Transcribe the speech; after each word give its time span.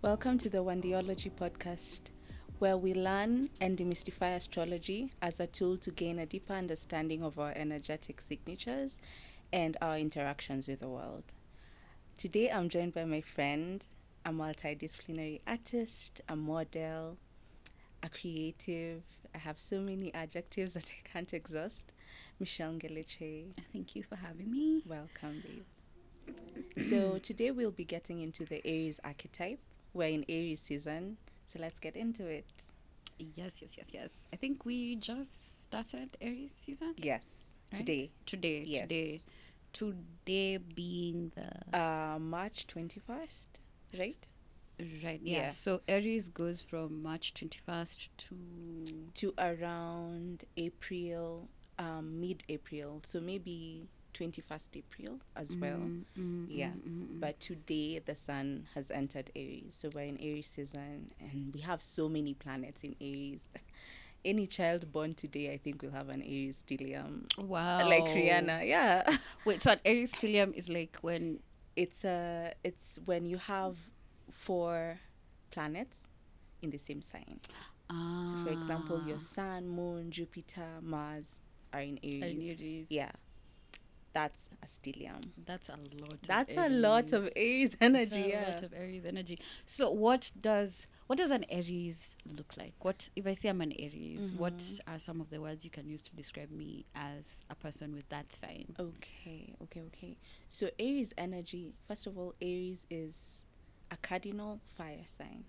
Welcome 0.00 0.38
to 0.38 0.48
the 0.48 0.62
Wandiology 0.62 1.28
podcast, 1.32 2.02
where 2.60 2.76
we 2.76 2.94
learn 2.94 3.50
and 3.60 3.76
demystify 3.76 4.36
astrology 4.36 5.10
as 5.20 5.40
a 5.40 5.48
tool 5.48 5.76
to 5.78 5.90
gain 5.90 6.20
a 6.20 6.26
deeper 6.26 6.52
understanding 6.52 7.24
of 7.24 7.36
our 7.36 7.52
energetic 7.56 8.20
signatures 8.20 9.00
and 9.52 9.76
our 9.82 9.98
interactions 9.98 10.68
with 10.68 10.78
the 10.78 10.88
world. 10.88 11.34
Today, 12.16 12.48
I'm 12.48 12.68
joined 12.68 12.94
by 12.94 13.06
my 13.06 13.20
friend, 13.20 13.84
a 14.24 14.30
multidisciplinary 14.30 15.40
artist, 15.48 16.20
a 16.28 16.36
model, 16.36 17.16
a 18.00 18.08
creative. 18.08 19.02
I 19.34 19.38
have 19.38 19.58
so 19.58 19.80
many 19.80 20.14
adjectives 20.14 20.74
that 20.74 20.92
I 20.92 21.08
can't 21.08 21.34
exhaust. 21.34 21.90
Michelle 22.38 22.74
Ngelechei. 22.74 23.46
Thank 23.72 23.96
you 23.96 24.04
for 24.04 24.14
having 24.14 24.52
me. 24.52 24.84
Welcome, 24.86 25.42
babe. 25.44 26.36
so, 26.86 27.18
today 27.18 27.50
we'll 27.50 27.72
be 27.72 27.84
getting 27.84 28.20
into 28.20 28.44
the 28.44 28.64
Aries 28.64 29.00
archetype. 29.02 29.58
We're 29.98 30.10
in 30.14 30.24
Aries 30.28 30.60
season, 30.60 31.16
so 31.44 31.58
let's 31.58 31.80
get 31.80 31.96
into 31.96 32.24
it. 32.24 32.46
Yes, 33.18 33.54
yes, 33.60 33.70
yes, 33.76 33.86
yes. 33.90 34.10
I 34.32 34.36
think 34.36 34.64
we 34.64 34.94
just 34.94 35.62
started 35.64 36.16
Aries 36.20 36.52
season. 36.64 36.94
Yes, 36.98 37.24
right? 37.72 37.78
today. 37.80 38.10
Today. 38.24 38.62
Yes. 38.64 38.82
Today. 38.82 39.20
Today 39.72 40.56
being 40.58 41.32
the 41.34 41.76
Uh, 41.76 42.18
March 42.20 42.68
21st, 42.68 43.46
right? 43.98 44.24
right. 45.02 45.20
Yeah. 45.20 45.36
yeah. 45.38 45.50
So 45.50 45.80
Aries 45.88 46.28
goes 46.28 46.62
from 46.62 47.02
March 47.02 47.34
twenty 47.34 47.58
first 47.66 48.08
to 48.18 48.36
To 49.14 49.34
around 49.36 50.44
April, 50.56 51.48
um, 51.76 52.20
mid 52.20 52.44
April. 52.48 53.00
So 53.04 53.20
maybe 53.20 53.88
21st 54.18 54.76
April 54.76 55.20
as 55.36 55.56
well. 55.60 55.90
Mm, 55.90 56.04
mm, 56.18 56.48
Yeah. 56.48 56.72
mm, 56.76 56.82
mm, 56.88 57.08
mm. 57.08 57.20
But 57.20 57.40
today 57.40 57.98
the 58.00 58.14
sun 58.14 58.68
has 58.74 58.90
entered 58.90 59.30
Aries. 59.36 59.74
So 59.78 59.90
we're 59.94 60.02
in 60.04 60.18
Aries 60.20 60.46
season 60.48 61.12
and 61.20 61.52
we 61.54 61.60
have 61.60 61.82
so 61.82 62.08
many 62.08 62.34
planets 62.34 62.84
in 62.84 62.94
Aries. 63.00 63.50
Any 64.24 64.46
child 64.46 64.92
born 64.92 65.14
today, 65.14 65.52
I 65.52 65.58
think, 65.58 65.82
will 65.82 65.92
have 65.92 66.08
an 66.10 66.22
Aries 66.22 66.62
stellium. 66.66 67.24
wow. 67.38 67.78
Like 67.84 68.10
Rihanna. 68.12 68.66
Yeah. 68.66 69.16
Wait. 69.44 69.62
So 69.62 69.72
an 69.72 69.80
Aries 69.84 70.12
stellium 70.12 70.52
is 70.54 70.68
like 70.68 70.98
when 71.02 71.40
it's 71.76 72.04
a 72.04 72.52
it's 72.64 72.98
when 73.04 73.24
you 73.26 73.38
have 73.38 73.76
four 74.30 74.98
planets 75.50 76.08
in 76.62 76.70
the 76.70 76.78
same 76.78 77.02
sign. 77.02 77.40
ah, 77.90 78.22
So, 78.22 78.36
for 78.36 78.50
example, 78.50 79.02
your 79.02 79.18
Sun, 79.20 79.68
Moon, 79.68 80.10
Jupiter, 80.10 80.80
Mars 80.82 81.40
are 81.72 81.80
in 81.80 81.98
Aries. 82.02 82.54
Aries. 82.60 82.88
Yeah, 82.88 83.12
that's 84.18 84.48
a 84.62 84.66
stellium. 84.66 85.30
That's 85.46 85.68
a 85.68 85.76
lot. 86.00 86.28
of 86.28 86.28
That's 86.28 86.56
a 86.56 86.68
lot 86.68 87.12
of 87.12 87.22
Aries. 87.24 87.32
Aries 87.36 87.76
That's 87.80 87.80
energy. 87.80 88.32
a 88.32 88.32
Yeah. 88.32 88.44
lot 88.46 88.62
of 88.62 88.72
Aries 88.72 89.04
energy. 89.04 89.38
So 89.66 89.90
what 89.90 90.30
does 90.40 90.86
what 91.06 91.18
does 91.18 91.30
an 91.30 91.44
Aries 91.48 92.16
look 92.36 92.54
like? 92.56 92.74
What 92.82 93.08
if 93.16 93.26
I 93.26 93.34
say 93.34 93.48
I'm 93.48 93.60
an 93.60 93.72
Aries? 93.78 94.30
What 94.32 94.64
Mm-hmm. 94.64 94.92
are 94.92 94.98
some 94.98 95.20
of 95.20 95.30
the 95.30 95.40
words 95.40 95.64
you 95.64 95.70
can 95.70 95.88
use 95.88 96.02
to 96.02 96.14
describe 96.16 96.50
me 96.50 96.86
as 96.94 97.24
a 97.50 97.54
person 97.54 97.94
with 97.94 98.08
that 98.08 98.26
sign? 98.32 98.76
Okay, 98.78 99.54
okay, 99.62 99.82
okay. 99.88 100.16
So 100.48 100.70
Aries 100.78 101.12
energy. 101.16 101.74
First 101.86 102.06
of 102.06 102.18
all, 102.18 102.34
Aries 102.40 102.86
is 102.90 103.44
a 103.90 103.96
cardinal 103.96 104.60
fire 104.76 105.04
sign, 105.06 105.44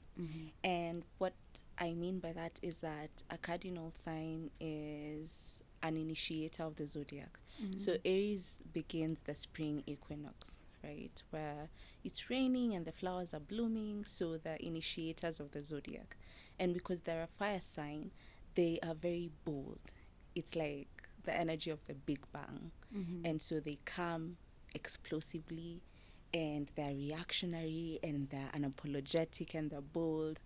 and 0.64 1.04
what 1.17 1.33
I 1.78 1.94
mean 1.94 2.20
by 2.20 2.33
that 2.33 2.59
is 2.61 2.78
that 2.78 3.09
a 3.30 3.38
cardinal 3.38 3.92
sign 3.95 4.52
is 4.59 5.64
an 5.83 5.97
initiator 5.97 6.63
of 6.63 6.75
the 6.75 6.85
zodiac. 6.85 7.39
Mm-hmm. 7.61 7.77
So 7.77 7.97
Aries 8.05 8.61
begins 8.73 9.22
the 9.22 9.35
spring 9.35 9.83
equinox, 9.86 10.61
right? 10.83 11.21
Where 11.30 11.69
it's 12.03 12.30
raining 12.30 12.73
and 12.73 12.86
the 12.86 12.91
flowers 12.91 13.33
are 13.33 13.39
blooming, 13.39 14.05
so 14.05 14.38
the 14.38 14.63
initiators 14.66 15.39
of 15.39 15.52
the 15.52 15.61
zodiac. 15.61 16.16
And 16.59 16.73
because 16.73 17.02
they're 17.02 17.23
a 17.23 17.27
fire 17.27 17.61
sign, 17.61 18.11
they 18.55 18.80
are 18.83 18.93
very 18.93 19.31
bold. 19.45 19.80
It's 20.36 20.55
like 20.55 20.87
the 21.23 21.36
energy 21.36 21.70
of 21.70 21.80
the 21.87 21.93
Big 21.93 22.20
Bang. 22.31 22.71
Mm-hmm. 22.95 23.25
And 23.25 23.42
so 23.42 23.59
they 23.59 23.80
come 23.86 24.37
explosively 24.73 25.81
and 26.33 26.71
they're 26.75 26.93
reactionary 26.93 27.99
and 28.04 28.30
they're 28.30 28.49
unapologetic 28.55 29.55
and 29.55 29.70
they're 29.70 29.81
bold. 29.81 30.39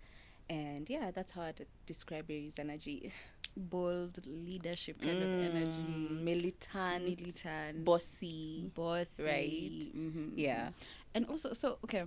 And 0.50 0.90
yeah, 0.90 1.12
that's 1.12 1.34
how 1.34 1.44
I'd 1.44 1.66
describe 1.86 2.30
Aries 2.30 2.60
energy. 2.60 3.12
Bold 3.56 4.20
leadership 4.26 5.00
kind 5.02 5.22
of 5.22 5.30
Mm, 5.30 5.44
energy. 5.46 5.82
militant, 6.24 7.04
Militant. 7.06 7.86
bossy. 7.86 8.72
bossy. 8.74 9.24
right? 9.24 9.94
mhm, 9.96 10.32
Yeah. 10.36 10.70
mhm. 10.70 10.74
And 11.16 11.26
also 11.28 11.54
so 11.54 11.78
okay. 11.84 12.04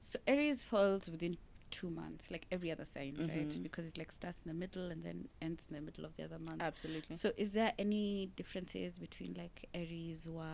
So 0.00 0.18
Aries 0.26 0.62
falls 0.62 1.08
within 1.10 1.36
two 1.72 1.90
months, 1.90 2.30
like 2.30 2.46
every 2.52 2.70
other 2.70 2.84
sign, 2.84 3.16
right? 3.18 3.48
Mhm. 3.48 3.62
Because 3.62 3.86
it 3.86 3.98
like 3.98 4.12
starts 4.12 4.38
in 4.44 4.48
the 4.52 4.54
middle 4.54 4.90
and 4.92 5.02
then 5.02 5.28
ends 5.42 5.64
in 5.68 5.74
the 5.74 5.80
middle 5.82 6.04
of 6.04 6.14
the 6.16 6.22
other 6.24 6.38
month. 6.38 6.62
Absolutely. 6.62 7.16
So 7.16 7.32
is 7.36 7.50
there 7.50 7.72
any 7.78 8.30
differences 8.36 8.98
between 8.98 9.34
like 9.34 9.68
Aries 9.74 10.28
wa 10.28 10.46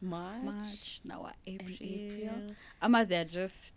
March. 0.00 0.42
March 0.42 1.00
now 1.04 1.22
wa 1.22 1.32
April? 1.46 1.76
April? 1.80 2.56
Ama 2.82 3.04
they're 3.06 3.24
just 3.24 3.74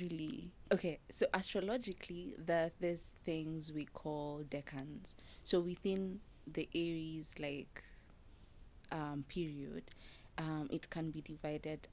really 0.00 0.50
Okay, 0.72 0.98
so 1.10 1.26
astrologically, 1.32 2.34
there 2.38 2.72
there's 2.80 3.14
things 3.24 3.72
we 3.72 3.84
call 3.86 4.42
decans. 4.48 5.14
So 5.44 5.60
within 5.60 6.20
the 6.46 6.68
Aries 6.74 7.34
like 7.38 7.84
um, 8.90 9.24
period, 9.28 9.84
um, 10.38 10.68
it 10.70 10.90
can 10.90 11.10
be 11.10 11.20
divided 11.20 11.88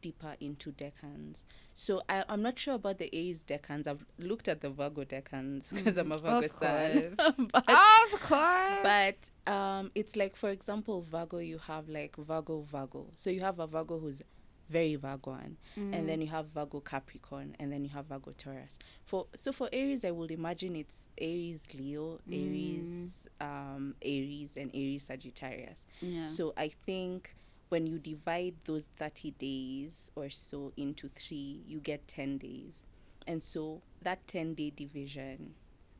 deeper 0.00 0.34
into 0.40 0.72
decans. 0.72 1.44
So 1.74 2.02
I, 2.08 2.24
I'm 2.28 2.40
not 2.40 2.58
sure 2.58 2.74
about 2.74 2.98
the 2.98 3.10
Aries 3.14 3.42
decans. 3.46 3.86
I've 3.86 4.04
looked 4.18 4.48
at 4.48 4.60
the 4.60 4.70
Virgo 4.70 5.04
decans 5.04 5.74
because 5.74 5.98
I'm 5.98 6.12
a 6.12 6.18
Virgo 6.18 6.38
Of 6.46 6.50
sun. 6.52 7.16
but 7.52 7.68
Of 7.68 8.20
course. 8.20 8.78
but 8.82 9.52
um, 9.52 9.90
it's 9.94 10.16
like 10.16 10.36
for 10.36 10.50
example, 10.50 11.02
Virgo. 11.02 11.38
You 11.38 11.58
have 11.58 11.88
like 11.88 12.16
Virgo 12.16 12.62
Virgo. 12.70 13.08
So 13.14 13.30
you 13.30 13.40
have 13.40 13.58
a 13.58 13.66
Virgo 13.66 13.98
who's 13.98 14.22
very 14.68 14.96
Virgoan, 14.96 15.56
and 15.76 16.08
then 16.08 16.20
you 16.20 16.28
have 16.28 16.46
Virgo 16.54 16.80
Capricorn, 16.80 17.54
and 17.58 17.72
then 17.72 17.84
you 17.84 17.90
have 17.90 18.06
Virgo 18.06 18.32
Taurus. 18.36 18.78
For 19.04 19.26
so 19.36 19.52
for 19.52 19.68
Aries, 19.72 20.04
I 20.04 20.10
would 20.10 20.30
imagine 20.30 20.76
it's 20.76 21.08
Aries 21.18 21.66
Leo, 21.74 22.20
Aries 22.30 23.28
um, 23.40 23.94
Aries, 24.02 24.56
and 24.56 24.70
Aries 24.74 25.04
Sagittarius. 25.04 25.82
yeah. 26.00 26.26
So 26.26 26.52
I 26.56 26.70
think 26.86 27.34
when 27.68 27.86
you 27.86 27.98
divide 27.98 28.54
those 28.66 28.86
30 28.98 29.32
days 29.32 30.10
or 30.14 30.30
so 30.30 30.72
into 30.76 31.08
three, 31.08 31.62
you 31.66 31.80
get 31.80 32.06
10 32.06 32.38
days. 32.38 32.84
And 33.26 33.42
so 33.42 33.82
that 34.02 34.26
10 34.28 34.54
day 34.54 34.70
division, 34.74 35.54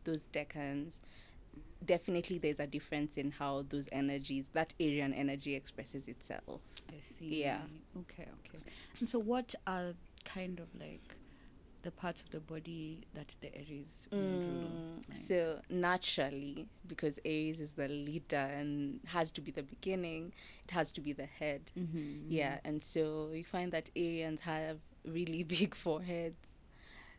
those 0.04 0.28
decans, 0.32 1.00
definitely 1.86 2.38
there's 2.38 2.60
a 2.60 2.66
difference 2.66 3.16
in 3.16 3.30
how 3.32 3.64
those 3.68 3.88
energies, 3.92 4.46
that 4.52 4.74
Arian 4.80 5.12
energy 5.14 5.54
expresses 5.54 6.08
itself. 6.08 6.60
I 6.88 6.94
see. 7.18 7.42
Yeah. 7.42 7.60
Okay, 7.96 8.26
okay. 8.46 8.58
And 9.00 9.08
so 9.08 9.18
what 9.18 9.54
are 9.66 9.94
kind 10.24 10.58
of 10.60 10.68
like 10.78 11.14
the 11.82 11.90
parts 11.90 12.22
of 12.22 12.30
the 12.30 12.40
body 12.40 13.04
that 13.14 13.34
the 13.40 13.54
Aries 13.54 13.86
rule? 14.10 14.70
Like- 15.08 15.18
So 15.18 15.60
naturally, 15.70 16.66
because 16.86 17.18
Aries 17.24 17.60
is 17.60 17.72
the 17.72 17.88
leader 17.88 18.36
and 18.36 19.00
has 19.06 19.30
to 19.32 19.40
be 19.40 19.50
the 19.50 19.62
beginning, 19.62 20.32
it 20.64 20.70
has 20.70 20.90
to 20.92 21.00
be 21.00 21.12
the 21.12 21.26
head. 21.26 21.70
Mhm, 21.78 22.24
Yeah, 22.28 22.58
and 22.64 22.82
so 22.82 23.30
you 23.32 23.44
find 23.44 23.70
that 23.72 23.90
Arians 23.94 24.40
have 24.40 24.78
really 25.04 25.42
big 25.56 25.74
foreheads. 25.74 26.43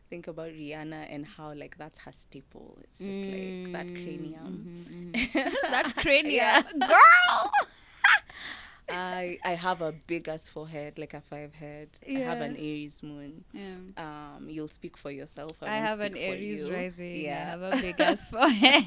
Think 0.08 0.28
about 0.28 0.48
Rihanna 0.50 1.06
and 1.10 1.26
how 1.26 1.52
like 1.54 1.76
that's 1.78 1.98
her 2.00 2.12
staple. 2.12 2.78
It's 2.84 2.98
just 2.98 3.26
like 3.26 3.72
that 3.72 3.86
cranium. 3.94 4.66
mhm, 4.66 5.12
mhm. 5.12 5.52
that 5.70 5.94
cranium, 5.96 6.64
girl. 6.78 7.50
I 8.88 9.38
I 9.44 9.54
have 9.56 9.82
a 9.82 9.92
big 9.92 10.28
ass 10.28 10.46
forehead, 10.48 10.96
like 10.96 11.12
a 11.14 11.20
five 11.20 11.54
head. 11.54 11.88
I 12.08 12.20
have 12.20 12.40
an 12.40 12.56
Aries 12.56 13.02
moon. 13.02 13.44
Yeah. 13.52 13.78
Um, 13.96 14.48
you'll 14.48 14.68
speak 14.68 14.96
for 14.96 15.10
yourself. 15.10 15.60
I, 15.62 15.66
I 15.66 15.76
have 15.78 15.98
an 16.00 16.16
Aries 16.16 16.62
you. 16.62 16.72
rising. 16.72 17.28
I 17.28 17.34
have 17.34 17.62
a 17.62 17.76
big 17.80 18.00
ass 18.00 18.20
forehead. 18.30 18.84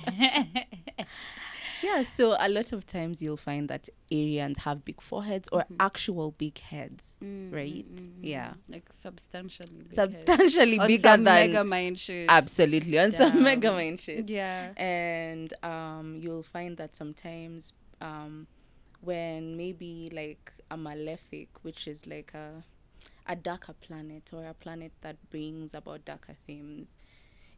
Yeah, 1.83 2.03
so 2.03 2.35
a 2.39 2.49
lot 2.49 2.71
of 2.73 2.85
times 2.85 3.21
you'll 3.21 3.37
find 3.37 3.69
that 3.69 3.89
Arians 4.11 4.59
have 4.59 4.83
big 4.83 5.01
foreheads 5.01 5.47
or 5.51 5.61
Mhm. 5.61 5.75
actual 5.79 6.31
big 6.31 6.57
heads, 6.59 7.13
Mm, 7.23 7.53
right? 7.53 7.85
mm, 7.95 7.99
mm, 7.99 8.13
Yeah. 8.21 8.53
Like 8.67 8.89
substantially 8.91 9.83
big 9.83 9.93
substantially 9.93 10.79
bigger 10.79 11.01
some 11.09 11.23
than 11.23 11.51
mega 11.51 11.63
mind 11.63 11.99
shit. 11.99 12.25
absolutely 12.29 12.97
on 12.99 13.11
some 13.11 13.33
Damn. 13.33 13.43
mega 13.43 13.71
mind 13.71 14.01
shit. 14.01 14.29
Yeah. 14.29 14.73
and 14.77 15.53
um, 15.63 16.17
you'll 16.19 16.43
find 16.43 16.77
that 16.77 16.95
sometimes 16.95 17.73
um, 18.01 18.47
when 19.01 19.55
maybe 19.57 20.09
like 20.13 20.53
a 20.71 20.77
malefic, 20.77 21.49
which 21.63 21.87
is 21.87 22.05
like 22.05 22.33
a 22.33 22.63
a 23.25 23.35
darker 23.35 23.73
planet 23.73 24.31
or 24.33 24.45
a 24.45 24.53
planet 24.53 24.91
that 25.01 25.15
brings 25.29 25.73
about 25.75 26.03
darker 26.03 26.35
themes, 26.47 26.97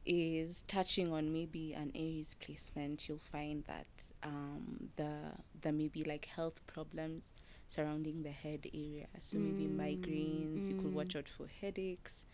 is 0.06 0.64
touching 0.68 1.12
on 1.12 1.32
maybe 1.32 1.74
an 1.74 1.92
Aries 1.96 2.36
placement, 2.40 3.08
you'll 3.08 3.20
find 3.32 3.64
that 3.66 3.88
um, 4.24 4.90
the 4.96 5.18
the 5.62 5.72
maybe 5.72 6.04
like 6.04 6.26
health 6.26 6.66
problems 6.68 7.36
surrounding 7.68 8.24
the 8.24 8.32
head 8.32 8.68
area. 8.74 9.08
So 9.22 9.38
maybe 9.38 9.64
Mm, 9.64 9.78
migraines. 9.78 10.70
You 10.70 10.76
could 10.76 10.92
mm. 10.92 10.94
watch 10.94 11.16
out 11.16 11.30
for 11.30 11.48
headaches. 11.62 12.26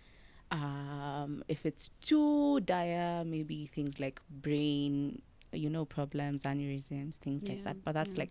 Um, 0.50 1.44
if 1.48 1.66
it's 1.66 1.90
too 2.02 2.62
dire, 2.62 3.24
maybe 3.26 3.66
things 3.68 4.00
like 4.00 4.22
brain, 4.30 5.22
you 5.52 5.70
know, 5.70 5.86
problems, 5.86 6.44
aneurysms, 6.44 7.16
things 7.16 7.44
like 7.44 7.64
that. 7.66 7.84
But 7.84 7.94
that's 7.94 8.16
yeah. 8.16 8.22
like 8.22 8.30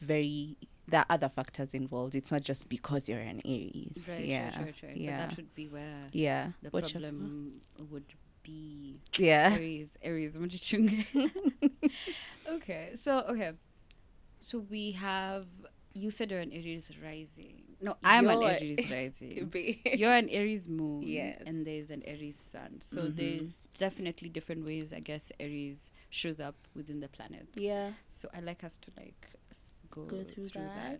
very. 0.00 0.56
There 0.88 1.00
are 1.00 1.06
other 1.08 1.28
factors 1.28 1.74
involved. 1.74 2.16
It's 2.16 2.32
not 2.32 2.42
just 2.42 2.68
because 2.68 3.08
you're 3.08 3.20
an 3.20 3.40
Aries. 3.44 4.04
Right, 4.08 4.24
yeah. 4.24 4.46
right, 4.46 4.66
right, 4.66 4.74
right. 4.82 4.96
Yeah. 4.96 5.10
But 5.20 5.28
that 5.28 5.36
would 5.36 5.54
be 5.54 5.68
where 5.68 6.08
yeah. 6.12 6.48
the 6.60 6.70
problem 6.70 7.60
would 7.88 8.04
be 8.42 9.00
Yeah. 9.16 9.52
Aries, 9.54 9.90
Aries, 10.02 10.34
okay, 12.48 12.90
so 13.02 13.18
okay, 13.28 13.52
so 14.40 14.58
we 14.70 14.92
have. 14.92 15.46
You 15.94 16.10
said 16.10 16.30
you're 16.30 16.40
an 16.40 16.52
Aries 16.52 16.90
rising. 17.02 17.62
No, 17.80 17.96
I'm 18.02 18.26
an 18.28 18.40
You're- 18.40 18.54
Aries 18.54 18.90
rising. 18.90 19.52
You're 19.94 20.14
an 20.14 20.28
Aries 20.30 20.66
moon. 20.66 21.02
Yes. 21.02 21.42
And 21.44 21.66
there's 21.66 21.90
an 21.90 22.02
Aries 22.06 22.38
sun. 22.50 22.80
So 22.80 23.02
Mhm. 23.02 23.16
there's 23.16 23.52
definitely 23.78 24.30
different 24.30 24.64
ways. 24.64 24.92
I 24.94 25.00
guess 25.00 25.30
Aries 25.38 25.90
shows 26.08 26.40
up 26.40 26.54
within 26.74 27.00
the 27.00 27.08
planet. 27.08 27.48
yeah. 27.54 27.92
So 28.10 28.30
I 28.32 28.40
like 28.40 28.64
us 28.64 28.78
to 28.82 28.90
like 28.96 29.32
go, 29.90 30.04
Go 30.06 30.24
through 30.24 30.44
that. 30.44 30.54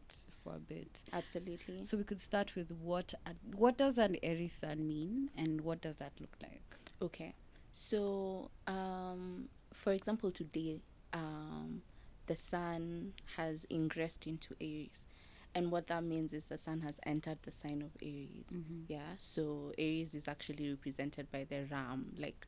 that. 0.09 0.15
for 0.45 0.57
a 0.57 0.59
bit. 0.59 1.01
Absolutely. 1.13 1.87
So 1.87 1.97
we 1.97 2.05
could 2.05 2.21
start 2.21 2.55
with 2.55 2.71
what 2.73 3.15
a- 3.25 3.37
what 3.57 3.79
does 3.79 3.97
an 3.97 4.17
Aries 4.23 4.53
sun 4.53 4.87
mean, 4.87 5.31
and 5.37 5.63
what 5.63 5.81
does 5.81 5.97
that 5.99 6.13
look 6.21 6.37
like? 6.43 6.72
Okay. 7.03 7.35
So, 7.73 8.51
um, 8.67 9.49
for 9.73 9.93
example, 9.93 10.31
today, 10.31 10.81
um, 11.13 11.83
the 12.27 12.37
sun 12.37 13.15
has 13.37 13.67
ingressed 13.71 14.27
into 14.27 14.55
Aries. 14.61 15.07
And 15.55 15.71
what 15.71 15.89
that 15.89 16.03
means 16.05 16.33
is 16.33 16.45
the 16.45 16.57
sun 16.57 16.81
has 16.81 16.99
entered 17.05 17.39
the 17.43 17.51
sign 17.51 17.83
of 17.83 17.91
Aries. 18.01 18.47
Mm-hmm. 18.55 18.83
Yeah. 18.89 19.15
So, 19.19 19.73
Aries 19.79 20.15
is 20.15 20.29
actually 20.29 20.71
represented 20.71 21.31
by 21.31 21.45
the 21.49 21.65
ram. 21.71 22.15
Like, 22.19 22.47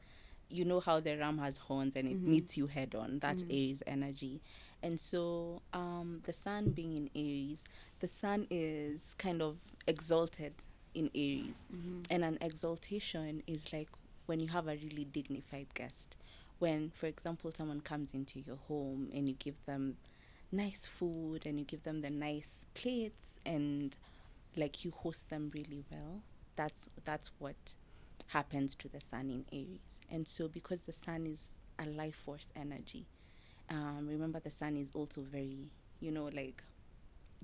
you 0.49 0.65
know 0.65 0.81
how 0.81 1.01
the 1.01 1.17
ram 1.17 1.39
has 1.39 1.56
horns 1.56 1.97
and 1.97 2.06
it 2.09 2.23
Mhm. 2.23 2.27
meets 2.27 2.56
you 2.56 2.67
head 2.67 2.95
on. 2.95 3.19
That's 3.19 3.43
Mhm. 3.43 3.51
Aries 3.51 3.83
energy. 3.87 4.41
And 4.83 5.01
so, 5.01 5.62
um, 5.73 6.21
the 6.25 6.33
sun 6.33 6.71
being 6.73 6.93
in 6.97 7.11
Aries, 7.15 7.65
the 8.01 8.09
sun 8.09 8.47
is 8.51 9.15
kind 9.19 9.43
of 9.43 9.59
exalted 9.87 10.55
in 10.95 11.11
Aries. 11.15 11.65
Mm-hmm. 11.75 12.03
And 12.11 12.25
an 12.25 12.39
exaltation 12.41 13.43
is 13.47 13.73
like 13.73 13.91
when 14.26 14.41
you 14.41 14.49
have 14.49 14.67
a 14.69 14.76
really 14.76 15.05
dignified 15.05 15.67
guest. 15.75 16.17
When, 16.59 16.91
for 16.94 17.06
example, 17.06 17.53
someone 17.55 17.81
comes 17.81 18.15
into 18.15 18.41
your 18.41 18.56
home 18.69 19.11
and 19.12 19.29
you 19.29 19.35
give 19.38 19.56
them 19.67 19.97
nice 20.53 20.87
food 20.87 21.47
and 21.47 21.59
you 21.59 21.65
give 21.65 21.82
them 21.82 22.00
the 22.00 22.11
nice 22.11 22.67
plates 22.75 23.41
and 23.44 23.97
like 24.56 24.85
you 24.85 24.93
host 24.93 25.29
them 25.31 25.50
really 25.55 25.85
well. 25.91 26.23
That's 26.56 26.88
that's 27.05 27.31
what 27.38 27.56
happens 28.29 28.75
to 28.76 28.88
the 28.88 29.00
sun 29.00 29.31
in 29.31 29.44
Aries. 29.53 30.00
And 30.11 30.27
so 30.29 30.49
because 30.49 30.82
the 30.82 30.93
sun 30.93 31.27
is 31.27 31.49
a 31.79 31.87
life 31.87 32.15
force 32.25 32.47
energy, 32.55 33.06
um, 33.69 34.06
remember 34.09 34.38
the 34.41 34.50
sun 34.50 34.77
is 34.77 34.91
also 34.94 35.23
very, 35.23 35.70
you 36.00 36.12
know, 36.12 36.27
like 36.32 36.62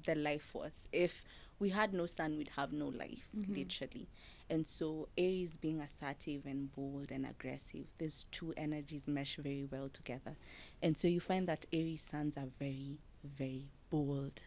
the 0.04 0.14
life 0.14 0.42
force. 0.42 0.86
If 0.92 1.24
we 1.58 1.70
had 1.70 1.92
no 1.92 2.06
sun, 2.06 2.36
we'd 2.38 2.50
have 2.56 2.72
no 2.72 2.86
life, 2.88 3.28
Mhm. 3.36 3.56
literally. 3.56 4.08
And 4.50 4.66
so 4.66 5.08
Aries 5.16 5.56
being 5.56 5.80
assertive 5.80 6.44
and 6.44 6.72
bold 6.74 7.12
and 7.12 7.24
aggressive, 7.24 7.84
these 7.98 8.26
two 8.32 8.52
energies 8.56 9.06
mesh 9.06 9.36
very 9.36 9.64
well 9.70 9.88
together. 9.88 10.36
And 10.82 10.98
so 10.98 11.06
you 11.06 11.20
find 11.20 11.46
that 11.46 11.66
Aries 11.72 12.02
sons 12.02 12.36
are 12.36 12.48
very, 12.58 12.98
very 13.22 13.68
bold. 13.90 14.42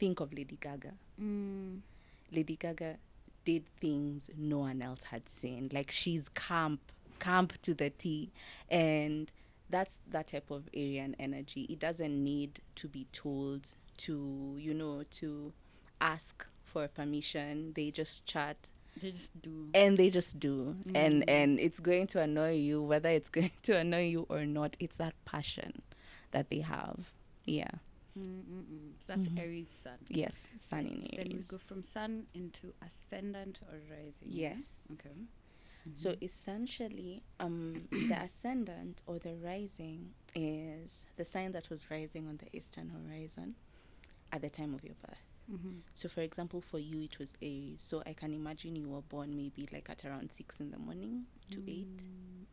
Think 0.00 0.18
of 0.18 0.32
Lady 0.32 0.58
Gaga. 0.60 0.94
Mm. 1.22 1.80
Lady 2.32 2.56
Gaga 2.56 2.96
did 3.44 3.68
things 3.80 4.30
no 4.36 4.58
one 4.58 4.82
else 4.82 5.04
had 5.04 5.28
seen. 5.28 5.70
Like 5.72 5.92
she's 5.92 6.28
camp, 6.28 6.80
camp 7.20 7.52
to 7.62 7.72
the 7.72 7.90
T. 7.90 8.32
And 8.68 9.30
that's 9.70 10.00
that 10.10 10.26
type 10.26 10.50
of 10.50 10.68
Aryan 10.74 11.14
energy. 11.20 11.68
It 11.70 11.78
doesn't 11.78 12.24
need 12.24 12.60
to 12.74 12.88
be 12.88 13.06
told 13.12 13.70
to, 13.98 14.56
you 14.58 14.74
know, 14.74 15.04
to 15.12 15.52
ask 16.00 16.46
for 16.64 16.88
permission. 16.88 17.74
They 17.76 17.92
just 17.92 18.26
chat 18.26 18.70
They 19.00 19.10
just 19.12 19.42
do. 19.42 19.68
and 19.74 19.98
they 19.98 20.08
just 20.10 20.38
do. 20.38 20.76
And 20.94 21.22
Mm. 21.22 21.24
and 21.28 21.60
it's 21.60 21.80
going 21.80 22.06
to 22.08 22.20
annoy 22.20 22.54
you 22.56 22.80
whether 22.82 23.08
it's 23.08 23.28
going 23.38 23.50
to 23.64 23.76
annoy 23.76 24.06
you 24.08 24.26
or 24.28 24.46
not. 24.46 24.76
It's 24.80 24.96
that 24.96 25.14
passion 25.24 25.82
that 26.30 26.48
they 26.50 26.60
have. 26.60 27.12
Yeah. 27.44 27.70
Mm-mm-mm. 28.18 28.92
So 29.00 29.06
that's 29.08 29.28
Mhm. 29.28 29.38
Aries 29.40 29.68
sun. 29.82 29.98
Yes. 30.08 30.46
Sun 30.58 30.86
in 30.86 31.00
Right, 31.00 31.16
Then 31.16 31.28
we 31.36 31.42
go 31.42 31.58
from 31.58 31.82
sun 31.82 32.26
into 32.34 32.72
ascendant 32.80 33.60
or 33.68 33.78
rising. 33.90 34.28
Yes. 34.30 34.80
Okay. 34.92 35.10
So 35.94 36.12
Mhm. 36.12 36.22
essentially, 36.22 37.22
um, 37.40 37.88
the 37.90 38.18
ascendant 38.22 39.02
or 39.06 39.18
the 39.18 39.34
rising 39.34 40.14
is 40.34 41.06
the 41.16 41.24
sign 41.24 41.52
that 41.52 41.68
was 41.70 41.90
rising 41.90 42.26
on 42.28 42.36
the 42.38 42.48
eastern 42.56 42.88
horizon 42.90 43.56
at 44.32 44.40
the 44.42 44.48
time 44.50 44.74
of 44.74 44.82
your 44.84 44.94
birth. 44.94 45.20
Mhm. 45.50 45.82
So, 45.92 46.08
for 46.08 46.22
example, 46.22 46.60
for 46.60 46.78
you, 46.78 47.02
it 47.02 47.18
was 47.18 47.34
Aries. 47.42 47.80
So 47.82 48.02
I 48.06 48.14
can 48.14 48.32
imagine 48.32 48.76
you 48.76 48.88
were 48.88 49.02
born 49.02 49.36
maybe 49.36 49.68
like 49.72 49.90
at 49.90 50.04
around 50.04 50.32
six 50.32 50.60
in 50.60 50.70
the 50.70 50.78
morning 50.78 51.26
to 51.50 51.62
eight. 51.68 52.06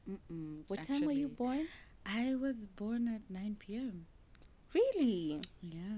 Mm, 0.09 0.17
mm-mm, 0.29 0.63
What 0.67 0.83
time 0.83 1.05
were 1.05 1.11
you 1.13 1.29
born? 1.29 1.67
I 2.05 2.35
was 2.35 2.57
born 2.75 3.07
at 3.07 3.21
9 3.29 3.75
p.m. 3.77 4.05
Really? 4.73 5.41
Yeah. 5.61 5.97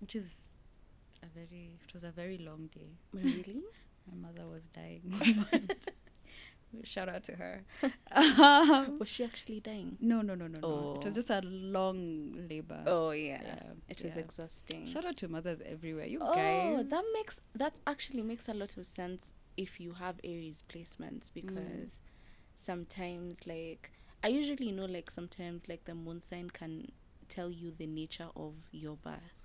Which 0.00 0.16
is 0.16 0.30
a 1.22 1.26
very, 1.26 1.78
it 1.86 1.94
was 1.94 2.04
a 2.04 2.10
very 2.10 2.38
long 2.38 2.68
day. 2.74 2.90
Really? 3.12 3.62
My 4.10 4.28
mother 4.28 4.46
was 4.48 4.62
dying. 4.74 5.02
Shout 6.84 7.08
out 7.08 7.24
to 7.24 7.32
her. 7.36 7.62
Um, 8.14 8.98
was 8.98 9.08
she 9.08 9.24
actually 9.24 9.60
dying? 9.60 9.96
no, 10.00 10.20
no, 10.22 10.34
no, 10.34 10.46
no, 10.46 10.58
no. 10.58 10.68
It 10.68 10.70
Oh. 10.70 11.00
was 11.04 11.14
just 11.14 11.30
a 11.30 11.40
long 11.42 12.46
labor. 12.48 12.82
Oh 12.86 13.10
yeah, 13.10 13.40
Yeah, 13.42 13.62
it 13.88 14.02
was 14.02 14.14
yeah. 14.14 14.20
exhausting. 14.20 14.86
Shout 14.86 15.04
out 15.04 15.16
to 15.18 15.28
mothers 15.28 15.60
everywhere. 15.64 16.06
You 16.06 16.18
oh, 16.22 16.34
guys. 16.34 16.88
that 16.90 17.04
makes 17.14 17.40
that 17.54 17.74
actually 17.86 18.22
makes 18.22 18.48
a 18.48 18.54
lot 18.54 18.76
of 18.76 18.86
sense 18.86 19.34
if 19.56 19.80
you 19.80 19.92
have 19.92 20.16
Aries 20.24 20.62
placements 20.68 21.30
Mm. 21.30 21.34
because 21.34 21.98
sometimes 22.56 23.46
like 23.46 23.90
I 24.22 24.28
usually 24.28 24.70
know 24.72 24.84
like 24.86 25.10
sometimes 25.10 25.68
like 25.68 25.84
the 25.84 25.94
moon 25.94 26.20
sign 26.20 26.50
can 26.50 26.92
tell 27.28 27.50
you 27.50 27.72
the 27.76 27.86
nature 27.86 28.28
of 28.36 28.54
your 28.70 28.96
birth. 28.96 29.36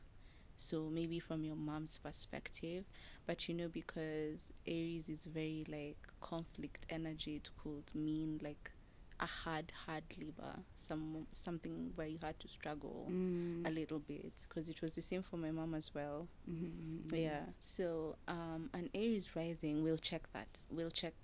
So 0.57 0.89
maybe 0.91 1.19
from 1.19 1.43
your 1.43 1.55
mom's 1.55 1.97
perspective, 1.97 2.85
but 3.27 3.47
you 3.47 3.53
know 3.53 3.67
because 3.67 4.51
Aries 4.65 5.09
is 5.09 5.19
very 5.25 5.63
like 5.69 5.97
conflict 6.21 6.85
energy, 6.89 7.35
it 7.35 7.49
could 7.61 7.83
mean 7.93 8.39
like 8.43 8.71
a 9.19 9.25
hard, 9.25 9.71
hard 9.85 10.03
labor, 10.19 10.55
some 10.75 11.25
something 11.31 11.91
where 11.95 12.07
you 12.07 12.19
had 12.21 12.39
to 12.39 12.47
struggle 12.47 13.07
Mm. 13.09 13.67
a 13.67 13.71
little 13.71 13.99
bit 13.99 14.31
because 14.47 14.69
it 14.69 14.81
was 14.81 14.93
the 14.93 15.01
same 15.01 15.23
for 15.23 15.37
my 15.37 15.49
mom 15.51 15.73
as 15.75 15.91
well. 15.93 16.27
Mhm, 16.49 16.55
mhm, 16.71 17.01
mhm. 17.11 17.21
Yeah. 17.21 17.41
So 17.59 18.15
um, 18.27 18.69
an 18.73 18.89
Aries 18.93 19.35
rising, 19.35 19.83
we'll 19.83 19.97
check 19.97 20.31
that. 20.33 20.59
We'll 20.71 20.91
check 20.91 21.15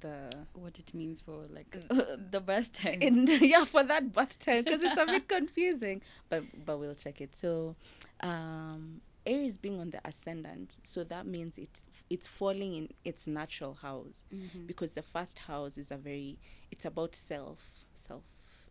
the 0.00 0.30
What 0.54 0.78
it 0.78 0.94
means 0.94 1.20
for 1.20 1.44
like 1.50 1.76
the 2.30 2.40
birth 2.40 2.72
time. 2.72 2.96
in 3.02 3.26
yeah 3.42 3.64
for 3.66 3.82
that 3.82 4.12
birth 4.12 4.38
time 4.38 4.64
because 4.64 4.82
it's 4.82 4.96
a 4.98 5.04
bit 5.06 5.28
confusing, 5.36 6.00
but 6.30 6.44
but 6.64 6.78
we'll 6.78 6.94
check 6.94 7.20
it. 7.20 7.36
So 7.36 7.76
um, 8.20 9.02
Aries 9.26 9.56
being 9.56 9.78
on 9.80 9.90
the 9.90 10.00
ascendant, 10.04 10.76
so 10.82 11.04
that 11.04 11.26
means 11.26 11.58
it's 11.58 11.82
it's 12.10 12.26
falling 12.28 12.74
in 12.74 12.88
its 13.04 13.26
natural 13.26 13.74
house. 13.74 14.24
Mhm. 14.32 14.66
because 14.66 14.94
the 14.94 15.02
first 15.02 15.38
house 15.40 15.78
is 15.78 15.90
a 15.90 15.96
very 15.96 16.38
it's 16.70 16.84
about 16.84 17.14
self 17.14 17.58
self 17.94 18.24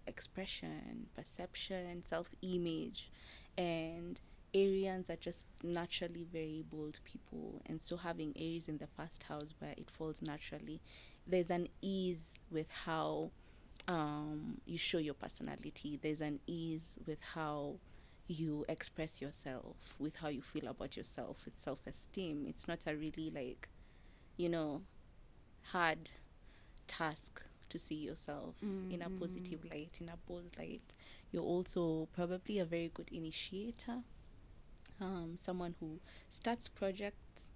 expression 0.08 1.08
perception 1.16 2.04
self 2.06 2.28
image 2.42 3.10
and 3.58 4.20
arians 4.54 5.10
are 5.10 5.16
just 5.16 5.46
naturally 5.64 6.26
very 6.26 6.64
bold 6.70 7.00
people. 7.06 7.62
And 7.66 7.82
so 7.82 7.96
having 7.98 8.34
aries 8.36 8.68
in 8.68 8.78
the 8.80 8.88
first 8.88 9.24
house 9.24 9.54
where 9.60 9.74
it 9.78 9.90
falls 9.90 10.22
naturally 10.22 10.82
there's 11.26 11.50
an 11.52 11.70
ease 11.82 12.40
with 12.50 12.70
how 12.86 13.32
um, 13.88 14.60
you 14.66 14.78
show 14.78 14.98
your 14.98 15.14
personality. 15.14 15.98
There's 16.02 16.22
an 16.22 16.40
ease 16.48 16.98
with 17.06 17.20
how 17.34 17.76
you 18.32 18.66
express 18.70 19.22
yourself 19.22 19.76
with 20.00 20.18
how 20.18 20.28
you 20.30 20.42
feel 20.42 20.68
about 20.68 20.96
yourself 20.98 21.38
with 21.46 21.58
self-esteem 21.60 22.46
it's 22.48 22.68
not 22.68 22.80
a 22.88 22.96
really 22.96 23.32
like 23.34 23.70
you 24.38 24.50
know 24.50 24.82
hard 25.72 26.12
task 26.88 27.44
to 27.70 27.80
see 27.80 27.96
yourself 27.96 28.56
in 28.90 29.02
a 29.02 29.10
Mm, 29.10 29.20
positive 29.20 29.64
light, 29.72 29.98
in 30.02 30.10
a 30.10 30.18
bold 30.28 30.52
light. 30.58 30.96
You're 31.32 31.44
also 31.44 32.08
probably 32.14 32.60
a 32.60 32.66
very 32.66 32.92
good 32.94 33.10
initiator, 33.12 34.00
um, 35.00 35.34
someone 35.38 35.76
who 35.80 36.00
starts 36.30 36.68
projects, 36.68 37.50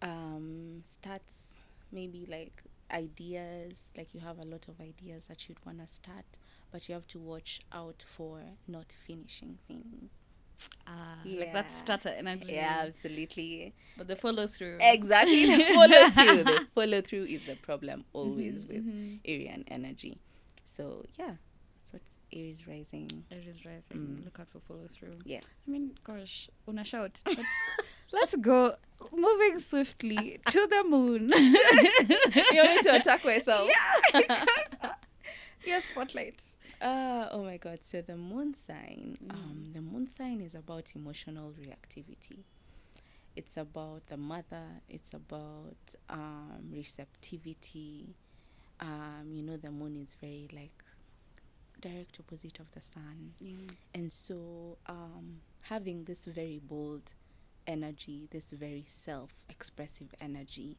um, 0.00 0.80
starts 0.84 1.54
maybe 1.90 2.26
like 2.28 2.62
ideas, 2.92 3.92
like 3.96 4.14
you 4.14 4.20
have 4.20 4.38
a 4.38 4.44
lot 4.44 4.68
of 4.68 4.80
ideas 4.80 5.26
that 5.26 5.48
you'd 5.48 5.64
want 5.64 5.86
to 5.86 5.92
start, 5.92 6.24
but 6.72 6.88
you 6.88 6.94
have 6.94 7.06
to 7.08 7.18
watch 7.18 7.60
out 7.72 8.04
for 8.16 8.40
not 8.66 8.96
finishing 9.06 9.58
things. 9.68 10.10
Ah, 10.86 11.18
like 11.24 11.52
that 11.52 11.66
Yeah. 11.70 11.76
starter 11.76 12.08
energy. 12.10 12.52
Yeah, 12.52 12.84
absolutely. 12.86 13.74
But 13.96 14.06
the 14.08 14.16
follow 14.16 14.46
through. 14.46 14.78
Exactly. 14.80 15.46
The 15.46 15.74
follow 15.74 16.10
through. 16.16 16.44
The 16.44 16.66
follow 16.74 17.00
through 17.02 17.24
is 17.24 17.40
the 17.46 17.56
problem 17.56 18.04
always 18.12 18.64
with 18.66 18.84
mhm. 18.86 19.20
Arian 19.26 19.64
energy. 19.68 20.18
So 20.64 21.04
yeah, 21.18 21.34
that's 21.76 21.92
what 21.92 22.02
Aries 22.32 22.66
rising. 22.66 23.24
Aries 23.30 23.64
rising. 23.66 23.96
Mm. 23.98 24.24
Look 24.24 24.38
out 24.40 24.48
for 24.52 24.60
follow 24.60 24.86
through. 24.88 25.18
Yes. 25.24 25.44
I 25.66 25.70
mean, 25.70 25.92
gosh, 26.04 26.48
una 26.68 26.84
shout. 26.84 27.20
Let's, 27.26 27.42
let's 28.12 28.34
go. 28.36 28.76
Moving 29.12 29.58
swiftly 29.58 30.40
to 30.48 30.66
the 30.68 30.84
moon. 30.88 31.28
you 31.34 32.62
want 32.62 32.76
me 32.76 32.82
to 32.82 32.94
attack 32.94 33.24
myself? 33.24 33.68
Yeah. 34.14 34.44
yes, 35.66 35.82
spotlight. 35.90 36.40
Uh, 36.82 37.28
oh 37.30 37.44
my 37.44 37.56
god. 37.58 37.78
So 37.82 38.02
the 38.02 38.16
moon 38.16 38.54
sign, 38.54 39.16
Mm. 39.22 39.30
um, 39.34 39.70
the 39.72 39.80
moon 39.80 40.06
sign 40.08 40.40
is 40.40 40.54
about 40.54 40.94
emotional 40.96 41.52
reactivity. 41.52 42.40
It's 43.36 43.56
about 43.56 44.06
the 44.08 44.16
mother, 44.16 44.82
it's 44.88 45.14
about 45.14 45.96
um, 46.10 46.70
receptivity. 46.72 48.14
Um, 48.80 49.30
you 49.32 49.42
know, 49.42 49.56
the 49.58 49.70
moon 49.70 49.96
is 49.96 50.14
very 50.20 50.48
like 50.52 50.84
direct 51.80 52.18
opposite 52.20 52.60
of 52.60 52.70
the 52.72 52.80
sun. 52.82 53.34
And 53.94 54.12
so, 54.12 54.78
um, 54.86 55.40
having 55.62 56.04
this 56.04 56.24
very 56.26 56.60
bold 56.60 57.12
energy, 57.66 58.28
this 58.30 58.50
very 58.50 58.84
self 58.88 59.30
expressive 59.48 60.14
energy 60.20 60.76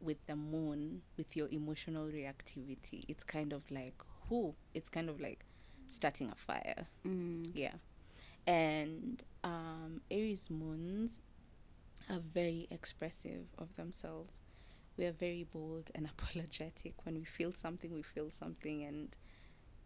with 0.00 0.18
the 0.26 0.36
moon, 0.36 1.02
with 1.16 1.36
your 1.36 1.48
emotional 1.50 2.06
reactivity, 2.08 3.04
it's 3.08 3.24
kind 3.24 3.52
of 3.52 3.62
like, 3.70 3.94
who? 4.30 4.54
It's 4.72 4.88
kind 4.88 5.10
of 5.10 5.20
like 5.20 5.44
starting 5.90 6.30
a 6.30 6.34
fire. 6.36 6.86
Mm. 7.06 7.50
Yeah. 7.54 7.74
And 8.46 9.22
um, 9.44 10.00
Aries 10.10 10.48
moons 10.48 11.20
are 12.08 12.20
very 12.32 12.66
expressive 12.70 13.44
of 13.58 13.76
themselves. 13.76 14.40
We 14.96 15.04
are 15.04 15.12
very 15.12 15.44
bold 15.52 15.90
and 15.94 16.06
apologetic. 16.18 16.94
When 17.04 17.16
we 17.16 17.24
feel 17.24 17.52
something, 17.54 17.92
we 17.92 18.02
feel 18.02 18.30
something, 18.30 18.82
and 18.84 19.14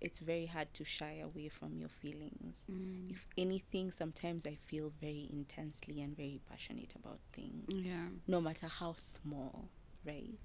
it's 0.00 0.18
very 0.18 0.46
hard 0.46 0.72
to 0.74 0.84
shy 0.84 1.18
away 1.22 1.48
from 1.48 1.76
your 1.76 1.88
feelings. 1.88 2.64
Mm. 2.70 3.10
If 3.10 3.26
anything, 3.36 3.90
sometimes 3.90 4.46
I 4.46 4.56
feel 4.66 4.92
very 5.00 5.28
intensely 5.32 6.00
and 6.02 6.16
very 6.16 6.40
passionate 6.48 6.94
about 6.94 7.18
things 7.32 7.64
Yeah. 7.68 8.08
no 8.28 8.40
matter 8.40 8.68
how 8.68 8.94
small, 8.98 9.68
right? 10.06 10.38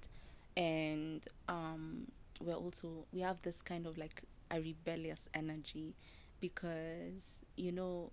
And 0.56 1.26
um, 1.48 2.08
we're 2.40 2.54
also 2.54 3.06
we 3.12 3.20
have 3.20 3.42
this 3.42 3.62
kind 3.62 3.86
of 3.86 3.98
like 3.98 4.22
a 4.50 4.60
rebellious 4.60 5.28
energy 5.34 5.94
because 6.40 7.44
you 7.56 7.70
know 7.72 8.10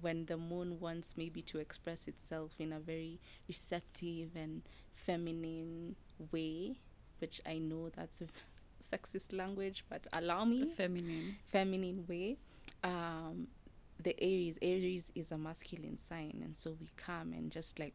when 0.00 0.26
the 0.26 0.36
moon 0.36 0.80
wants 0.80 1.14
maybe 1.16 1.40
to 1.42 1.58
express 1.58 2.08
itself 2.08 2.52
in 2.58 2.72
a 2.72 2.80
very 2.80 3.20
receptive 3.48 4.30
and 4.34 4.62
feminine 4.94 5.94
way, 6.32 6.76
which 7.20 7.40
I 7.46 7.58
know 7.58 7.90
that's 7.94 8.20
a 8.20 8.26
sexist 8.96 9.32
language, 9.36 9.84
but 9.88 10.06
allow 10.12 10.44
me 10.44 10.72
Feminine. 10.76 11.36
feminine 11.52 12.04
way. 12.08 12.38
Um, 12.82 13.48
the 14.02 14.20
Aries, 14.20 14.58
Aries 14.60 15.12
is 15.14 15.30
a 15.30 15.38
masculine 15.38 15.96
sign, 15.98 16.40
and 16.42 16.56
so 16.56 16.76
we 16.80 16.88
come 16.96 17.32
and 17.32 17.52
just 17.52 17.78
like 17.78 17.94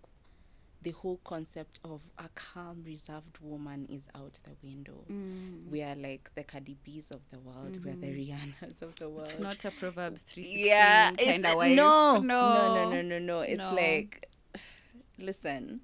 the 0.81 0.91
whole 0.91 1.19
concept 1.25 1.79
of 1.83 2.01
a 2.17 2.29
calm, 2.35 2.83
reserved 2.85 3.37
woman 3.41 3.85
is 3.89 4.07
out 4.15 4.33
the 4.43 4.51
window. 4.63 5.03
Mm. 5.11 5.69
We 5.69 5.81
are 5.83 5.95
like 5.95 6.31
the 6.35 6.43
Cardi 6.43 6.77
B's 6.83 7.11
of 7.11 7.19
the 7.31 7.39
world. 7.39 7.83
We're 7.83 7.95
the 7.95 8.07
Rihannas 8.07 8.81
of 8.81 8.95
the 8.95 9.09
world. 9.09 9.27
It's 9.29 9.39
not 9.39 9.63
a 9.65 9.71
Proverbs 9.71 10.21
316 10.21 10.65
yeah, 10.67 11.11
kind 11.11 11.45
of 11.45 11.55
wife. 11.57 11.75
no, 11.75 12.19
no, 12.19 12.21
no, 12.21 12.75
no, 12.75 12.89
no, 12.91 13.01
no, 13.01 13.19
no. 13.19 13.39
It's 13.41 13.57
No. 13.59 13.73
like, 13.75 14.29
listen, 15.19 15.81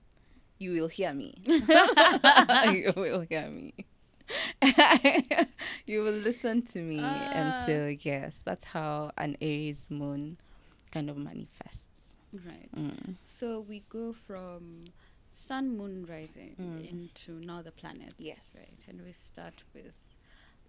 you 0.59 0.71
will 0.71 0.87
hear 0.87 1.13
me. 1.13 1.35
you 1.45 2.93
will 2.95 3.21
hear 3.21 3.49
me. 3.49 3.73
you 5.85 6.01
will 6.03 6.13
listen 6.13 6.61
to 6.63 6.79
me, 6.79 6.97
and 6.99 7.53
Ah. 7.53 7.63
so 7.65 7.95
yes, 7.99 8.41
that's 8.43 8.63
how 8.65 9.11
an 9.17 9.37
Aries 9.41 9.87
moon 9.89 10.37
kind 10.91 11.09
of 11.09 11.17
manifests. 11.17 11.84
Right. 12.45 12.69
Mm. 12.75 13.15
So 13.23 13.61
we 13.61 13.83
go 13.89 14.13
from 14.13 14.85
sun, 15.31 15.77
moon, 15.77 16.05
rising 16.09 16.55
Mm. 16.59 16.89
into 16.91 17.33
now 17.45 17.61
the 17.61 17.71
planets. 17.71 18.15
Yes. 18.17 18.55
Right. 18.57 18.87
And 18.89 19.05
we 19.05 19.13
start 19.13 19.63
with 19.73 19.93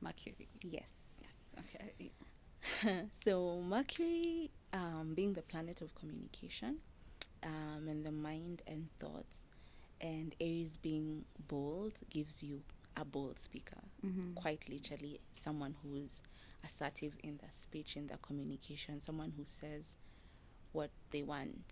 Mercury. 0.01 0.49
Yes. 0.63 0.93
Yes. 1.21 1.65
Okay. 1.65 2.11
so 3.25 3.61
Mercury, 3.63 4.51
um, 4.73 5.13
being 5.15 5.33
the 5.35 5.43
planet 5.43 5.81
of 5.81 5.95
communication, 5.95 6.77
um, 7.43 7.87
and 7.89 8.05
the 8.05 8.13
mind 8.13 8.63
and 8.67 8.89
thoughts, 9.01 9.47
and 10.01 10.35
Aries 10.41 10.77
being 10.77 11.25
bold 11.49 11.93
gives 12.11 12.43
you 12.43 12.63
a 12.97 13.05
bold 13.05 13.39
speaker. 13.39 13.81
Mm-hmm. 14.05 14.35
Quite 14.35 14.69
literally, 14.69 15.21
someone 15.33 15.75
who's 15.83 16.23
assertive 16.65 17.15
in 17.23 17.37
their 17.39 17.51
speech, 17.53 17.97
in 17.97 18.07
their 18.07 18.19
communication, 18.19 19.01
someone 19.01 19.33
who 19.37 19.45
says 19.45 19.97
what 20.73 20.91
they 21.11 21.23
want, 21.23 21.65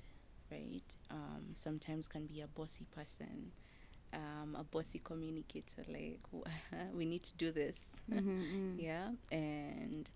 right? 0.51 0.83
Um, 1.11 1.53
sometimes 1.55 2.07
can 2.09 2.27
be 2.27 2.41
a 2.41 2.47
bossy 2.47 2.87
person. 2.91 3.53
Um, 4.13 4.57
a 4.59 4.65
bossy 4.65 5.01
communicator, 5.03 5.85
like 5.89 6.21
we 6.95 7.05
need 7.07 7.23
to 7.25 7.35
do 7.37 7.51
this, 7.53 7.81
Mm-hmm. 8.11 8.77
yeah 8.77 9.11
and 9.31 10.11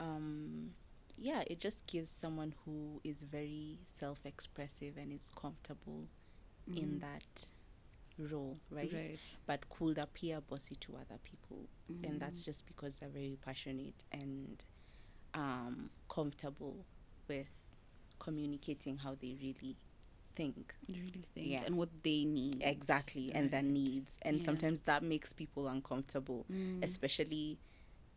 um 0.00 0.70
yeah 1.16 1.42
it 1.46 1.60
just 1.60 1.86
gives 1.86 2.10
someone 2.10 2.54
who 2.64 3.00
is 3.04 3.22
very 3.22 3.78
self-expressive 3.94 4.96
and 4.96 5.12
is 5.12 5.30
comfortable 5.34 6.08
in 6.74 6.98
that 7.00 7.48
role 8.18 8.58
right? 8.70 8.90
Mm-hmm. 8.92 8.96
Right. 8.96 9.20
but 9.46 9.68
could 9.70 9.98
appear 9.98 10.40
bossy 10.40 10.76
to 10.76 10.96
other 10.96 11.18
people 11.22 11.68
and 12.04 12.20
that's 12.20 12.44
Mm-hmm. 12.44 12.44
just 12.44 12.66
because 12.66 12.96
they're 12.96 13.08
very 13.08 13.38
passionate 13.44 14.04
and 14.12 14.64
um 15.34 15.90
comfortable 16.08 16.84
with 17.28 17.46
communicating 18.18 18.98
how 18.98 19.14
they 19.20 19.36
really 19.42 19.76
think 20.34 20.74
really 20.88 21.24
think 21.34 21.48
Yeah. 21.48 21.62
and 21.64 21.76
what 21.76 21.88
they 22.02 22.24
need. 22.24 22.60
exactly 22.62 23.32
and 23.32 23.50
their 23.50 23.62
needs 23.62 24.18
and 24.22 24.38
Yeah. 24.38 24.44
sometimes 24.44 24.82
that 24.82 25.02
makes 25.02 25.32
people 25.32 25.66
uncomfortable 25.68 26.44
Mm. 26.50 26.84
especially 26.84 27.58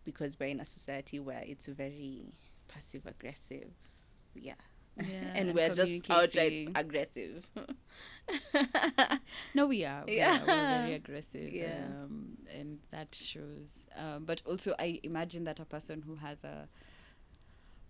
because 0.03 0.38
we're 0.39 0.50
in 0.50 0.60
a 0.60 0.65
society 0.65 1.20
where 1.20 1.44
it's 1.46 1.68
very 1.68 2.34
passive 2.68 3.06
aggressive. 3.06 3.72
Yeah. 4.36 4.56
Yeah, 4.98 5.06
and 5.36 5.50
and 5.50 5.53
we're 5.56 5.74
just 5.74 6.10
outright 6.10 6.70
aggressive. 6.75 7.48
No, 9.53 9.65
we 9.68 9.86
are. 9.86 10.03
We 10.06 10.18
Yeah. 10.18 10.38
are. 10.41 10.46
We're 10.46 10.77
very 10.79 10.94
aggressive. 10.94 11.51
Yeah. 11.53 11.86
Um, 12.03 12.38
and 12.53 12.79
that 12.91 13.13
shows. 13.15 13.70
Um, 13.96 14.25
but 14.25 14.41
also, 14.46 14.75
I 14.79 15.00
imagine 15.03 15.44
that 15.46 15.60
a 15.60 15.65
person 15.65 16.01
who 16.01 16.15
has 16.15 16.44
a 16.44 16.68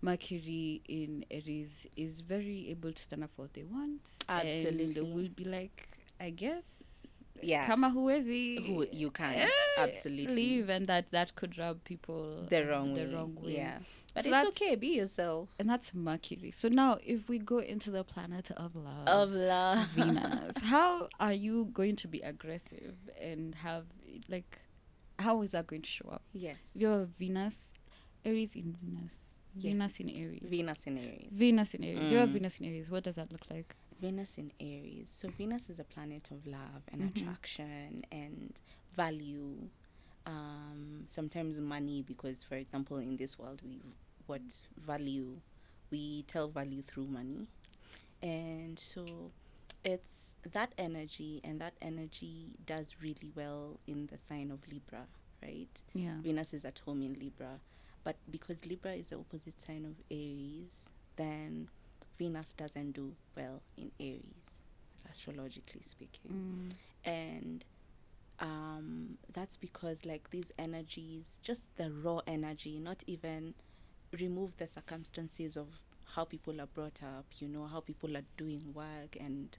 Mercury 0.02 0.82
in 0.88 1.24
Aries 1.30 1.86
is 1.96 2.20
very 2.20 2.68
able 2.70 2.92
to 2.92 3.02
stand 3.02 3.24
up 3.24 3.30
for 3.36 3.42
what 3.42 3.54
they 3.54 3.64
want. 3.64 4.00
Absolutely. 4.28 5.00
And 5.00 5.14
will 5.14 5.28
be 5.28 5.44
like, 5.44 5.88
I 6.18 6.30
guess, 6.30 6.62
yeah. 7.42 7.66
kama 7.66 7.88
huwezi 7.88 8.58
Who 8.66 8.86
you 8.92 9.10
can 9.10 9.34
eh, 9.34 9.48
absolutely 9.78 10.34
leave, 10.34 10.68
and 10.70 10.86
that 10.86 11.10
that 11.10 11.34
could 11.34 11.58
rub 11.58 11.78
people 11.84 12.46
the 12.48 12.64
wrong 12.64 12.92
way. 12.92 13.04
The 13.04 13.16
wrong 13.16 13.36
way. 13.42 13.54
Yeah. 13.54 13.78
But 14.14 14.24
So 14.24 14.34
it's 14.34 14.48
okay, 14.48 14.74
be 14.74 14.88
yourself. 14.88 15.50
And 15.58 15.68
that's 15.68 15.94
Mercury. 15.94 16.50
So 16.50 16.68
now, 16.68 16.98
if 17.04 17.28
we 17.28 17.38
go 17.38 17.58
into 17.58 17.92
the 17.92 18.02
planet 18.02 18.50
of 18.56 18.74
love, 18.74 19.06
Of 19.06 19.30
love. 19.32 19.86
Venus. 19.94 20.58
How 20.62 21.08
are 21.20 21.32
you 21.32 21.66
going 21.72 21.94
to 21.96 22.08
be 22.08 22.20
aggressive 22.20 22.96
and 23.20 23.54
have 23.54 23.84
like 24.28 24.58
how 25.20 25.42
is 25.42 25.50
that 25.50 25.66
going 25.66 25.82
to 25.82 25.88
show 25.88 26.08
up? 26.10 26.22
Yes. 26.32 26.58
Your 26.74 27.06
Venus, 27.18 27.74
Aries 28.24 28.56
in 28.56 28.76
Venus, 28.82 29.12
Venus 29.56 29.98
in 30.00 30.10
Aries, 30.10 30.42
Venus 30.42 30.78
in 30.86 30.98
Aries. 30.98 31.28
Venus 31.32 31.74
in 31.74 31.84
Aries. 31.84 31.98
Mm. 32.12 32.32
Venus 32.32 32.60
in 32.60 32.66
Aries. 32.66 32.90
What 32.90 33.04
does 33.04 33.16
that 33.16 33.30
look 33.32 33.42
like? 33.50 33.74
Venus 34.00 34.38
in 34.38 34.52
Aries. 34.60 35.10
So 35.10 35.28
Venus 35.28 35.68
is 35.68 35.78
a 35.80 35.84
planet 35.84 36.30
of 36.30 36.46
love 36.46 36.82
and 36.92 37.02
Mhm. 37.02 37.08
attraction 37.16 38.04
and 38.10 38.52
value. 38.94 39.68
Um, 40.26 41.04
sometimes 41.06 41.60
money, 41.60 42.02
because 42.02 42.44
for 42.44 42.54
example, 42.54 42.98
in 42.98 43.16
this 43.16 43.38
world, 43.38 43.60
we 43.62 43.80
what 44.26 44.42
value 44.76 45.40
we 45.90 46.22
tell 46.24 46.48
value 46.48 46.82
through 46.82 47.06
money, 47.06 47.48
and 48.22 48.78
so 48.78 49.32
it's 49.84 50.36
that 50.52 50.72
energy, 50.78 51.40
and 51.42 51.60
that 51.60 51.74
energy 51.82 52.50
does 52.64 52.94
really 53.02 53.32
well 53.34 53.80
in 53.86 54.06
the 54.06 54.16
sign 54.18 54.50
of 54.50 54.60
Libra, 54.70 55.06
right? 55.42 55.82
Yeah. 55.94 56.20
Venus 56.20 56.54
is 56.54 56.64
at 56.64 56.78
home 56.80 57.02
in 57.02 57.14
Libra. 57.14 57.58
But 58.04 58.16
because 58.30 58.64
Libra 58.66 58.92
is 58.92 59.08
the 59.08 59.16
opposite 59.16 59.60
sign 59.60 59.84
of 59.84 59.94
Aries, 60.10 60.90
then 61.16 61.68
Venus 62.18 62.54
doesn't 62.54 62.92
do 62.92 63.12
well 63.36 63.60
in 63.76 63.90
Aries, 64.00 64.62
astrologically 65.10 65.82
speaking. 65.82 66.70
Mm. 67.04 67.10
And 67.10 67.64
um, 68.38 69.18
that's 69.32 69.56
because, 69.56 70.06
like, 70.06 70.30
these 70.30 70.50
energies, 70.58 71.38
just 71.42 71.76
the 71.76 71.90
raw 71.90 72.20
energy, 72.26 72.78
not 72.78 73.02
even 73.06 73.54
remove 74.18 74.56
the 74.56 74.66
circumstances 74.66 75.56
of 75.56 75.68
how 76.14 76.24
people 76.24 76.60
are 76.60 76.66
brought 76.66 77.02
up, 77.02 77.26
you 77.38 77.48
know, 77.48 77.66
how 77.66 77.80
people 77.80 78.16
are 78.16 78.24
doing 78.36 78.72
work, 78.74 79.16
and 79.20 79.56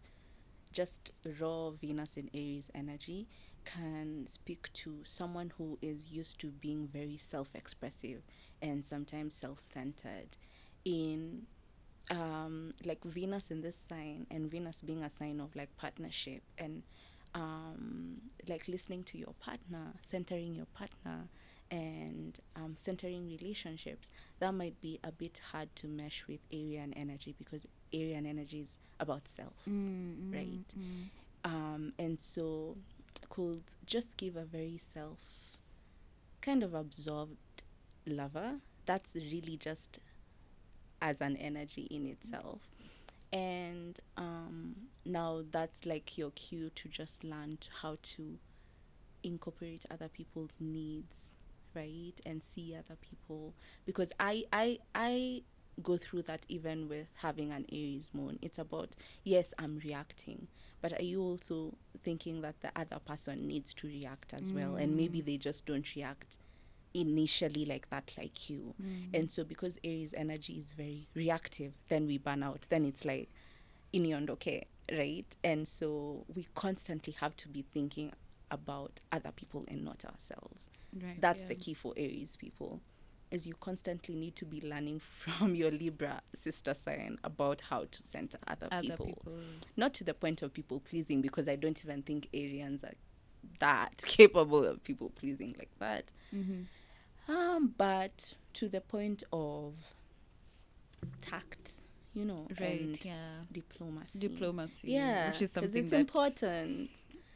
just 0.72 1.12
raw 1.40 1.70
Venus 1.70 2.18
in 2.18 2.30
Aries 2.34 2.72
energy 2.74 3.28
can 3.66 4.26
speak 4.28 4.72
to 4.74 5.00
someone 5.06 5.52
who 5.58 5.78
is 5.82 6.08
used 6.12 6.40
to 6.40 6.48
being 6.48 6.88
very 6.92 7.18
self 7.18 7.50
expressive 7.56 8.22
and 8.62 8.86
sometimes 8.86 9.34
self 9.34 9.60
centered. 9.60 10.38
In 10.84 11.44
um, 12.10 12.74
like 12.86 13.04
Venus 13.04 13.52
in 13.52 13.62
this 13.62 13.76
sign, 13.76 14.26
and 14.32 14.50
Venus 14.50 14.82
being 14.82 15.04
a 15.04 15.10
sign 15.10 15.40
of 15.40 15.56
like 15.56 15.76
partnership 15.78 16.42
and 16.58 16.84
um, 17.36 18.18
like 18.48 18.68
listening 18.68 19.04
to 19.06 19.18
your 19.18 19.34
partner, 19.40 19.94
centering 20.02 20.56
your 20.56 20.66
partner, 20.74 21.30
and 21.70 22.40
um, 22.56 22.76
centering 22.78 23.30
relationships, 23.30 24.12
that 24.40 24.54
might 24.54 24.80
be 24.82 25.00
a 25.04 25.12
bit 25.12 25.40
hard 25.52 25.70
to 25.78 25.88
mesh 25.88 26.26
with 26.28 26.40
Arian 26.52 26.94
energy 26.94 27.34
because 27.38 27.66
Arian 27.94 28.26
energy 28.26 28.62
is 28.62 28.80
about 29.00 29.28
self, 29.28 29.54
Mm, 29.70 30.34
right? 30.34 30.74
Um, 31.44 31.94
and 31.98 32.20
so 32.20 32.78
could 33.32 33.64
just 33.86 34.18
give 34.18 34.36
a 34.36 34.44
very 34.44 34.78
self 34.78 35.20
kind 36.42 36.64
of 36.64 36.74
absorbed 36.74 37.64
lover. 38.06 38.56
That's 38.86 39.16
really 39.16 39.58
just 39.58 40.00
as 41.02 41.22
an 41.22 41.38
energy 41.38 41.88
in 41.90 42.06
itself. 42.06 42.62
And 43.32 43.98
um, 44.18 44.76
now 45.06 45.44
that's 45.50 45.86
like 45.86 46.18
your 46.18 46.32
cue 46.32 46.70
to 46.76 46.90
just 46.90 47.24
learn 47.24 47.58
how 47.82 47.98
to 48.02 48.38
incorporate 49.24 49.86
other 49.90 50.10
people's 50.10 50.58
needs, 50.60 51.16
right? 51.74 52.20
And 52.26 52.44
see 52.44 52.76
other 52.76 52.98
people 53.00 53.54
because 53.86 54.12
I 54.20 54.44
I 54.52 54.80
I 54.94 55.44
go 55.82 55.96
through 55.96 56.24
that 56.24 56.46
even 56.50 56.90
with 56.90 57.08
having 57.22 57.52
an 57.52 57.66
Aries 57.72 58.12
moon. 58.14 58.38
It's 58.42 58.60
about 58.60 58.90
yes, 59.24 59.54
I'm 59.58 59.80
reacting, 59.84 60.48
but 60.82 60.94
are 61.00 61.04
you 61.04 61.22
also 61.22 61.76
thinking 62.04 62.42
that 62.42 62.60
the 62.62 62.72
other 62.76 63.00
person 63.00 63.48
needs 63.48 63.74
to 63.76 63.88
react 63.88 64.34
as 64.34 64.52
well. 64.52 64.76
And 64.76 64.96
maybe 64.96 65.22
mm. 65.22 65.26
they 65.26 65.38
just 65.38 65.66
don't 65.66 65.96
react 65.96 66.38
initially 66.94 67.66
like 67.66 67.90
that 67.90 68.12
like 68.18 68.50
you. 68.50 68.74
Mm. 68.82 69.18
And 69.18 69.32
so 69.32 69.44
because 69.44 69.78
aries 69.84 70.14
energy 70.16 70.54
is 70.54 70.74
very 70.74 71.08
reactive 71.14 71.74
then 71.90 72.06
we 72.06 72.18
burn 72.18 72.44
out. 72.44 72.66
Then 72.70 72.86
it's 72.86 73.06
like 73.06 73.30
iniondoke 73.94 74.64
right? 74.92 75.26
And 75.44 75.68
so 75.68 76.26
we 76.34 76.46
constantly 76.56 77.14
have 77.20 77.36
to 77.38 77.48
be 77.48 77.62
thinking 77.74 78.12
about 78.50 79.00
other 79.12 79.32
people 79.32 79.64
and 79.68 79.84
not 79.84 80.04
ourselves. 80.06 80.70
Right, 80.94 81.20
that's 81.20 81.42
yeah. 81.42 81.48
the 81.48 81.56
key 81.56 81.74
for 81.74 81.94
aries 81.96 82.36
people 82.36 82.82
is 83.32 83.48
you 83.48 83.54
constantly 83.60 84.14
need 84.16 84.36
to 84.36 84.46
be 84.46 84.62
learning 84.62 85.00
from 85.20 85.56
your 85.56 85.72
libra 85.72 86.22
sister 86.34 86.74
sign 86.74 87.18
about 87.24 87.62
how 87.70 87.86
to 87.90 88.04
center 88.04 88.38
other, 88.48 88.68
Other 88.72 88.90
people 88.90 89.06
people. 89.06 89.34
not 89.78 89.94
to 89.96 90.04
the 90.04 90.14
point 90.14 90.42
of 90.42 90.54
people 90.54 90.80
pleasing 90.82 91.22
because 91.22 91.48
I 91.48 91.56
don't 91.56 91.84
even 91.84 92.02
think 92.04 92.28
Arians 92.34 92.84
are 92.84 92.94
that 93.60 93.98
capable 94.06 94.64
of 94.66 94.84
people 94.84 95.10
pleasing 95.10 95.56
like 95.58 95.72
that. 95.80 96.12
Mm-hmm. 96.36 97.32
Um, 97.32 97.74
but 97.78 98.34
to 98.54 98.68
the 98.68 98.82
point 98.82 99.24
of 99.32 99.74
tact, 101.22 101.72
you 102.14 102.26
know, 102.26 102.48
Right, 102.60 103.00
yeah. 103.04 103.42
diplomacy. 103.52 104.20
Diplomacy. 104.20 104.92
yeah, 104.92 105.32
Which 105.32 105.42
is 105.44 105.52
something 105.52 105.84
it's 105.84 105.92
that 105.92 106.00
important. 106.02 106.90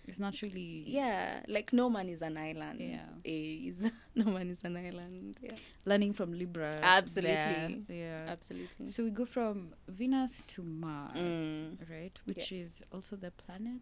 It's 0.08 0.20
not 0.20 0.40
really. 0.42 0.84
Yeah, 0.88 1.42
like 1.48 1.74
no 1.74 1.90
man 1.90 2.10
is 2.10 2.22
an 2.22 2.38
island. 2.38 2.80
Yeah. 2.80 3.06
Aries, 3.26 3.90
no 4.16 4.26
man 4.26 4.50
is 4.52 4.64
an 4.64 4.78
island. 4.78 5.38
Yeah, 5.42 5.54
Learning 5.86 6.14
from 6.14 6.32
Libra. 6.34 6.78
Absolutely. 6.82 7.84
there, 7.88 8.26
Yeah. 8.26 8.32
absolutely. 8.32 8.88
So 8.92 9.04
we 9.04 9.10
go 9.10 9.26
from 9.26 9.74
Venus 9.88 10.44
to 10.50 10.62
Mars, 10.64 11.18
Mm. 11.18 11.90
right? 11.90 12.20
Which 12.26 12.52
Yes. 12.52 12.66
is 12.68 12.84
also 12.92 13.16
the 13.16 13.32
planet. 13.32 13.82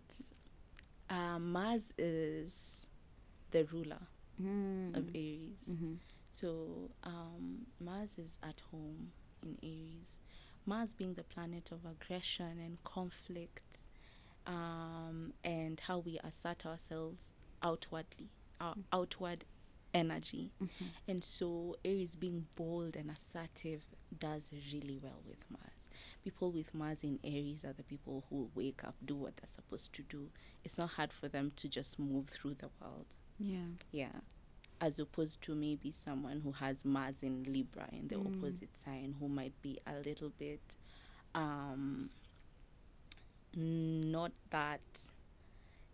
Uh, 1.09 1.39
Mars 1.39 1.93
is 1.97 2.87
the 3.51 3.65
ruler 3.65 4.01
Mm. 4.41 4.95
of 4.97 5.09
Aries. 5.13 5.63
Mhm. 5.69 5.97
So 6.31 6.89
um, 7.03 7.67
Mars 7.79 8.17
is 8.17 8.37
at 8.41 8.61
home 8.71 9.11
in 9.43 9.57
Aries. 9.61 10.19
Mars 10.65 10.93
being 10.93 11.13
the 11.15 11.23
planet 11.23 11.71
of 11.71 11.85
aggression 11.85 12.57
and 12.59 12.81
conflict, 12.85 13.89
um, 14.47 15.33
and 15.43 15.79
how 15.79 15.99
we 15.99 16.19
assert 16.23 16.65
ourselves 16.65 17.29
outwardly, 17.61 18.29
our 18.59 18.75
outward 18.91 19.45
energy. 19.93 20.51
Mhm. 20.61 20.69
And 21.07 21.23
so 21.23 21.77
Aries 21.85 22.15
being 22.15 22.47
bold 22.55 22.95
and 22.95 23.11
assertive 23.11 23.83
does 24.17 24.49
really 24.73 24.97
well 24.97 25.21
with 25.25 25.49
Mars. 25.49 25.89
People 26.23 26.51
with 26.51 26.73
Mars 26.73 27.03
in 27.03 27.19
Aries 27.23 27.63
are 27.63 27.73
the 27.73 27.83
people 27.83 28.23
who 28.29 28.49
wake 28.55 28.83
up, 28.83 28.95
do 29.05 29.15
what 29.15 29.37
they're 29.37 29.47
supposed 29.47 29.93
to 29.93 30.01
do. 30.03 30.29
It's 30.63 30.77
not 30.77 30.91
hard 30.91 31.13
for 31.13 31.27
them 31.27 31.51
to 31.57 31.67
just 31.69 31.99
move 31.99 32.29
through 32.29 32.55
the 32.55 32.69
world. 32.81 33.15
Yeah. 33.37 33.67
Yeah. 33.91 34.21
As 34.81 34.99
opposed 34.99 35.41
to 35.43 35.53
maybe 35.55 35.91
someone 35.91 36.41
who 36.41 36.51
has 36.53 36.83
Mars 36.83 37.21
in 37.23 37.43
Libra 37.43 37.87
in 37.91 38.07
the 38.07 38.15
Mm. 38.15 38.37
opposite 38.37 38.75
sign 38.75 39.13
who 39.19 39.29
might 39.29 39.59
be 39.61 39.79
a 39.85 39.99
little 39.99 40.29
bit 40.29 40.77
um 41.35 42.09
not 43.55 44.31
that 44.49 44.81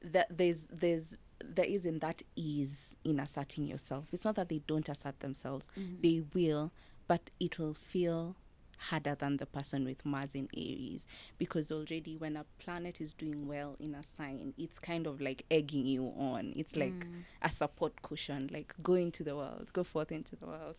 that 0.01 0.27
there's 0.37 0.67
there's 0.71 1.15
there 1.43 1.65
isn't 1.65 1.99
that 1.99 2.21
ease 2.35 2.95
in 3.03 3.19
asserting 3.19 3.65
yourself. 3.65 4.05
It's 4.11 4.25
not 4.25 4.35
that 4.35 4.49
they 4.49 4.59
don't 4.67 4.87
assert 4.89 5.19
themselves. 5.21 5.69
Mhm. 5.77 6.01
They 6.01 6.23
will, 6.33 6.71
but 7.07 7.29
it 7.39 7.57
will 7.57 7.73
feel 7.73 8.35
harder 8.77 9.13
than 9.15 9.37
the 9.37 9.45
person 9.45 9.83
with 9.83 10.05
Mars 10.05 10.35
in 10.35 10.47
Aries 10.55 11.05
because 11.37 11.69
already 11.71 12.15
when 12.15 12.37
a 12.37 12.45
planet 12.59 13.01
is 13.01 13.13
doing 13.13 13.45
well 13.47 13.75
in 13.79 13.93
a 13.93 14.03
sign, 14.03 14.53
it's 14.57 14.79
kind 14.79 15.05
of 15.05 15.19
like 15.19 15.45
egging 15.51 15.85
you 15.85 16.13
on. 16.17 16.53
It's 16.55 16.75
like 16.77 16.93
Mm. 17.05 17.23
a 17.41 17.49
support 17.49 18.01
cushion, 18.01 18.49
like 18.53 18.73
go 18.81 18.93
into 18.95 19.23
the 19.23 19.35
world, 19.35 19.71
go 19.73 19.83
forth 19.83 20.11
into 20.13 20.35
the 20.37 20.45
world. 20.47 20.77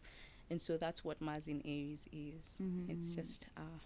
And 0.51 0.61
so 0.63 0.77
that's 0.79 1.05
what 1.05 1.21
Mars 1.21 1.47
in 1.47 1.61
Aries 1.65 2.09
is. 2.13 2.57
It's 2.89 3.11
Mhm. 3.11 3.15
just 3.15 3.47
uh, 3.57 3.79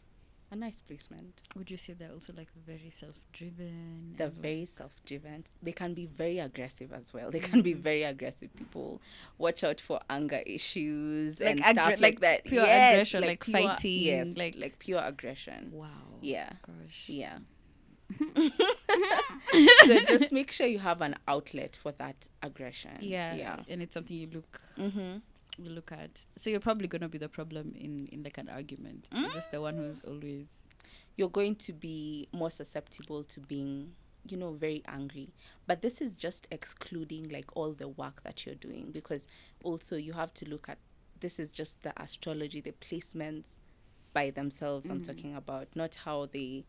a 0.50 0.56
nice 0.56 0.80
placement. 0.80 1.40
Would 1.56 1.70
you 1.70 1.76
say 1.76 1.94
they're 1.94 2.12
also 2.12 2.32
like 2.36 2.48
very 2.66 2.90
self-driven? 2.90 4.14
They're 4.16 4.28
very 4.28 4.60
like- 4.60 4.68
self 4.68 4.92
driven. 5.04 5.44
They 5.62 5.72
can 5.72 5.94
be 5.94 6.06
very 6.06 6.38
aggressive 6.38 6.92
as 6.92 7.12
well. 7.12 7.30
They 7.30 7.40
can 7.40 7.60
be 7.62 7.74
Mhm. 7.74 7.78
very 7.80 8.02
aggressive 8.04 8.54
people. 8.54 9.00
Watch 9.38 9.64
out 9.64 9.80
for 9.80 10.00
anger 10.08 10.42
issues 10.46 11.40
Like 11.40 11.50
and 11.50 11.60
aggre- 11.60 11.72
stuff 11.72 11.88
like 11.90 12.00
like, 12.00 12.20
that. 12.20 12.44
pure 12.44 12.64
Yes, 12.64 12.92
aggression, 12.92 13.20
like 13.22 13.44
pure- 13.44 13.58
fighting, 13.68 14.00
Yes, 14.02 14.36
like- 14.36 14.56
like 14.56 14.78
pure 14.78 15.00
aggression. 15.02 15.70
Wow. 15.72 15.88
Yeah. 16.20 16.50
Gosh. 16.62 17.04
Yeah. 17.08 17.38
so 19.86 20.00
just 20.06 20.30
make 20.30 20.52
sure 20.52 20.66
you 20.66 20.78
have 20.78 21.00
an 21.00 21.16
outlet 21.26 21.76
for 21.80 21.92
that 21.92 22.28
aggression. 22.42 22.92
Yeah. 23.00 23.34
Yeah. 23.34 23.60
And 23.68 23.82
it's 23.82 23.94
something 23.94 24.16
you 24.16 24.28
look 24.32 24.60
Mm-hmm. 24.78 25.18
You 25.58 25.70
look 25.70 25.92
at. 25.92 26.24
So 26.36 26.50
you're 26.50 26.60
probably 26.60 26.88
gonna 26.88 27.08
be 27.08 27.18
the 27.18 27.28
problem 27.28 27.74
in 27.76 28.06
in 28.08 28.22
like 28.22 28.38
an 28.38 28.48
argument. 28.48 29.06
You're 29.12 29.30
just 29.30 29.50
the 29.50 29.60
one 29.60 29.76
who's 29.76 30.02
always. 30.02 30.46
You're 31.16 31.28
going 31.30 31.54
to 31.56 31.72
be 31.72 32.28
more 32.32 32.50
susceptible 32.50 33.22
to 33.24 33.38
being, 33.40 33.92
you 34.28 34.36
know, 34.36 34.52
very 34.54 34.82
angry. 34.88 35.32
But 35.66 35.80
this 35.80 36.00
is 36.00 36.16
just 36.16 36.48
excluding 36.50 37.28
like 37.28 37.56
all 37.56 37.72
the 37.72 37.86
work 37.86 38.24
that 38.24 38.44
you're 38.44 38.56
doing 38.56 38.90
because 38.90 39.28
also 39.62 39.94
you 39.96 40.12
have 40.14 40.34
to 40.34 40.44
look 40.48 40.68
at 40.68 40.78
this 41.20 41.38
is 41.38 41.52
just 41.52 41.82
the 41.82 41.92
astrology, 42.02 42.60
the 42.60 42.72
placements 42.72 43.60
by 44.12 44.30
themselves 44.30 44.90
I'm 44.90 45.00
Mhm. 45.02 45.06
talking 45.06 45.34
about, 45.36 45.68
not 45.76 45.94
how 46.04 46.26
they 46.26 46.64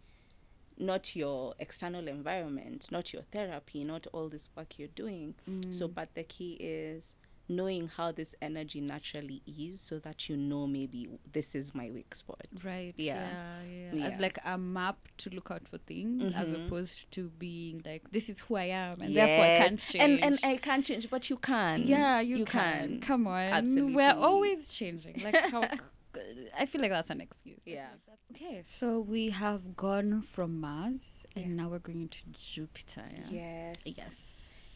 not 0.78 1.16
your 1.16 1.56
external 1.58 2.08
environment, 2.08 2.92
not 2.92 3.14
your 3.14 3.22
therapy, 3.32 3.84
not 3.86 4.08
all 4.12 4.28
this 4.30 4.50
work 4.56 4.78
you're 4.78 4.90
doing. 4.90 5.34
So, 5.72 5.88
Mm. 5.88 5.94
but 5.96 6.14
the 6.16 6.24
key 6.24 6.58
is 6.60 7.16
knowing 7.48 7.88
how 7.88 8.12
this 8.12 8.34
energy 8.42 8.82
naturally 8.82 9.42
is 9.46 9.80
so 9.82 10.00
that 10.00 10.28
you 10.30 10.36
know 10.36 10.66
maybe 10.66 11.08
this 11.32 11.54
is 11.56 11.74
my 11.76 11.90
weak 11.92 12.16
spot. 12.16 12.46
Right. 12.64 12.94
Yeah. 12.98 13.28
Yeah. 13.70 13.94
yeah. 13.94 14.06
As 14.08 14.20
like 14.20 14.40
a 14.46 14.58
map 14.58 14.98
to 15.20 15.30
look 15.30 15.52
out 15.52 15.68
for 15.68 15.78
things, 15.78 16.34
as 16.34 16.50
Mhm. 16.50 16.66
opposed 16.68 17.12
to 17.12 17.30
being 17.38 17.82
like, 17.86 18.04
this 18.12 18.30
is 18.30 18.40
who 18.42 18.56
I 18.56 18.66
am, 18.66 19.02
and 19.02 19.16
therefore 19.16 19.46
I 19.46 19.58
can't 19.68 19.80
change. 19.80 20.04
And 20.04 20.24
and 20.24 20.40
I 20.44 20.58
can't 20.58 20.84
change, 20.84 21.10
but 21.10 21.30
you 21.30 21.38
can. 21.38 21.84
yeah, 21.84 22.20
you, 22.20 22.38
you 22.38 22.46
can. 22.46 22.90
can. 22.90 23.00
Come 23.02 23.28
on. 23.28 23.42
Absolutely. 23.44 23.96
We're 23.96 24.16
always 24.16 24.68
changing. 24.70 25.22
Like 25.24 25.36
how. 25.52 25.64
I 26.58 26.66
feel 26.66 26.82
like 26.82 26.92
that's 26.92 27.10
an 27.10 27.20
excuse. 27.22 27.60
Yeah. 27.66 27.88
Okay, 28.32 28.62
so 28.64 29.02
we 29.02 29.30
have 29.32 29.76
gone 29.76 30.24
from 30.34 30.60
Mars, 30.62 31.02
and 31.36 31.58
now 31.58 31.68
we're 31.70 31.80
going 31.80 32.08
to 32.10 32.18
Jupiter. 32.54 33.04
Yeah. 33.30 33.74
Yes. 33.86 33.98
Yes. 33.98 34.35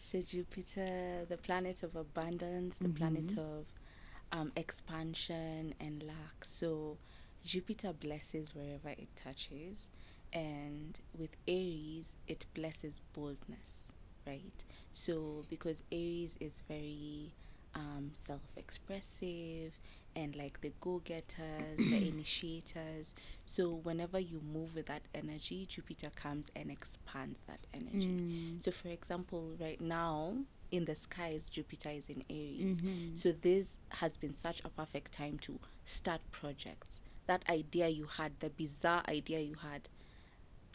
So 0.10 0.22
Jupiter, 0.22 1.26
the 1.28 1.38
planet 1.38 1.84
of 1.84 1.96
abundance, 1.96 2.78
the 2.78 2.90
planet 2.90 3.30
Mhm. 3.32 3.38
of 3.38 3.66
um, 4.32 4.52
expansion 4.56 5.74
and 5.80 6.04
lack. 6.04 6.38
So 6.46 6.98
Jupiter 7.44 7.94
blesses 7.94 8.54
wherever 8.56 8.90
it 8.90 9.10
touches, 9.16 9.90
and 10.34 11.00
with 11.18 11.32
Aries, 11.48 12.16
it 12.28 12.46
blesses 12.54 13.02
boldness, 13.14 13.92
right? 14.28 14.60
So 14.92 15.46
because 15.50 15.84
Aries 15.92 16.38
is 16.40 16.62
very 16.68 17.34
um, 17.76 18.12
self-expressive 18.20 19.74
and 20.16 20.36
like 20.36 20.62
the 20.62 20.72
go-getters, 20.82 21.78
the 21.78 22.08
initiators. 22.14 23.14
So 23.44 23.70
whenever 23.84 24.20
you 24.20 24.42
move 24.54 24.76
with 24.76 24.88
that 24.88 25.04
energy, 25.14 25.66
Jupiter 25.68 26.10
comes 26.16 26.50
and 26.56 26.70
expands 26.72 27.42
that 27.48 27.60
energy. 27.74 28.08
Mm. 28.10 28.62
So 28.62 28.72
for 28.72 28.90
example, 28.90 29.54
right 29.60 29.80
now 29.80 30.38
in 30.72 30.86
the 30.86 30.96
skies, 30.96 31.50
Jupiter 31.50 31.90
is 31.90 32.10
in 32.10 32.24
Aries. 32.30 32.80
Mhm. 32.82 33.18
So 33.18 33.32
this 33.32 33.78
has 33.90 34.18
been 34.18 34.34
such 34.34 34.62
a 34.64 34.70
perfect 34.70 35.12
time 35.12 35.40
to 35.40 35.60
start 35.86 36.22
projects. 36.32 37.02
That 37.28 37.44
idea 37.50 37.88
you 37.88 38.06
had, 38.06 38.34
the 38.40 38.50
bizarre 38.50 39.04
idea 39.08 39.40
you 39.40 39.56
had, 39.56 39.90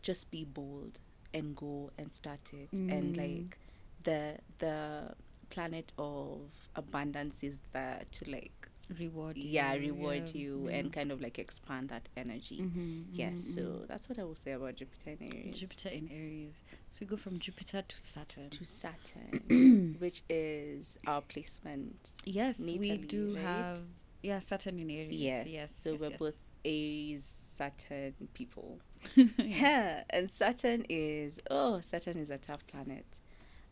just 0.03 0.31
be 0.31 0.45
bold 0.45 0.99
and 1.33 1.57
go 1.57 1.91
and 1.99 2.13
start 2.13 2.41
it. 2.53 2.71
And 2.73 3.15
Mm. 3.15 3.17
like 3.17 3.59
the 4.03 4.39
the 4.59 5.15
planet 5.51 5.93
of 5.99 6.51
abundance 6.75 7.43
is 7.45 7.61
there 7.73 8.03
to 8.11 8.31
like 8.31 8.51
Reward 8.99 9.37
you. 9.37 9.51
yeah 9.51 9.75
reward 9.75 10.31
yeah, 10.35 10.41
you 10.43 10.67
yeah. 10.69 10.77
and 10.77 10.93
kind 10.93 11.11
of 11.13 11.21
like 11.21 11.39
expand 11.39 11.89
that 11.89 12.09
energy. 12.17 12.59
Mhm, 12.61 13.05
Yes, 13.13 13.39
mhm, 13.39 13.55
so 13.55 13.85
that's 13.89 14.09
what 14.09 14.19
I 14.19 14.25
will 14.25 14.35
say 14.37 14.53
about 14.53 14.77
Jupiter 14.77 15.11
in 15.19 15.33
Aries. 15.33 15.59
Jupiter 15.59 15.89
in 15.89 16.09
Aries. 16.11 16.55
So 16.91 16.99
we 17.01 17.07
go 17.07 17.17
from 17.17 17.39
Jupiter 17.39 17.83
to 17.83 18.01
Saturn. 18.01 18.51
to 18.51 18.65
Saturn, 18.65 19.97
which 19.99 20.23
is 20.29 20.99
our 21.07 21.23
placement. 21.23 21.97
yes, 22.25 22.59
we 22.59 22.99
do 22.99 23.35
right? 23.35 23.43
have 23.43 23.83
yeah 24.23 24.39
Saturn 24.39 24.79
in 24.79 24.91
Aries. 24.91 25.13
Yes. 25.13 25.47
yes. 25.49 25.71
So 25.79 25.93
yes, 25.93 26.01
we're 26.01 26.11
yes. 26.11 26.19
both 26.19 26.35
Aries, 26.65 27.35
Saturn 27.57 28.15
people. 28.35 28.79
yeah. 29.17 29.25
Yeah. 29.39 30.03
And 30.11 30.31
Saturn 30.31 30.85
is 30.89 31.41
oh, 31.51 31.81
Saturn 31.81 32.17
is 32.19 32.31
a 32.31 32.39
tough 32.39 32.67
planet. 32.67 33.07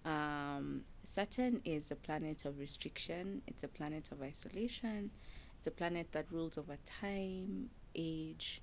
Um, 0.05 0.83
Saturn 1.05 1.61
is 1.65 1.91
a 1.91 1.97
planet 1.97 2.45
of 2.45 2.59
restriction. 2.59 3.43
It's 3.47 3.65
a 3.65 3.69
planet 3.69 4.11
of 4.12 4.23
isolation. 4.23 5.11
It's 5.59 5.67
a 5.67 5.71
planet 5.71 6.12
that 6.12 6.27
rules 6.31 6.57
over 6.59 6.77
time, 7.01 7.71
age, 7.95 8.62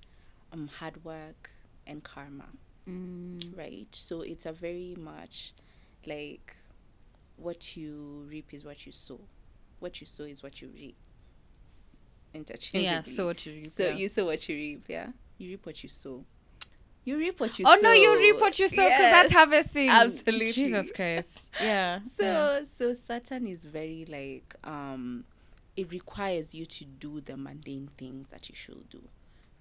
um, 0.52 0.68
hard 0.68 1.04
work, 1.04 1.50
and 1.86 2.02
karma. 2.02 2.46
Mm. 2.88 3.56
right? 3.56 3.88
So 3.92 4.22
it's 4.22 4.46
a 4.46 4.52
very 4.52 4.96
much 4.98 5.52
like 6.06 6.56
what 7.36 7.76
you 7.76 8.26
reap 8.28 8.52
is 8.52 8.64
what 8.64 8.86
you 8.86 8.92
sow. 8.92 9.20
What 9.78 10.00
you 10.00 10.06
sow 10.06 10.24
is 10.24 10.42
what 10.42 10.60
you 10.60 10.68
reap. 10.74 10.96
Interchangeably. 12.34 12.84
Yeah. 12.84 13.16
So 13.16 13.26
what 13.26 13.44
you 13.44 13.52
reap, 13.52 13.66
So 13.68 13.84
yeah. 13.88 13.94
you 13.94 14.08
sow 14.08 14.26
what 14.26 14.48
you 14.48 14.56
reap, 14.56 14.84
yeah. 14.88 15.08
You 15.38 15.50
reap 15.50 15.66
what 15.66 15.82
you 15.82 15.88
sow. 15.88 16.24
You 17.04 17.16
reap 17.16 17.40
what 17.40 17.58
you 17.58 17.64
Oh 17.66 17.76
sow. 17.76 17.82
no, 17.82 17.92
you 17.92 18.18
reap 18.18 18.40
what 18.40 18.58
you 18.58 18.68
sow 18.68 18.76
because 18.76 18.98
that's 18.98 19.32
Yes, 19.32 19.38
harvesting. 19.38 19.88
Absolutely. 19.88 20.52
Jesus 20.52 20.92
Christ. 20.92 21.50
Yeah. 21.60 22.00
So 22.16 22.24
yeah. 22.24 22.60
so 22.64 22.92
Saturn 22.92 23.46
is 23.46 23.64
very 23.64 24.04
like 24.08 24.54
um 24.64 25.24
it 25.76 25.90
requires 25.90 26.54
you 26.54 26.66
to 26.66 26.84
do 26.84 27.20
the 27.20 27.36
mundane 27.36 27.88
things 27.96 28.28
that 28.28 28.48
you 28.50 28.54
should 28.54 28.88
do. 28.90 29.02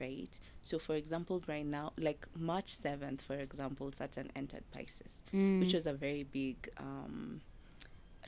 Right? 0.02 0.38
So 0.62 0.80
for 0.80 0.96
example, 0.96 1.42
right 1.48 1.66
now, 1.66 1.94
like 1.98 2.26
March 2.36 2.74
seventh, 2.74 3.22
for 3.22 3.36
example, 3.36 3.92
Saturn 3.94 4.32
entered 4.36 4.64
Pisces. 4.72 5.22
which 5.32 5.70
Mm. 5.70 5.74
was 5.74 5.88
a 5.88 5.94
very 5.94 6.24
big 6.24 6.70
um, 6.78 7.42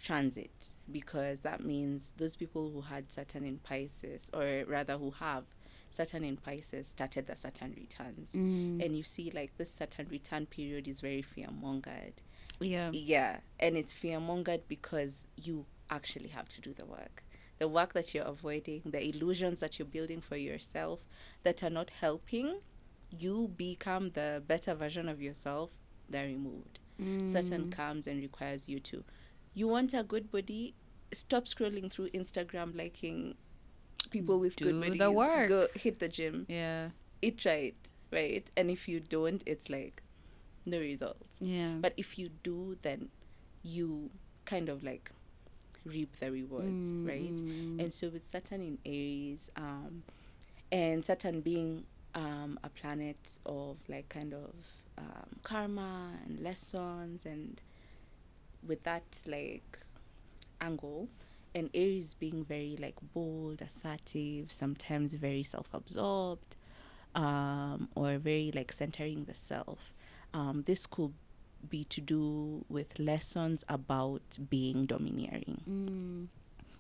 transit 0.01 0.77
because 0.91 1.41
that 1.41 1.63
means 1.63 2.13
those 2.17 2.35
people 2.35 2.69
who 2.71 2.81
had 2.81 3.11
Saturn 3.11 3.45
in 3.45 3.57
Pisces, 3.59 4.29
or 4.33 4.63
rather 4.67 4.97
who 4.97 5.11
have 5.11 5.43
Saturn 5.91 6.23
in 6.23 6.37
Pisces, 6.37 6.87
started 6.87 7.27
the 7.27 7.35
Saturn 7.35 7.73
returns. 7.77 8.31
Mm. 8.33 8.83
And 8.83 8.97
you 8.97 9.03
see, 9.03 9.29
like, 9.31 9.57
this 9.57 9.71
Saturn 9.71 10.07
return 10.09 10.45
period 10.47 10.87
is 10.87 11.01
very 11.01 11.21
fear 11.21 11.47
mongered. 11.49 12.13
yeah. 12.59 12.89
Yeah, 12.91 13.39
and 13.59 13.75
it's 13.77 13.93
fear 13.93 14.19
mongered 14.19 14.61
because 14.67 15.27
you 15.35 15.65
actually 15.89 16.29
have 16.29 16.47
to 16.49 16.61
do 16.61 16.73
the 16.73 16.85
work. 16.85 17.23
The 17.59 17.67
work 17.67 17.93
that 17.93 18.13
you're 18.15 18.23
avoiding, 18.25 18.81
the 18.85 19.03
illusions 19.07 19.59
that 19.59 19.77
you're 19.77 19.85
building 19.87 20.21
for 20.21 20.35
yourself 20.37 20.99
that 21.43 21.61
are 21.63 21.69
not 21.69 21.91
helping 22.01 22.59
you 23.11 23.51
become 23.57 24.11
the 24.11 24.41
better 24.47 24.73
version 24.73 25.09
of 25.09 25.21
yourself, 25.21 25.69
they're 26.09 26.25
removed. 26.27 26.79
Saturn 27.25 27.65
Mm. 27.65 27.71
comes 27.71 28.07
and 28.07 28.21
requires 28.21 28.69
you 28.69 28.79
to. 28.79 29.03
You 29.53 29.67
want 29.67 29.93
a 29.93 30.03
good 30.03 30.31
body? 30.31 30.75
Stop 31.13 31.45
scrolling 31.45 31.91
through 31.91 32.09
Instagram, 32.11 32.75
liking 32.75 33.35
people 34.09 34.39
with 34.39 34.55
Do 34.55 34.65
good 34.65 34.75
the 34.93 34.97
bodies. 34.97 35.15
work. 35.15 35.49
Go 35.49 35.67
hit 35.75 35.99
the 35.99 36.07
gym. 36.09 36.45
Yeah. 36.49 36.89
Eat 37.21 37.45
right, 37.45 37.75
right? 38.11 38.49
And 38.57 38.69
if 38.71 38.87
you 38.87 38.99
don't, 38.99 39.41
it's 39.45 39.69
like 39.69 40.01
no 40.65 40.79
results. 40.79 41.37
Yeah. 41.39 41.75
But 41.79 41.93
if 41.97 42.17
you 42.17 42.29
do, 42.43 42.77
then 42.81 43.09
you 43.63 44.09
kind 44.45 44.69
of 44.69 44.83
like 44.83 45.11
reap 45.85 46.17
the 46.19 46.31
rewards, 46.31 46.91
Mm, 46.91 47.07
right? 47.07 47.35
mm, 47.35 47.79
And 47.81 47.93
so 47.93 48.09
with 48.09 48.27
Saturn 48.29 48.61
in 48.61 48.77
Aries, 48.85 49.49
um, 49.55 50.03
and 50.71 51.05
Saturn 51.05 51.41
being 51.41 51.85
um, 52.15 52.59
a 52.63 52.69
planet 52.69 53.39
of 53.45 53.77
like 53.87 54.09
kind 54.09 54.33
of 54.33 54.53
um, 54.97 55.27
karma 55.43 56.11
and 56.25 56.39
lessons, 56.41 57.25
and 57.25 57.61
with 58.67 58.83
that 58.83 59.21
like 59.25 59.79
angle, 60.59 61.07
and 61.53 61.69
Aries 61.73 62.13
being 62.13 62.43
very 62.43 62.77
like 62.79 62.95
bold, 63.13 63.61
assertive, 63.61 64.51
sometimes 64.51 65.13
very 65.13 65.43
self-absorbed, 65.43 66.55
um, 67.15 67.89
or 67.95 68.17
very 68.17 68.51
like 68.53 68.71
centering 68.71 69.25
the 69.25 69.35
self. 69.35 69.93
Um, 70.33 70.63
this 70.65 70.85
could 70.85 71.13
be 71.69 71.83
to 71.85 72.01
do 72.01 72.65
with 72.69 72.97
lessons 72.97 73.63
about 73.69 74.21
being 74.49 74.85
domineering 74.87 75.61
mm. 75.69 76.27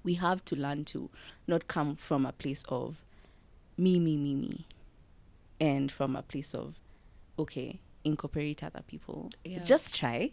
we 0.03 0.15
have 0.15 0.43
to 0.45 0.55
learn 0.55 0.83
to 0.85 1.09
not 1.45 1.67
come 1.67 1.95
from 1.95 2.25
a 2.25 2.31
place 2.31 2.63
of 2.69 2.95
me, 3.77 3.99
me, 3.99 4.17
me, 4.17 4.35
me, 4.35 4.65
and 5.59 5.91
from 5.91 6.15
a 6.15 6.21
place 6.21 6.53
of, 6.53 6.75
okay, 7.37 7.79
incorporate 8.03 8.63
other 8.63 8.81
people. 8.87 9.31
Yeah. 9.43 9.59
Just 9.63 9.95
try. 9.95 10.31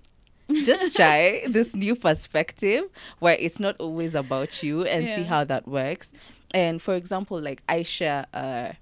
Just 0.51 0.95
try 0.97 1.45
this 1.49 1.75
new 1.75 1.95
perspective 1.95 2.85
where 3.19 3.35
it's 3.39 3.61
not 3.61 3.77
always 3.79 4.15
about 4.15 4.63
you 4.63 4.85
and 4.85 5.05
see 5.07 5.23
how 5.25 5.45
that 5.45 5.69
works. 5.69 6.13
And 6.53 6.81
for 6.81 6.95
example, 6.95 7.41
like 7.41 7.63
I 7.69 7.83
share 7.83 8.27
uh, 8.33 8.73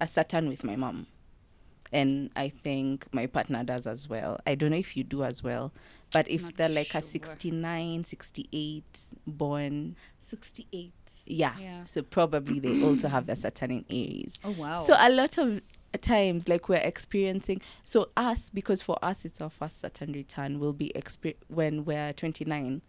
a 0.00 0.06
Saturn 0.06 0.48
with 0.48 0.64
my 0.64 0.76
mom. 0.76 1.06
And 1.92 2.30
I 2.34 2.48
think 2.48 3.06
my 3.12 3.26
partner 3.26 3.62
does 3.64 3.86
as 3.86 4.08
well. 4.08 4.40
I 4.46 4.54
don't 4.54 4.70
know 4.70 4.78
if 4.78 4.96
you 4.96 5.04
do 5.04 5.24
as 5.24 5.42
well. 5.42 5.72
But 6.12 6.28
if 6.28 6.42
Not 6.42 6.56
they're 6.56 6.68
like 6.68 6.88
a 6.90 7.00
sure. 7.00 7.02
69, 7.02 8.04
68 8.04 8.84
born, 9.26 9.96
68. 10.20 10.92
yeah. 11.26 11.54
Yeah. 11.58 11.84
So 11.84 12.02
probably 12.02 12.60
they 12.60 12.82
also 12.82 13.08
have 13.08 13.26
the 13.26 13.36
Saturn 13.36 13.70
in 13.70 13.84
Aries. 13.90 14.38
Oh 14.42 14.50
wow. 14.52 14.84
So 14.84 14.94
a 14.98 15.08
lot 15.10 15.38
of 15.38 15.60
times, 15.98 16.48
like 16.48 16.68
we're 16.68 16.76
experiencing, 16.76 17.60
so 17.84 18.08
us 18.16 18.50
because 18.50 18.80
for 18.82 18.98
us 19.02 19.24
it's 19.24 19.40
our 19.40 19.50
first 19.50 19.80
Saturn 19.80 20.12
return. 20.12 20.58
We'll 20.58 20.72
be 20.72 20.92
exper- 20.94 21.36
when 21.48 21.84
we're 21.84 22.12
twenty 22.12 22.44
nine. 22.44 22.82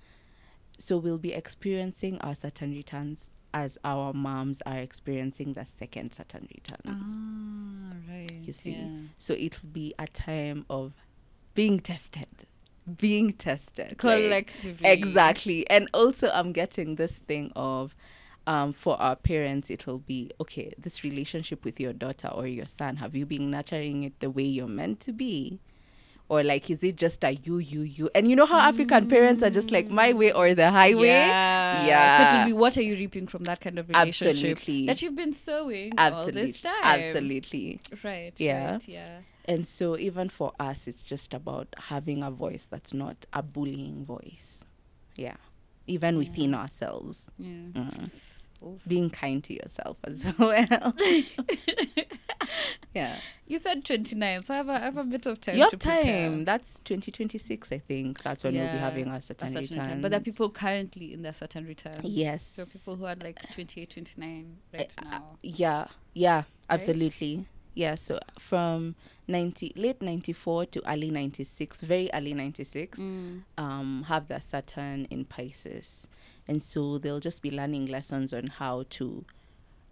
So 0.79 0.97
we'll 0.97 1.17
be 1.19 1.33
experiencing 1.33 2.19
our 2.21 2.33
Saturn 2.35 2.71
returns 2.71 3.29
as 3.53 3.77
our 3.83 4.13
moms 4.13 4.61
are 4.65 4.79
experiencing 4.79 5.53
the 5.53 5.65
second 5.65 6.13
Saturn 6.13 6.47
returns. 6.53 7.17
ah, 7.17 7.95
right. 8.11 8.31
You 8.41 8.51
see. 8.53 8.71
Yeah. 8.71 8.87
So 9.19 9.33
it'll 9.33 9.67
be 9.71 9.93
a 9.99 10.07
time 10.07 10.65
of 10.71 10.93
being 11.53 11.79
tested, 11.79 12.47
being 12.97 13.33
tested 13.33 13.95
like- 14.29 14.51
Exactly. 14.83 15.69
And 15.69 15.87
also, 15.93 16.31
I'm 16.33 16.51
getting 16.51 16.95
this 16.95 17.17
thing 17.17 17.51
of, 17.55 17.95
um, 18.45 18.73
for 18.73 18.99
our 19.01 19.15
parents, 19.15 19.69
it'll 19.69 19.99
be 19.99 20.31
okay, 20.41 20.73
this 20.77 21.03
relationship 21.03 21.63
with 21.63 21.79
your 21.79 21.93
daughter 21.93 22.27
or 22.27 22.47
your 22.47 22.65
son, 22.65 22.97
have 22.97 23.15
you 23.15 23.25
been 23.25 23.51
nurturing 23.51 24.03
it 24.03 24.19
the 24.19 24.29
way 24.29 24.43
you're 24.43 24.67
meant 24.67 24.99
to 25.01 25.13
be? 25.13 25.59
Or 26.29 26.41
like, 26.41 26.69
is 26.69 26.83
it 26.83 26.95
just 26.95 27.23
a 27.23 27.31
you, 27.31 27.57
you, 27.57 27.81
you? 27.81 28.09
And 28.15 28.29
you 28.29 28.35
know 28.35 28.45
how 28.45 28.59
African 28.59 29.07
parents 29.07 29.43
are 29.43 29.49
just 29.49 29.71
like 29.71 29.89
my 29.89 30.13
way 30.13 30.31
or 30.31 30.55
the 30.55 30.71
highway? 30.71 31.07
Yeah. 31.07 32.17
So 32.17 32.35
it'll 32.35 32.45
be 32.47 32.53
what 32.53 32.77
are 32.77 32.81
you 32.81 32.95
reaping 32.95 33.27
from 33.27 33.43
that 33.43 33.59
kind 33.59 33.77
of 33.77 33.89
relationship 33.89 34.57
Absolutely. 34.57 34.85
that 34.87 35.01
you've 35.01 35.15
been 35.15 35.33
sowing 35.33 35.93
Absolutely. 35.97 36.41
all 36.41 36.47
this 36.47 36.61
time? 36.61 36.73
Absolutely. 36.81 37.81
Right. 38.03 38.33
Yeah. 38.37 38.71
Right, 38.71 38.87
yeah. 38.87 39.17
And 39.45 39.67
so, 39.67 39.97
even 39.97 40.29
for 40.29 40.53
us, 40.57 40.87
it's 40.87 41.03
just 41.03 41.33
about 41.33 41.67
having 41.77 42.23
a 42.23 42.31
voice 42.31 42.65
that's 42.65 42.93
not 42.93 43.25
a 43.33 43.43
bullying 43.43 44.05
voice. 44.05 44.63
Yeah. 45.15 45.35
Even 45.85 46.17
within 46.17 46.55
ourselves. 46.55 47.29
Yeah. 47.37 47.49
Mm. 47.73 48.11
Oof. 48.65 48.81
Being 48.87 49.09
kind 49.09 49.43
to 49.43 49.53
yourself 49.53 49.97
as 50.05 50.25
well. 50.39 50.93
yeah. 52.93 53.17
You 53.47 53.59
said 53.59 53.83
29, 53.85 54.43
so 54.43 54.53
I 54.53 54.57
have 54.57 54.69
a, 54.69 54.71
I 54.73 54.79
have 54.79 54.97
a 54.97 55.03
bit 55.03 55.25
of 55.25 55.41
time 55.41 55.55
you 55.55 55.61
have 55.63 55.71
prepare. 55.71 56.03
time. 56.29 56.45
That's 56.45 56.75
2026, 56.85 57.71
I 57.71 57.77
think. 57.79 58.21
That's 58.23 58.43
when 58.43 58.53
we'll 58.55 58.71
be 58.71 58.77
having 58.77 59.07
our 59.07 59.21
Saturn 59.21 59.49
certain 59.53 59.79
return. 59.79 60.01
But 60.01 60.11
there 60.11 60.19
are 60.19 60.23
people 60.23 60.49
currently 60.49 61.13
in 61.13 61.21
their 61.23 61.33
Saturn 61.33 61.65
returns. 61.65 61.99
Yes. 62.03 62.51
So 62.55 62.65
people 62.65 62.95
who 62.95 63.05
are 63.05 63.15
like 63.15 63.37
28, 63.53 63.89
29 63.89 64.57
right 64.73 64.91
Uh, 64.97 65.03
now. 65.09 65.37
Yeah, 65.41 65.87
yeah, 66.13 66.43
absolutely. 66.69 67.47
Yeah, 67.75 67.95
so 67.95 68.19
from 68.37 68.95
90 69.27 69.73
late 69.75 70.01
94 70.01 70.67
to 70.67 70.89
early 70.91 71.09
96, 71.09 71.81
very 71.81 72.09
early 72.13 72.33
96, 72.35 72.99
Mm. 72.99 73.41
um 73.57 74.03
have 74.07 74.27
their 74.27 74.41
Saturn 74.41 75.05
in 75.09 75.25
Pisces. 75.25 76.07
And 76.47 76.61
so 76.61 76.97
they'll 76.97 77.19
just 77.19 77.41
be 77.41 77.51
learning 77.51 77.87
lessons 77.87 78.33
on 78.33 78.47
how 78.47 78.85
to 78.91 79.25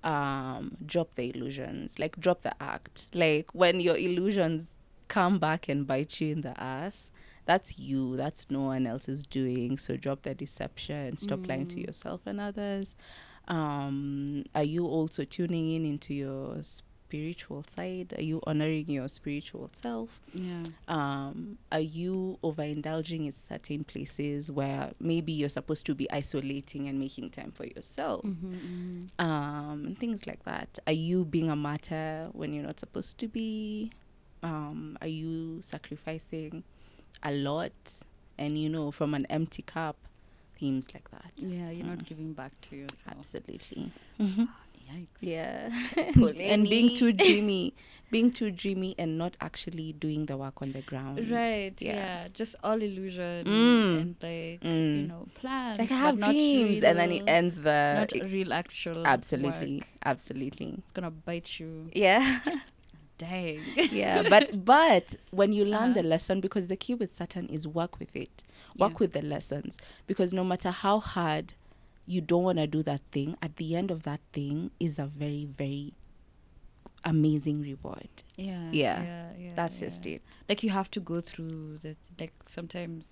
um 0.03 0.77
drop 0.83 1.13
the 1.13 1.29
illusions 1.29 1.99
like 1.99 2.19
drop 2.19 2.41
the 2.41 2.53
act. 2.61 3.07
Like 3.13 3.53
when 3.53 3.79
your 3.79 3.95
illusions 3.95 4.67
come 5.07 5.37
back 5.37 5.69
and 5.69 5.85
bite 5.85 6.19
you 6.19 6.31
in 6.31 6.41
the 6.41 6.59
ass 6.59 7.11
that's 7.45 7.77
you 7.77 8.15
that's 8.17 8.47
no 8.49 8.61
one 8.61 8.87
else 8.87 9.07
is 9.07 9.23
doing. 9.23 9.77
So 9.77 9.97
drop 9.97 10.23
the 10.23 10.33
deception 10.33 11.17
stop 11.17 11.47
lying 11.47 11.67
to 11.67 11.79
yourself 11.79 12.21
and 12.25 12.41
others. 12.41 12.95
Um 13.47 14.45
are 14.55 14.63
you 14.63 14.85
also 14.87 15.23
tuning 15.23 15.71
in 15.75 15.85
into 15.85 16.13
your 16.13 16.63
spiritual 17.12 17.65
side 17.67 18.13
are 18.17 18.21
you 18.24 18.39
honoring 18.47 18.89
your 18.89 19.08
spiritual 19.10 19.69
self 19.74 20.10
Yeah. 20.34 20.63
um, 20.88 21.58
are 21.71 21.82
you 22.00 22.38
overindulging 22.41 23.26
in 23.26 23.32
certain 23.34 23.84
places 23.84 24.50
where 24.50 24.91
maybe 25.00 25.34
you're 25.34 25.50
supposed 25.50 25.86
to 25.88 25.93
be 25.95 26.10
isolating 26.10 26.88
and 26.88 26.97
making 27.00 27.30
time 27.32 27.52
for 27.52 27.65
yourself? 27.65 28.24
Mm-hmm, 28.24 29.08
Um, 29.19 29.86
and 29.88 29.97
things 30.00 30.26
like 30.26 30.43
that. 30.45 30.80
Are 30.88 30.93
you 30.93 31.26
being 31.26 31.50
a 31.50 31.56
martyr 31.56 32.30
when 32.32 32.54
you're 32.54 32.63
not 32.65 32.80
supposed 32.80 33.17
to 33.17 33.28
be? 33.28 33.91
Um, 34.41 34.97
are 35.02 35.08
you 35.21 35.62
sacrificing 35.62 36.63
a 37.24 37.32
lot? 37.32 37.74
And 38.38 38.58
you 38.58 38.69
know, 38.69 38.91
from 38.91 39.13
an 39.13 39.26
empty 39.30 39.63
cup, 39.63 39.97
themes 40.58 40.88
like 40.93 41.12
that. 41.12 41.34
Yeah, 41.38 41.69
you're 41.71 41.86
Mm. 41.86 41.97
not 41.97 42.06
giving 42.06 42.32
back 42.34 42.54
to 42.69 42.76
yourself. 42.76 43.04
Absolutely. 43.19 43.91
Yikes. 44.91 45.08
Yeah. 45.21 45.69
And 46.51 46.69
being 46.69 46.95
too 46.95 47.12
dreamy, 47.25 47.73
being 48.12 48.32
too 48.32 48.51
dreamy 48.51 48.93
and 48.99 49.17
not 49.17 49.38
actually 49.39 49.93
doing 49.93 50.25
the 50.25 50.36
work 50.38 50.62
on 50.62 50.71
the 50.73 50.82
ground. 50.82 51.30
Right. 51.30 51.73
Yeah. 51.82 51.93
Yeah. 51.93 52.27
Just 52.34 52.56
all 52.63 52.82
illusion 52.82 53.45
Mm. 53.45 54.01
and 54.01 54.15
like 54.21 54.62
Mm. 54.62 55.01
you 55.01 55.08
know 55.08 55.27
plans. 55.36 55.80
like 55.80 55.91
I 55.91 55.95
have 55.95 56.17
not 56.17 56.32
dreams, 56.32 56.84
and 56.84 56.99
then 56.99 57.12
it 57.12 57.23
ends 57.27 57.56
the 57.58 57.95
Not 57.99 58.12
real 58.32 58.51
actual. 58.54 59.06
absolutely, 59.08 59.77
work. 59.77 59.88
absolutely, 60.04 60.75
It's 60.80 60.91
gonna 60.91 61.12
bite 61.12 61.60
you. 61.60 61.89
yeah, 61.93 62.39
Dang. 63.17 63.62
yeah. 63.91 64.23
But 64.27 64.65
but 64.65 65.15
when 65.32 65.54
you 65.54 65.63
learn 65.63 65.91
Uh-huh. 65.91 66.01
the 66.01 66.04
lesson, 66.04 66.41
because 66.41 66.67
the 66.67 66.75
key 66.75 66.95
with 66.95 67.13
Saturn 67.15 67.45
is 67.47 67.67
work 67.67 67.99
with 67.99 68.15
it, 68.15 68.43
work 68.77 68.93
Yeah. 68.93 68.97
with 68.99 69.13
the 69.13 69.21
lessons, 69.21 69.77
because 70.08 70.34
no 70.34 70.43
matter 70.43 70.71
how 70.71 70.99
hard 70.99 71.54
you 72.12 72.21
don't 72.21 72.43
want 72.43 72.58
to 72.58 72.67
do 72.67 72.84
that 72.84 73.02
thing, 73.12 73.36
at 73.41 73.56
the 73.58 73.76
end 73.76 73.89
of 73.91 74.04
that 74.04 74.19
thing 74.34 74.71
is 74.80 75.00
a 75.00 75.06
very 75.06 75.45
very 75.45 75.93
amazing 77.04 77.62
reward. 77.62 78.10
Yeah. 78.38 78.69
Yeah. 78.71 79.04
Yeah. 79.04 79.30
yeah 79.38 79.52
That's 79.56 79.82
yeah. 79.82 79.88
just 79.88 80.06
it. 80.06 80.21
Like 80.50 80.63
you 80.63 80.69
have 80.69 80.89
to 80.91 81.00
go 81.00 81.21
through 81.21 81.80
the 81.80 81.95
like 82.19 82.34
sometimes 82.47 83.06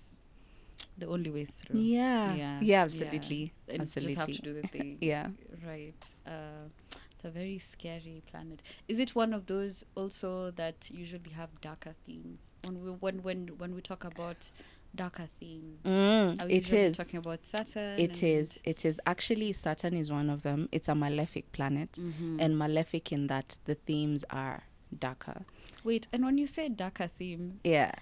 the 0.96 1.06
only 1.06 1.30
way 1.30 1.44
through. 1.44 1.80
Yeah, 1.80 2.34
Yeah, 2.34 2.58
yeah, 2.62 2.82
absolutely, 2.82 3.52
And 3.68 3.82
absolutely. 3.82 4.14
just 4.14 4.26
have 4.26 4.36
to 4.36 4.42
do 4.42 4.60
the 4.60 4.68
thing. 4.74 4.98
Yeah. 5.00 5.28
Right. 5.66 5.94
Uh, 6.26 6.68
it's 7.14 7.24
a 7.24 7.30
very 7.30 7.58
scary 7.58 8.22
planet. 8.30 8.62
Is 8.88 8.98
it 8.98 9.14
one 9.14 9.34
of 9.34 9.46
those 9.46 9.84
also 9.94 10.50
that 10.52 10.88
usually 10.90 11.30
have 11.34 11.50
darker 11.60 11.94
themes? 12.06 12.40
When 12.64 12.82
we 12.82 12.90
when 12.90 13.22
when 13.22 13.38
when 13.58 13.74
we 13.74 13.82
talk 13.82 14.04
about 14.04 14.50
darker 14.94 15.28
theme. 15.38 15.78
Mm, 15.84 16.40
are 16.42 16.46
we 16.46 16.54
it 16.54 16.94
talking 16.96 17.18
about 17.18 17.44
Saturn. 17.44 17.98
It 17.98 18.22
is. 18.22 18.58
It 18.64 18.84
is 18.84 19.00
actually 19.06 19.52
Saturn 19.52 19.94
is 19.94 20.10
one 20.10 20.30
of 20.30 20.42
them. 20.42 20.68
It's 20.72 20.88
a 20.88 20.94
malefic 20.94 21.50
planet, 21.52 21.96
hmm 21.96 22.36
and 22.40 22.58
malefic 22.58 23.12
in 23.12 23.26
that 23.28 23.56
the 23.64 23.74
themes 23.74 24.24
are 24.30 24.64
darker. 24.98 25.42
Wait, 25.84 26.08
and 26.12 26.24
when 26.24 26.38
you 26.38 26.46
say 26.46 26.68
darker 26.68 27.08
themes, 27.18 27.60
Yeah. 27.64 27.92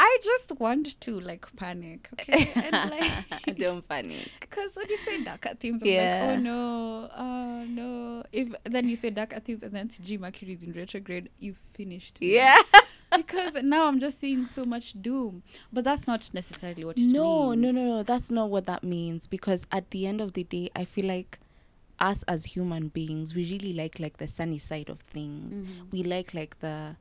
I 0.00 0.18
just 0.22 0.60
want 0.60 1.00
to 1.00 1.18
like 1.18 1.44
panic, 1.56 2.08
okay? 2.12 2.52
and 2.54 2.88
like, 2.90 3.56
Don't 3.58 3.86
panic. 3.88 4.30
because 4.38 4.70
when 4.76 4.88
you 4.88 4.96
say 4.98 5.24
darker 5.24 5.54
themes, 5.58 5.82
I'm 5.82 5.88
Yeah. 5.88 6.02
like, 6.20 6.38
oh 6.38 6.40
no, 6.40 7.10
oh 7.16 7.64
no. 7.64 8.22
If 8.30 8.50
then 8.62 8.88
you 8.88 8.94
say 8.94 9.10
darker 9.10 9.40
themes, 9.40 9.64
and 9.64 9.72
then 9.72 9.90
G 10.00 10.16
Mercury 10.16 10.52
is 10.52 10.62
in 10.62 10.72
retrograde, 10.72 11.30
you 11.40 11.56
finished. 11.74 12.20
me. 12.20 12.34
Yeah. 12.34 12.58
because 13.16 13.54
now 13.62 13.86
I'm 13.86 14.00
just 14.00 14.20
seeing 14.20 14.46
so 14.46 14.64
much 14.64 14.94
doom. 15.00 15.42
But 15.72 15.84
that's 15.84 16.06
not 16.06 16.28
necessarily 16.32 16.84
what 16.84 16.98
it 16.98 17.02
No, 17.06 17.50
means. 17.50 17.62
no, 17.62 17.70
no, 17.70 17.96
no. 17.96 18.02
That's 18.02 18.30
not 18.30 18.50
what 18.50 18.66
that 18.66 18.82
means. 18.84 19.26
Because 19.26 19.66
at 19.72 19.90
the 19.90 20.06
end 20.06 20.20
of 20.20 20.34
the 20.34 20.44
day, 20.44 20.70
I 20.76 20.84
feel 20.84 21.06
like 21.06 21.38
us 22.00 22.22
as 22.28 22.44
human 22.44 22.88
beings, 22.88 23.34
we 23.34 23.44
really 23.50 23.72
like 23.72 23.98
like 23.98 24.18
the 24.18 24.28
sunny 24.28 24.58
side 24.58 24.88
of 24.88 25.00
things. 25.00 25.54
Mhm. 25.54 25.90
We 25.90 26.02
like 26.04 26.32
like 26.34 26.60
the 26.60 26.96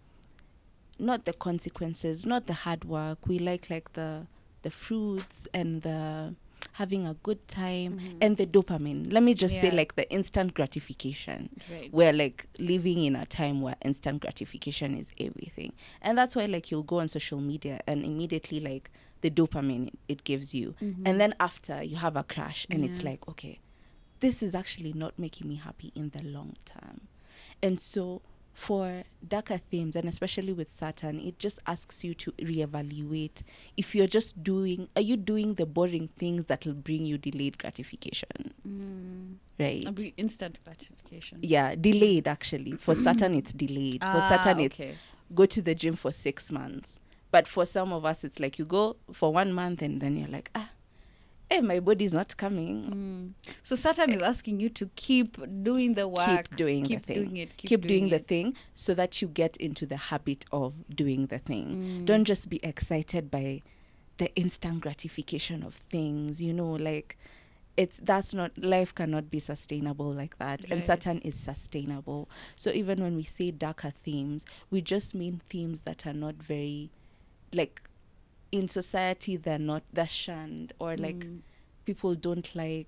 not 0.99 1.25
the 1.25 1.33
consequences, 1.33 2.25
not 2.25 2.47
the 2.47 2.53
hard 2.53 2.83
work. 2.85 3.27
We 3.27 3.37
like 3.39 3.69
like 3.69 3.93
the 3.93 4.25
the 4.63 4.71
fruits 4.71 5.47
and 5.53 5.83
the 5.83 6.33
having 6.77 7.07
a 7.07 7.15
good 7.27 7.47
time 7.47 7.93
Mhm. 7.99 8.17
and 8.21 8.37
the 8.37 8.45
dopamine. 8.45 9.11
Let 9.11 9.23
me 9.23 9.33
just 9.33 9.55
say 9.61 9.71
like 9.71 9.95
the 9.95 10.07
instant 10.11 10.53
gratification. 10.53 11.49
Right. 11.71 11.91
we're 11.91 12.13
like 12.13 12.47
living 12.59 13.03
in 13.03 13.15
a 13.15 13.25
time 13.25 13.61
where 13.61 13.75
instant 13.83 14.21
gratification 14.21 14.95
is 14.97 15.11
everything 15.19 15.73
and 16.01 16.17
that's 16.17 16.35
why 16.35 16.45
like 16.45 16.69
you'll 16.71 16.83
go 16.83 16.99
on 16.99 17.07
social 17.07 17.39
media 17.41 17.79
and 17.87 18.03
immediately 18.03 18.59
like 18.59 18.89
the 19.21 19.29
dopamine 19.31 19.91
it, 20.07 20.23
gives 20.23 20.53
you 20.53 20.75
Mhm. 20.81 21.01
and 21.07 21.19
then 21.21 21.33
after 21.39 21.81
you 21.81 21.95
have 21.97 22.15
a 22.15 22.23
crash 22.23 22.67
and 22.69 22.83
it's 22.85 23.03
like 23.03 23.27
okay 23.27 23.59
this 24.19 24.41
is 24.43 24.53
actually 24.55 24.93
not 24.93 25.17
making 25.17 25.47
me 25.47 25.55
happy 25.55 25.91
in 25.95 26.09
the 26.09 26.21
long 26.23 26.55
term 26.65 27.01
and 27.63 27.79
so 27.79 28.21
for 28.57 29.03
darker 29.27 29.59
themes 29.69 29.95
and 29.95 30.09
especially 30.09 30.51
with 30.51 30.67
saturn 30.67 31.19
it 31.19 31.37
just 31.37 31.59
asks 31.67 32.03
you 32.03 32.15
to 32.15 32.31
reevaluate 32.33 33.43
if 33.77 33.93
you're 33.93 34.07
just 34.07 34.41
doing 34.43 34.89
are 34.95 35.01
you 35.01 35.15
doing 35.15 35.53
the 35.53 35.65
boring 35.65 36.07
things 36.17 36.45
that 36.45 36.65
will 36.65 36.73
bring 36.73 37.05
you 37.05 37.17
delayed 37.19 37.57
gratification 37.59 38.51
Mm. 38.67 39.35
right 39.59 39.85
A 39.87 40.13
instant 40.17 40.59
gratification. 40.63 41.37
yeah 41.43 41.75
delayed 41.75 42.27
actually 42.27 42.71
for 42.77 42.95
saturn 42.95 43.35
it's 43.35 43.53
delayed 43.53 44.01
for 44.01 44.17
Ah, 44.17 44.27
saturn 44.29 44.59
it's 44.61 44.73
okay. 44.79 44.95
go 45.35 45.45
to 45.45 45.61
the 45.61 45.75
gym 45.75 45.95
for 45.95 46.11
six 46.11 46.51
months 46.51 46.99
but 47.31 47.47
for 47.47 47.63
some 47.65 47.93
of 47.93 48.05
us 48.05 48.23
it's 48.23 48.39
like 48.39 48.57
you 48.57 48.65
go 48.65 48.95
for 49.13 49.31
one 49.31 49.53
month 49.53 49.83
and 49.83 50.01
then 50.01 50.17
you're 50.17 50.29
like 50.29 50.49
ah 50.55 50.69
hey 51.49 51.61
my 51.61 51.79
body's 51.79 52.13
not 52.13 52.35
coming 52.37 52.91
Mm. 52.91 53.51
So 53.63 53.75
Saturn 53.75 54.11
is 54.13 54.21
asking 54.21 54.59
you 54.59 54.69
to 54.69 54.89
keep 54.95 55.37
doing 55.63 55.93
the 55.93 56.07
work. 56.07 56.25
keep 56.25 56.55
doing 56.55 56.85
keep 56.85 57.05
the 57.05 57.13
thing 57.13 57.23
doing 57.23 57.37
it. 57.37 57.57
keep, 57.57 57.81
doing, 57.81 58.09
the 58.09 58.15
it. 58.17 58.27
thing 58.27 58.53
so 58.75 58.93
that 58.93 59.21
you 59.21 59.27
get 59.27 59.57
into 59.57 59.85
the 59.85 59.97
habit 59.97 60.45
of 60.51 60.73
doing 60.93 61.27
the 61.27 61.39
thing 61.39 61.67
Mm. 62.01 62.05
don't 62.05 62.25
just 62.25 62.49
be 62.49 62.59
excited 62.63 63.29
by 63.31 63.61
the 64.17 64.33
instant 64.35 64.81
gratification 64.81 65.63
of 65.63 65.75
things 65.75 66.41
you 66.41 66.53
know 66.53 66.71
like 66.71 67.17
it's 67.77 67.99
that's 67.99 68.33
not 68.33 68.51
life 68.57 68.93
cannot 68.95 69.29
be 69.29 69.39
sustainable 69.39 70.11
like 70.11 70.37
that 70.39 70.63
and 70.65 70.79
Right. 70.79 70.85
saturn 70.85 71.19
is 71.19 71.35
sustainable 71.35 72.27
so 72.55 72.71
even 72.71 73.01
when 73.03 73.15
we 73.15 73.23
say 73.23 73.51
darker 73.51 73.93
themes 74.03 74.45
we 74.71 74.81
just 74.81 75.13
mean 75.13 75.41
themes 75.49 75.81
that 75.81 76.07
are 76.07 76.13
not 76.13 76.35
very 76.35 76.89
like 77.53 77.81
in 78.51 78.67
society 78.67 79.35
they're 79.37 79.59
not 79.59 79.83
they're 79.93 80.07
shunned 80.07 80.73
or 80.79 80.95
like 80.97 81.19
Mm. 81.19 81.39
people 81.85 82.15
don't 82.15 82.53
like 82.55 82.87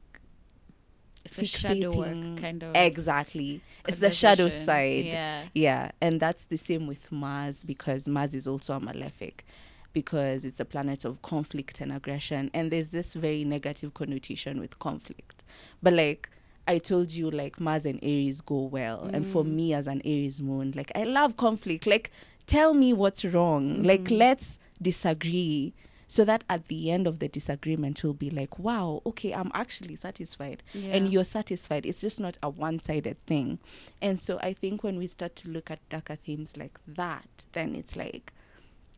it's 1.26 1.36
the 1.36 1.46
shadow 1.46 1.96
work 1.96 2.08
fixating- 2.08 2.38
kind 2.42 2.64
of. 2.64 2.76
exactly 2.76 3.62
it's 3.88 4.00
the 4.00 4.10
shadow 4.12 4.48
side 4.50 5.06
Yeah. 5.06 5.44
yeah, 5.54 5.92
and 6.02 6.20
that's 6.20 6.46
the 6.46 6.58
same 6.58 6.88
with 6.88 7.12
Mars 7.12 7.64
because 7.64 8.08
Mars 8.08 8.34
is 8.34 8.48
also 8.48 8.74
a 8.74 8.80
malefic 8.80 9.46
because 9.92 10.46
it's 10.46 10.60
a 10.60 10.66
planet 10.66 11.04
of 11.04 11.22
conflict 11.22 11.82
and 11.82 11.92
aggression 11.92 12.50
and 12.54 12.72
there's 12.72 12.90
this 12.92 13.14
very 13.16 13.44
negative 13.44 13.94
connotation 13.94 14.60
with 14.60 14.80
conflict. 14.80 15.44
But 15.84 15.94
like 15.94 16.30
I 16.68 16.78
told 16.78 17.12
you 17.12 17.32
like 17.32 17.60
Mars 17.60 17.86
and 17.86 18.00
Aries 18.04 18.42
go 18.42 18.62
well 18.62 19.04
and 19.12 19.26
for 19.26 19.44
Mm. 19.44 19.52
me 19.56 19.74
as 19.74 19.88
an 19.88 20.02
Aries 20.06 20.42
moon 20.42 20.72
like 20.76 20.92
I 20.96 21.04
love 21.04 21.36
conflict. 21.36 21.86
Like 21.88 22.12
tell 22.48 22.74
me 22.74 22.94
what's 22.94 23.26
wrong. 23.26 23.84
Like 23.84 24.06
Mhm. 24.06 24.18
let's 24.20 24.60
disagree 24.82 25.74
so 26.08 26.26
that 26.26 26.44
at 26.50 26.68
the 26.70 26.90
end 26.90 27.06
of 27.06 27.20
the 27.20 27.28
disagreement 27.28 28.04
we'll 28.04 28.14
be 28.14 28.32
like 28.32 28.58
wow 28.58 29.00
okay 29.06 29.32
i'm 29.32 29.52
actually 29.54 29.96
satisfied 29.96 30.64
yeah. 30.74 30.96
and 30.96 31.12
you're 31.12 31.24
satisfied. 31.26 31.86
It's 31.86 32.02
just 32.02 32.20
not 32.20 32.38
a 32.42 32.50
one 32.50 32.80
sided 32.80 33.24
thing. 33.26 33.60
And 34.02 34.20
so 34.20 34.40
I 34.42 34.54
think 34.54 34.84
when 34.84 34.98
we 34.98 35.08
start 35.08 35.36
to 35.38 35.50
look 35.50 35.70
at 35.70 35.88
darker 35.90 36.16
themes 36.16 36.58
like 36.58 36.80
that, 36.88 37.46
then 37.54 37.76
it's 37.76 37.96
like 37.96 38.34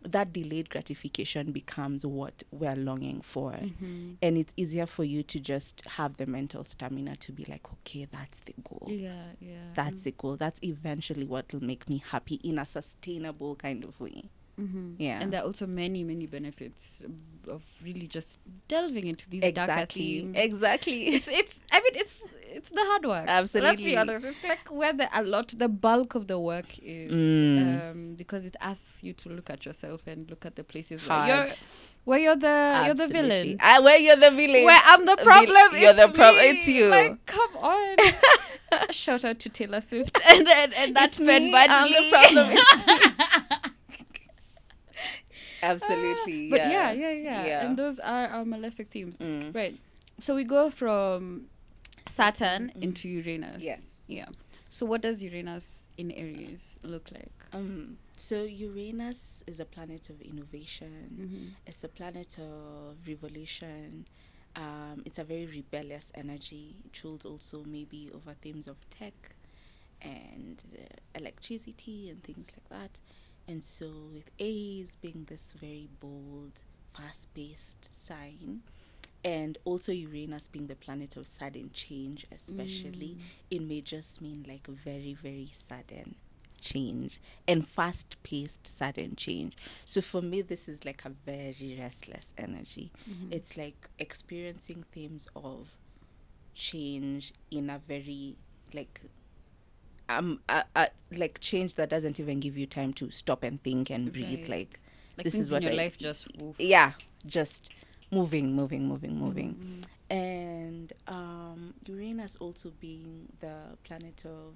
that 0.04 0.34
delayed 0.34 0.70
gratification 0.70 1.52
becomes 1.52 2.06
what 2.06 2.44
we're 2.52 2.76
longing 2.76 3.22
for. 3.22 3.52
Mhm. 3.52 4.16
And 4.22 4.38
it's 4.38 4.54
easier 4.58 4.88
for 4.88 5.04
you 5.04 5.22
to 5.24 5.40
just 5.40 5.82
have 5.86 6.18
the 6.18 6.26
mental 6.26 6.64
stamina 6.64 7.18
to 7.18 7.32
be 7.32 7.46
like, 7.46 7.72
okay, 7.72 8.06
that's 8.06 8.40
the 8.42 8.54
goal. 8.68 8.88
Yeah. 8.90 9.34
Yeah. 9.40 9.74
That's 9.76 10.02
the 10.02 10.12
goal. 10.12 10.38
That's 10.38 10.60
eventually 10.64 11.26
what 11.26 11.54
will 11.54 11.64
make 11.64 11.88
me 11.88 12.02
happy 12.10 12.36
in 12.36 12.58
a 12.58 12.66
sustainable 12.66 13.56
kind 13.56 13.84
of 13.86 14.00
way. 14.00 14.30
Hmm 14.62 14.94
Yeah. 14.98 15.20
And 15.22 15.32
there 15.34 15.42
are 15.42 15.46
also 15.46 15.66
many, 15.68 16.04
many 16.04 16.26
benefits 16.28 17.02
of 17.48 17.64
really 17.84 18.08
just 18.08 18.38
delving 18.68 19.08
into 19.08 19.28
these 19.30 19.42
darker 19.42 19.74
Exactly. 19.74 20.02
themes. 20.02 20.36
Exactly. 20.38 21.08
it's 21.16 21.28
it's 21.28 21.60
I 21.72 21.80
mean 21.80 21.94
it's 21.96 22.24
it's 22.54 22.70
the 22.70 22.84
hard 22.84 23.06
work. 23.06 23.26
Let's 23.28 23.56
Absolutely. 23.56 23.86
be 23.86 23.98
honest. 23.98 24.26
It's 24.26 24.44
like 24.44 24.60
where 24.70 24.94
the 24.94 25.08
a 25.20 25.24
lot 25.24 25.48
the 25.58 25.68
bulk 25.68 26.16
of 26.16 26.28
the 26.28 26.38
work 26.40 26.78
is. 26.84 27.12
Mm. 27.12 27.92
Um, 27.92 28.14
because 28.16 28.46
it 28.46 28.56
asks 28.62 29.00
you 29.02 29.14
to 29.14 29.30
look 29.30 29.50
at 29.50 29.66
yourself 29.66 30.02
and 30.08 30.30
look 30.30 30.46
at 30.46 30.56
the 30.56 30.64
places 30.64 31.02
where 31.08 31.28
you're 31.28 31.48
where 32.04 32.20
you're 32.20 32.36
the 32.36 32.84
you're 32.86 32.96
the 32.96 33.08
villain. 33.08 33.58
Ah, 33.60 33.80
where 33.82 33.98
you're 33.98 34.16
the 34.16 34.32
villain. 34.32 34.64
Where 34.66 34.82
I'm 34.84 35.06
the 35.06 35.16
Vil- 35.16 35.26
problem. 35.26 35.78
you're 35.82 35.94
the 35.94 36.10
problem. 36.10 36.44
it's 36.46 36.68
you. 36.68 36.88
Like, 36.90 37.26
come 37.26 37.56
on. 37.58 37.98
Shout 38.92 39.26
out 39.26 39.40
to 39.40 39.50
Taylor 39.50 39.82
Swift 39.82 40.18
and 40.28 40.48
and, 40.48 40.74
and 40.74 40.96
that's 40.96 41.18
Ben 41.20 41.44
me, 41.46 41.56
I'm 41.56 41.92
the 41.92 42.10
problem. 42.10 42.58
Absolutely. 45.62 46.50
but 46.50 46.60
yeah. 46.60 46.70
yeah, 46.70 46.92
yeah, 46.92 47.12
yeah, 47.12 47.46
Yeah. 47.46 47.66
And 47.66 47.78
those 47.78 48.00
are 48.00 48.28
our 48.28 48.46
malefic 48.46 48.90
themes. 48.90 49.18
Mm. 49.18 49.54
Right. 49.54 49.78
So 50.20 50.36
we 50.36 50.44
go 50.44 50.70
from 50.70 51.48
Saturn 52.08 52.72
into 52.82 53.10
Uranus. 53.10 53.62
Yes. 53.62 53.82
Yeah. 54.08 54.28
So 54.70 54.86
what 54.86 55.02
does 55.02 55.22
Uranus 55.22 55.86
in 55.98 56.12
Aries 56.12 56.78
look 56.84 57.10
like? 57.12 57.32
Um, 57.54 57.98
so 58.18 58.44
Uranus 58.44 59.44
is 59.48 59.60
a 59.60 59.66
planet 59.66 60.10
of 60.10 60.22
innovation. 60.22 61.18
Mm-hmm. 61.20 61.46
It's 61.68 61.84
a 61.84 61.90
planet 61.90 62.38
of 62.40 62.98
revolution. 63.08 64.08
Um, 64.56 65.02
it's 65.06 65.20
a 65.20 65.24
very 65.24 65.46
rebellious 65.46 66.12
energy. 66.16 66.76
It 66.86 67.04
rules 67.04 67.26
also 67.26 67.64
maybe 67.66 68.10
over 68.14 68.34
themes 68.42 68.68
of 68.68 68.78
tech 68.90 69.36
and 70.02 70.62
uh, 70.78 70.84
electricity 71.16 72.10
and 72.10 72.24
things 72.24 72.48
like 72.52 72.70
that. 72.70 73.00
And 73.52 73.62
so, 73.62 73.92
with 74.14 74.32
Aries 74.40 74.96
being 75.02 75.26
this 75.28 75.54
very 75.60 75.90
bold, 76.00 76.54
fast 76.96 77.34
paced 77.34 77.94
sign, 77.94 78.62
and 79.26 79.58
also 79.66 79.92
Uranus 79.92 80.48
being 80.48 80.68
the 80.68 80.76
planet 80.78 81.18
of 81.18 81.28
sudden 81.28 81.70
change, 81.74 82.26
especially, 82.32 83.18
it 83.50 83.62
may 83.62 83.82
just 83.82 84.22
mean 84.22 84.46
like 84.48 84.66
very, 84.68 85.18
very 85.22 85.52
sudden 85.54 86.16
change 86.62 87.20
and 87.46 87.68
fast 87.68 88.16
paced 88.24 88.66
sudden 88.66 89.18
change. 89.18 89.58
So 89.84 90.00
for 90.00 90.22
me, 90.22 90.42
this 90.42 90.70
is 90.70 90.86
like 90.86 91.04
a 91.04 91.10
very 91.10 91.78
restless 91.78 92.34
energy. 92.38 92.94
Mm-hmm. 93.10 93.34
It's 93.34 93.58
like 93.58 93.90
experiencing 94.00 94.86
themes 94.94 95.28
of 95.36 95.68
change 96.54 97.34
in 97.52 97.70
a 97.70 97.80
very 97.86 98.38
like 98.74 99.02
um 100.18 100.40
uh, 100.50 100.64
uh, 100.76 100.88
like 101.12 101.40
change 101.40 101.76
that 101.76 101.90
doesn't 101.90 102.20
even 102.20 102.40
give 102.40 102.58
you 102.58 102.66
time 102.66 102.94
to 102.94 103.10
stop 103.12 103.44
and 103.44 103.62
think 103.64 103.90
and 103.90 104.12
breathe 104.12 104.40
Right. 104.42 104.50
like 104.50 104.80
Like 105.18 105.24
this 105.26 105.36
is 105.36 105.52
what 105.52 105.64
your 105.64 105.74
I- 105.74 105.76
life 105.78 105.98
just 105.98 106.28
woof. 106.38 106.56
yeah 106.60 106.94
just 107.26 107.70
moving 108.12 108.54
moving 108.56 108.88
moving 108.88 109.18
moving 109.18 109.56
Mhm. 109.56 110.16
and 110.16 110.94
um, 111.08 111.74
Uranus 111.88 112.36
also 112.38 112.72
being 112.80 113.30
the 113.40 113.78
planet 113.84 114.24
of 114.26 114.56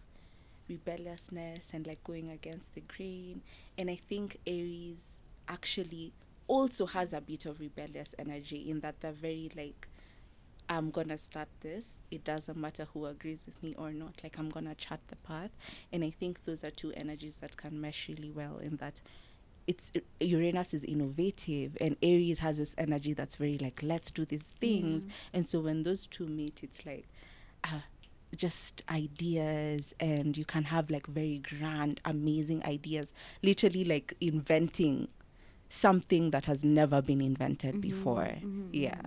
rebelliousness 0.67 1.71
and 1.73 1.85
like 1.87 2.03
going 2.03 2.29
against 2.29 2.73
the 2.75 2.81
grain. 2.81 3.41
And 3.77 3.89
I 3.89 3.95
think 3.95 4.37
Aries 4.47 5.17
actually 5.47 6.11
also 6.47 6.85
has 6.87 7.13
a 7.13 7.21
bit 7.21 7.45
of 7.45 7.59
rebellious 7.59 8.13
energy 8.19 8.69
in 8.69 8.79
that 8.81 8.99
they're 9.01 9.11
very 9.11 9.51
like, 9.55 9.87
I'm 10.69 10.89
gonna 10.91 11.17
start 11.17 11.47
this. 11.61 11.97
It 12.11 12.23
doesn't 12.23 12.57
matter 12.57 12.87
who 12.93 13.05
agrees 13.05 13.45
with 13.45 13.61
me 13.61 13.75
or 13.77 13.91
not. 13.91 14.15
Like 14.23 14.37
I'm 14.39 14.49
gonna 14.49 14.75
chart 14.75 14.99
the 15.07 15.15
path. 15.17 15.51
And 15.91 16.03
I 16.03 16.09
think 16.09 16.45
those 16.45 16.63
are 16.63 16.71
two 16.71 16.91
energies 16.93 17.35
that 17.41 17.57
can 17.57 17.79
mesh 17.79 18.09
really 18.09 18.31
well 18.31 18.57
in 18.57 18.77
that 18.77 19.01
it's 19.67 19.91
Uranus 20.19 20.75
is 20.75 20.83
innovative 20.83 21.75
and 21.81 21.97
Aries 22.03 22.39
has 22.39 22.59
this 22.59 22.75
energy 22.77 23.13
that's 23.13 23.35
very 23.35 23.57
like 23.57 23.81
let's 23.81 24.11
do 24.11 24.25
these 24.25 24.43
things. 24.59 25.05
Mm-hmm. 25.05 25.13
And 25.33 25.47
so 25.47 25.59
when 25.59 25.83
those 25.83 26.05
two 26.05 26.27
meet, 26.27 26.59
it's 26.61 26.85
like 26.85 27.07
uh, 27.63 27.79
just 28.35 28.83
ideas, 28.89 29.93
and 29.99 30.37
you 30.37 30.45
can 30.45 30.65
have 30.65 30.89
like 30.89 31.07
very 31.07 31.39
grand, 31.39 32.01
amazing 32.05 32.63
ideas. 32.65 33.13
Literally 33.41 33.83
like 33.83 34.13
inventing 34.21 35.07
something 35.69 36.31
that 36.31 36.45
has 36.45 36.63
never 36.63 37.01
been 37.01 37.21
invented 37.21 37.71
mm-hmm. 37.71 37.81
before. 37.81 38.23
Mm-hmm. 38.23 38.69
Yeah, 38.71 39.01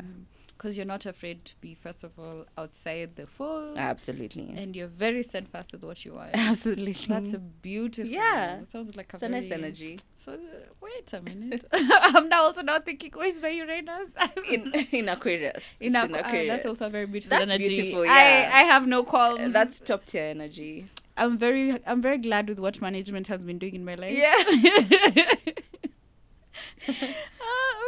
Because 0.58 0.76
you're 0.76 0.86
not 0.86 1.06
afraid 1.06 1.44
to 1.44 1.54
be, 1.60 1.74
first 1.74 2.02
of 2.02 2.18
all, 2.18 2.44
outside 2.58 3.14
the 3.14 3.28
fold. 3.28 3.78
absolutely, 3.78 4.52
and 4.56 4.74
you're 4.74 4.88
very 4.88 5.22
steadfast 5.22 5.70
with 5.70 5.84
what 5.84 6.04
you 6.04 6.14
want. 6.14 6.30
absolutely. 6.34 6.94
That's 6.94 7.32
a 7.32 7.38
beautiful. 7.38 8.10
Yeah. 8.10 8.64
Sounds 8.72 8.96
like 8.96 9.12
a 9.12 9.16
it's 9.16 9.22
a 9.22 9.28
nice 9.28 9.52
energy. 9.52 10.00
So 10.16 10.32
uh, 10.32 10.36
wait 10.80 11.12
a 11.12 11.20
minute. 11.22 11.64
I'm 11.72 12.28
now 12.28 12.42
also 12.42 12.62
now 12.62 12.80
thinking, 12.80 13.12
where's 13.14 13.40
my 13.40 13.50
Uranus? 13.50 14.10
in 14.50 14.72
in 14.90 15.08
Aquarius. 15.08 15.62
in, 15.78 15.92
Aqu- 15.92 16.16
ah, 16.16 16.18
Aquarius. 16.26 16.48
that's 16.54 16.66
also 16.66 16.86
a 16.86 16.90
very 16.90 17.06
beautiful 17.06 17.38
That's 17.38 17.50
energy. 17.52 17.68
beautiful, 17.68 18.00
I, 18.02 18.04
yeah. 18.06 18.50
I 18.52 18.62
have 18.64 18.84
no 18.88 19.04
qualms. 19.04 19.52
That's 19.52 19.78
top 19.78 20.06
tier 20.06 20.24
energy. 20.24 20.86
I'm 21.16 21.38
very 21.38 21.78
I'm 21.86 22.02
very 22.02 22.18
glad 22.18 22.48
with 22.48 22.58
what 22.58 22.80
management 22.80 23.28
has 23.28 23.40
been 23.42 23.58
doing 23.58 23.76
in 23.76 23.84
my 23.84 23.94
life. 23.94 24.10
Yeah. 24.10 24.34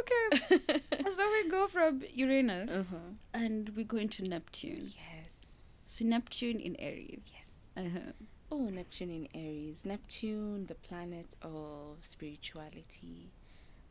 Okay. 0.00 0.80
so 1.16 1.30
we 1.32 1.48
go 1.50 1.68
from 1.68 2.02
Uranus 2.14 2.70
uh-huh. 2.70 2.96
and 3.34 3.70
we 3.76 3.84
go 3.84 3.96
into 3.96 4.22
Neptune. 4.26 4.92
Yes. 4.96 5.36
So 5.84 6.04
Neptune 6.04 6.60
in 6.60 6.76
Aries. 6.78 7.22
Yes. 7.32 7.50
Uh-huh. 7.76 8.12
Oh, 8.52 8.64
Neptune 8.68 9.10
in 9.10 9.28
Aries. 9.34 9.84
Neptune, 9.84 10.66
the 10.66 10.74
planet 10.74 11.36
of 11.42 11.98
spirituality, 12.02 13.30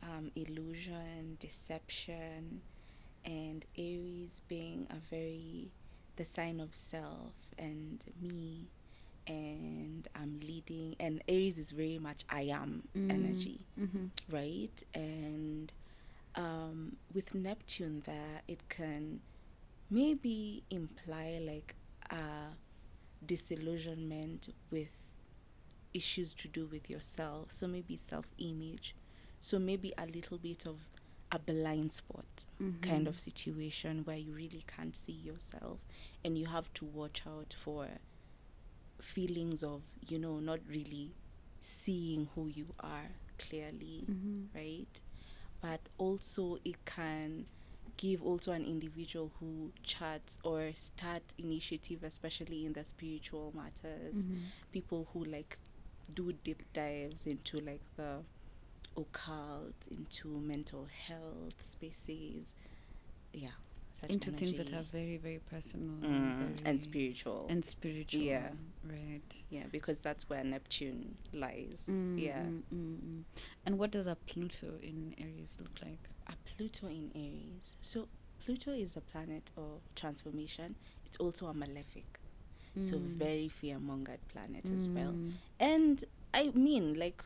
um, 0.02 0.30
illusion, 0.34 1.36
deception, 1.40 2.60
and 3.24 3.64
Aries 3.78 4.42
being 4.48 4.86
a 4.90 4.96
very 5.10 5.70
the 6.16 6.24
sign 6.24 6.60
of 6.60 6.74
self 6.74 7.32
and 7.58 8.04
me, 8.20 8.66
and 9.26 10.06
I'm 10.14 10.40
leading. 10.46 10.96
And 11.00 11.22
Aries 11.28 11.58
is 11.58 11.70
very 11.70 11.98
much 11.98 12.24
I 12.28 12.42
am 12.42 12.82
Mm. 12.94 13.10
energy, 13.10 13.60
Mm-hmm. 13.80 14.06
right? 14.30 14.82
And 14.94 15.72
um, 16.36 16.96
with 17.12 17.34
Neptune, 17.34 18.02
there 18.06 18.42
it 18.48 18.68
can 18.68 19.20
maybe 19.90 20.62
imply 20.70 21.40
like 21.44 21.74
a 22.10 22.54
disillusionment 23.26 24.54
with 24.70 24.90
issues 25.92 26.34
to 26.34 26.48
do 26.48 26.66
with 26.66 26.88
yourself. 26.90 27.46
So 27.52 27.66
maybe 27.66 27.96
self 27.96 28.26
image. 28.38 28.94
So 29.40 29.58
maybe 29.58 29.92
a 29.98 30.06
little 30.06 30.38
bit 30.38 30.66
of 30.66 30.78
a 31.32 31.38
blind 31.38 31.92
spot 31.92 32.46
kind 32.82 33.06
of 33.06 33.20
situation 33.20 34.02
where 34.04 34.16
you 34.16 34.32
really 34.32 34.64
can't 34.66 34.96
see 34.96 35.12
yourself 35.12 35.78
and 36.24 36.36
you 36.36 36.46
have 36.46 36.72
to 36.74 36.84
watch 36.84 37.22
out 37.26 37.54
for 37.64 37.86
feelings 39.00 39.62
of, 39.62 39.82
you 40.08 40.18
know, 40.18 40.38
not 40.40 40.60
really 40.68 41.12
seeing 41.60 42.28
who 42.34 42.46
you 42.48 42.66
are 42.80 43.10
clearly 43.38 44.04
Mm-hmm. 44.10 44.56
right? 44.58 45.00
Also 46.00 46.58
it 46.64 46.82
can 46.86 47.44
give 47.98 48.22
also 48.22 48.52
an 48.52 48.64
individual 48.64 49.30
who 49.38 49.70
charts 49.82 50.38
or 50.42 50.72
start 50.74 51.22
initiative, 51.38 52.02
especially 52.02 52.64
in 52.64 52.72
the 52.72 52.82
spiritual 52.82 53.52
matters. 53.54 54.14
Mm-hmm. 54.14 54.36
People 54.72 55.06
who 55.12 55.24
like 55.24 55.58
do 56.14 56.32
deep 56.32 56.62
dives 56.72 57.26
into 57.26 57.60
like 57.60 57.82
the 57.96 58.22
occult, 58.96 59.74
into 59.90 60.28
mental 60.28 60.88
health 61.06 61.62
spaces. 61.62 62.54
Yeah. 63.34 63.50
Such 64.00 64.10
Into 64.10 64.30
things 64.32 64.56
that 64.58 64.72
are 64.72 64.82
very, 64.90 65.16
very 65.18 65.40
personal 65.50 65.96
Mm, 66.00 66.04
and 66.10 66.58
very- 66.64 66.80
spiritual. 66.80 67.46
and 67.48 67.64
spiritual. 67.64 68.22
Yeah. 68.22 68.50
Right. 68.84 69.20
yeah, 69.50 69.64
because 69.70 69.98
that's 69.98 70.28
where 70.28 70.42
Neptune 70.42 71.16
lies. 71.32 71.84
Mm, 71.88 72.18
Yeah. 72.18 72.42
mm, 72.42 72.62
mm, 72.72 72.96
mm. 72.98 73.22
And 73.66 73.78
what 73.78 73.90
does 73.90 74.06
a 74.06 74.14
Pluto 74.16 74.78
in 74.82 75.14
Aries 75.18 75.56
look 75.60 75.78
like? 75.82 75.98
a 76.28 76.34
Pluto 76.56 76.86
in 76.86 77.10
Aries. 77.14 77.76
So 77.80 78.06
Pluto 78.38 78.70
is 78.72 78.96
a 78.96 79.00
planet 79.00 79.50
of 79.56 79.80
transformation. 79.96 80.76
It's 81.04 81.16
also 81.16 81.46
a 81.48 81.54
malefic. 81.54 82.20
So 82.80 82.96
Mm. 82.98 83.14
very 83.16 83.48
fear-mongered 83.48 84.20
planet 84.28 84.64
as 84.72 84.88
well. 84.88 85.12
Mm. 85.12 85.32
And 85.58 86.04
I 86.32 86.50
mean, 86.54 86.94
like, 86.94 87.24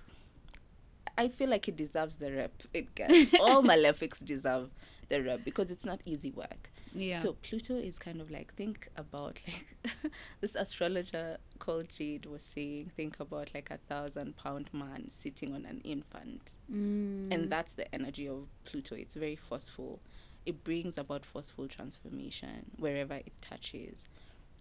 I 1.16 1.28
feel 1.28 1.50
like 1.50 1.68
it 1.68 1.76
deserves 1.76 2.16
the 2.16 2.32
rep 2.32 2.62
it 2.72 2.94
gets. 2.94 3.34
All 3.40 3.62
malefics 3.62 4.24
deserve 4.24 4.70
the 5.08 5.22
rep 5.22 5.44
because 5.44 5.70
it's 5.70 5.84
not 5.84 6.00
easy 6.04 6.30
work. 6.30 6.70
Yeah. 6.94 7.18
So 7.18 7.32
Pluto 7.42 7.74
is 7.76 7.98
kind 7.98 8.20
of 8.20 8.30
like 8.30 8.54
think 8.54 8.88
about 8.96 9.40
like 9.46 9.76
this 10.40 10.54
astrologer 10.54 11.38
called 11.58 11.88
Jade 11.88 12.26
was 12.26 12.42
saying 12.42 12.92
think 12.96 13.18
about 13.18 13.50
like 13.54 13.70
a 13.70 13.78
thousand 13.88 14.36
pound 14.36 14.70
man 14.72 15.10
sitting 15.10 15.54
on 15.54 15.64
an 15.64 15.80
infant 15.84 16.52
Mm. 16.72 17.30
and 17.30 17.50
that's 17.50 17.74
the 17.74 17.92
energy 17.94 18.26
of 18.26 18.46
Pluto. 18.64 18.94
It's 18.94 19.14
very 19.14 19.36
forceful. 19.36 20.00
It 20.46 20.64
brings 20.64 20.96
about 20.96 21.26
forceful 21.26 21.68
transformation 21.68 22.70
wherever 22.78 23.14
it 23.14 23.32
touches. 23.42 24.04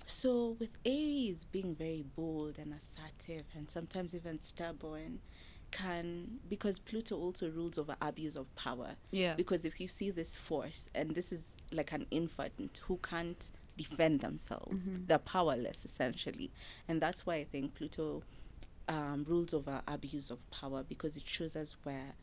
So 0.05 0.57
with 0.59 0.71
Aries 0.85 1.45
being 1.49 1.75
very 1.75 2.03
bold 2.15 2.57
and 2.57 2.73
assertive 2.73 3.45
and 3.55 3.69
sometimes 3.69 4.13
even 4.13 4.41
stubborn 4.41 5.19
can 5.73 6.39
because 6.47 6.79
Pluto 6.79 7.15
also 7.17 7.49
rules 7.49 7.77
over 7.77 7.95
abuse 8.01 8.35
of 8.35 8.53
power. 8.55 8.95
yeah. 9.11 9.33
Because 9.35 9.65
if 9.65 9.79
you 9.81 9.87
see 9.87 10.11
this 10.11 10.35
force 10.35 10.89
and 10.93 11.15
this 11.15 11.31
is 11.31 11.57
like 11.71 11.91
an 11.91 12.05
infant 12.11 12.79
who 12.87 12.97
can't 13.01 13.49
defend 13.77 14.19
themselves, 14.21 14.83
Mhm. 14.83 15.07
they're 15.07 15.17
powerless 15.35 15.83
essentially. 15.85 16.51
And 16.87 17.01
that's 17.01 17.25
why 17.25 17.35
I 17.35 17.43
think 17.45 17.73
Pluto 17.75 18.23
um, 18.89 19.23
rules 19.27 19.53
over 19.53 19.81
abuse 19.87 20.29
of 20.29 20.39
power 20.51 20.83
because 20.83 21.15
it 21.15 21.25
shows 21.25 21.55
us 21.55 21.77
where 21.83 22.15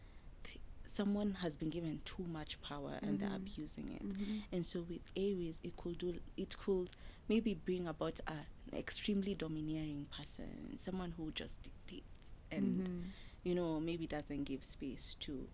th- 0.45 0.61
someone 0.85 1.33
has 1.43 1.57
been 1.57 1.71
given 1.71 2.03
too 2.05 2.23
much 2.25 2.61
power 2.61 2.99
and 3.03 3.19
they're 3.19 3.31
Mhm. 3.31 3.37
abusing 3.37 3.89
it. 3.93 4.03
Mhm. 4.07 4.43
And 4.53 4.67
so 4.67 4.83
with 4.83 5.01
Aries, 5.17 5.59
it 5.63 5.75
could 5.79 5.97
do 5.99 6.21
it 6.37 6.57
could 6.59 6.91
maybe 7.29 7.55
bring 7.55 7.89
about 7.89 8.21
a 8.27 8.45
extremely 8.77 9.35
domineering 9.35 10.07
person, 10.17 10.77
someone 10.77 11.13
who 11.13 11.33
just 11.33 11.63
dictates 11.63 12.07
and 12.51 12.87
Mhm. 12.87 13.03
You 13.43 13.55
know 13.55 13.81
maybe 13.81 14.07
doesn't 14.07 14.45
give 14.45 14.63
space 14.65 15.17
to 15.21 15.49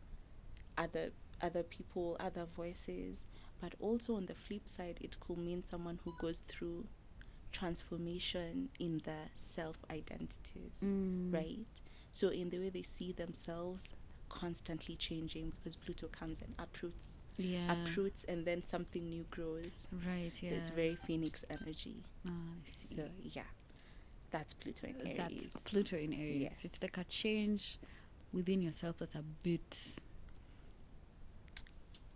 other 0.78 1.10
other 1.42 1.62
people, 1.62 2.16
other 2.20 2.46
voices. 2.56 3.26
But 3.60 3.74
also 3.80 4.16
on 4.16 4.26
the 4.26 4.34
flip 4.34 4.68
side, 4.68 4.98
it 5.00 5.18
could 5.20 5.38
mean 5.38 5.62
someone 5.62 5.98
who 6.04 6.12
goes 6.18 6.40
through 6.40 6.86
transformation 7.52 8.68
in 8.78 9.00
their 9.04 9.28
self 9.34 9.76
identities, 9.90 10.74
Mm. 10.82 11.32
right? 11.32 11.66
So 12.12 12.28
in 12.28 12.50
the 12.50 12.58
way 12.58 12.70
they 12.70 12.82
see 12.82 13.12
themselves 13.12 13.94
constantly 14.28 14.96
changing 14.96 15.50
because 15.50 15.76
Pluto 15.76 16.08
comes 16.08 16.40
and 16.42 16.54
uproots, 16.58 17.20
Yeah. 17.38 17.72
uproots, 17.72 18.24
and 18.24 18.44
then 18.44 18.62
something 18.62 19.08
new 19.08 19.24
grows. 19.30 19.86
Right. 20.06 20.32
Yeah. 20.42 20.50
It's 20.50 20.70
very 20.70 20.96
Phoenix 20.96 21.44
energy. 21.48 22.02
I 22.26 22.30
see. 22.64 22.94
So 22.96 23.08
yeah, 23.22 23.44
that's 24.38 24.52
Pluto 24.54 24.86
in 24.88 25.06
Aries. 25.06 25.48
That's 25.52 25.64
Pluto 25.64 25.96
in 25.96 26.12
Aries. 26.12 26.42
Yes. 26.42 26.64
It's 26.64 26.82
like 26.82 26.96
a 26.98 27.04
change 27.04 27.78
within 28.32 28.60
yourself 28.60 28.96
that's 28.98 29.14
a 29.14 29.22
bit 29.42 29.76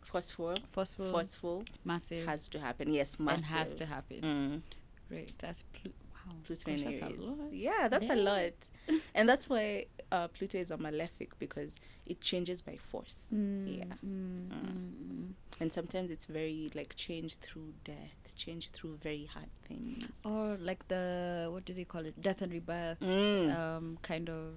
Forceful, 0.03 0.57
forceful, 0.73 1.13
forceful 1.13 1.65
massive, 1.85 2.27
has 2.27 2.49
to 2.49 2.59
happen. 2.59 2.93
Yes, 2.93 3.17
massive. 3.21 3.37
and 3.37 3.45
has 3.47 3.75
to 3.75 3.87
happen. 3.87 4.21
Mm, 4.21 4.63
Right. 5.09 5.31
That's 5.39 5.63
Plu- 5.73 5.93
wow. 6.13 6.35
Pluto 6.45 6.63
gosh, 6.73 6.83
that's 6.83 7.03
Aries. 7.03 7.19
lot. 7.25 7.53
Yeah, 7.53 7.89
that's 7.89 8.11
a 8.11 8.17
lot, 8.17 8.53
and 9.15 9.29
that's 9.29 9.49
why 9.49 9.87
uh, 10.11 10.27
Pluto 10.29 10.59
is 10.59 10.73
a 10.73 10.77
malefic 10.77 11.39
because 11.39 11.77
it 12.07 12.21
changes 12.21 12.61
by 12.61 12.77
force, 12.91 13.17
Mm, 13.33 13.79
Yeah. 13.79 13.85
mm, 13.85 14.49
Mm. 14.49 14.51
mm, 14.51 14.93
mm. 15.13 15.33
And 15.61 15.73
sometimes 15.73 16.11
it's 16.11 16.25
very 16.27 16.71
like 16.75 16.95
change 16.97 17.37
through 17.37 17.73
death, 17.85 18.35
change 18.37 18.71
through 18.71 18.97
very 19.03 19.27
hard 19.27 19.51
things. 19.69 20.05
Or 20.25 20.57
like 20.61 20.89
the 20.89 21.49
what 21.53 21.65
do 21.65 21.73
they 21.75 21.85
call 21.85 22.05
it? 22.07 22.21
Death 22.21 22.43
and 22.43 22.53
rebirth. 22.53 22.99
Mm, 23.01 23.55
Um, 23.57 23.99
kind 24.03 24.29
of, 24.31 24.55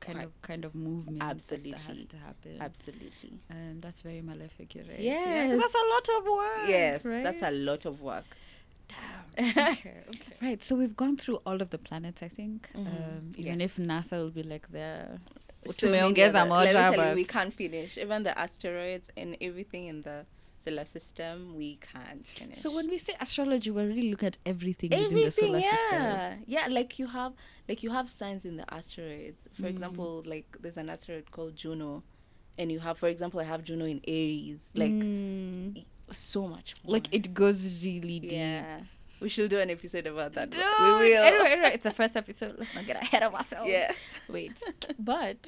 kind 0.00 0.20
of, 0.22 0.30
kind 0.42 0.64
of 0.64 0.74
movement. 0.74 1.18
that- 1.20 1.38
That, 1.48 1.78
has 1.88 2.04
to 2.06 2.16
happen. 2.16 2.56
absolutely. 2.60 3.40
And 3.50 3.82
that's 3.82 4.02
very 4.02 4.22
malefic, 4.22 4.74
you're 4.74 4.84
right? 4.84 5.00
Yes. 5.00 5.60
that's 5.60 5.74
a 5.74 5.86
lot 5.94 6.08
of 6.18 6.24
work. 6.26 6.68
Yes, 6.68 7.02
that's 7.02 7.42
a 7.42 7.50
lot 7.50 7.84
of 7.86 8.00
work. 8.00 8.24
Damn. 8.88 9.48
okay, 9.72 10.02
okay. 10.08 10.36
Right. 10.40 10.62
So 10.62 10.76
we've 10.76 10.96
gone 10.96 11.16
through 11.16 11.40
all 11.44 11.60
of 11.60 11.70
the 11.70 11.78
planets, 11.78 12.22
I 12.22 12.28
think. 12.28 12.70
Mhm, 12.74 12.86
Um, 12.86 13.32
even 13.36 13.60
if. 13.60 13.76
NASA 13.76 14.12
will 14.12 14.30
be 14.30 14.44
like 14.44 14.70
there. 14.70 15.18
So 15.66 15.90
many 15.90 16.14
Tumeongeza 16.14 16.28
other- 16.28 16.50
let 16.50 16.68
me 16.68 16.72
moja, 16.80 16.94
tell 16.94 17.08
you, 17.10 17.14
we 17.16 17.24
can't 17.24 17.52
finish. 17.52 17.98
Even 17.98 18.22
the 18.22 18.38
asteroids 18.38 19.10
and 19.16 19.36
everything 19.40 19.88
in 19.88 20.02
the 20.02 20.24
solar 20.66 20.84
system, 20.84 21.54
we 21.56 21.76
can't 21.92 22.26
finish. 22.26 22.58
So 22.58 22.74
when 22.74 22.88
we 22.88 22.98
say 22.98 23.14
astrology, 23.20 23.70
we're 23.70 23.86
really 23.86 24.10
looking 24.10 24.26
at 24.28 24.38
everything, 24.44 24.90
within 24.90 25.08
the 25.08 25.26
everything 25.26 25.30
solar 25.48 25.60
system. 25.60 26.02
yeah 26.02 26.34
yeah 26.46 26.66
like 26.78 26.98
you 26.98 27.06
have 27.06 27.32
like 27.68 27.82
you 27.82 27.90
have 27.90 28.08
signs 28.10 28.44
in 28.44 28.56
the 28.56 28.66
asteroids 28.74 29.46
for 29.54 29.66
Mm. 29.66 29.70
example 29.74 30.22
like 30.26 30.46
there's 30.60 30.76
an 30.76 30.88
asteroid 30.90 31.30
called 31.30 31.54
juno 31.56 32.02
and 32.58 32.70
you 32.72 32.80
have 32.80 32.96
for 32.98 33.08
example 33.08 33.38
i 33.40 33.44
have 33.44 33.62
juno 33.68 33.84
in 33.84 34.00
aries 34.06 34.62
like 34.74 34.92
Mm, 34.92 35.84
so 36.12 36.46
much 36.54 36.74
more. 36.82 36.92
like 36.94 37.08
it 37.18 37.26
goes 37.34 37.60
really 37.84 38.18
deep. 38.20 38.32
yeah 38.32 38.80
we 39.20 39.28
should 39.28 39.50
do 39.50 39.58
an 39.58 39.70
episode 39.70 40.06
about 40.06 40.34
that 40.34 40.50
Dude, 40.50 40.60
we 40.60 40.64
will 40.86 41.22
Anyway, 41.22 41.50
anyway, 41.50 41.70
it's 41.74 41.84
the 41.84 41.90
first 41.92 42.16
episode. 42.16 42.56
Let's 42.58 42.74
not 42.74 42.86
get 42.86 42.96
ahead 43.02 43.22
of 43.22 43.34
ourselves. 43.34 43.68
yes 43.68 43.96
Wait. 44.28 44.60
But 44.98 45.38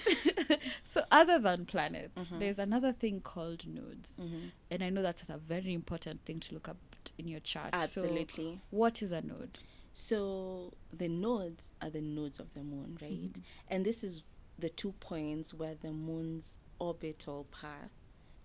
so 0.93 1.03
other 1.11 1.39
than 1.39 1.67
planets, 1.67 2.15
Mhm. 2.17 2.39
there's 2.39 2.59
another 2.59 2.93
thing 2.93 3.21
called 3.21 3.67
nodes. 3.67 4.11
Mhm. 4.19 4.51
And 4.71 4.83
I 4.83 4.91
know 4.91 5.03
that's 5.03 5.23
a 5.29 5.37
very 5.39 5.73
important 5.75 6.25
thing 6.25 6.41
to 6.41 6.55
look 6.55 6.69
up 6.69 6.79
in 7.19 7.29
your 7.29 7.41
chart. 7.41 7.75
So 7.75 7.81
absolutely 7.81 8.61
what 8.71 9.03
is 9.03 9.13
a 9.13 9.21
node? 9.21 9.59
so 9.95 10.75
the 10.93 11.09
nodes 11.09 11.73
are 11.83 11.91
the 11.91 12.01
nodes 12.01 12.39
of 12.39 12.55
the 12.55 12.63
moon 12.63 12.97
right 13.03 13.33
Mhm. 13.33 13.43
and 13.67 13.85
this 13.85 14.05
is 14.05 14.23
the 14.57 14.69
two 14.69 14.93
points 15.01 15.53
where 15.53 15.75
the 15.75 15.91
moon's 15.93 16.59
orbital 16.79 17.47
path 17.51 17.91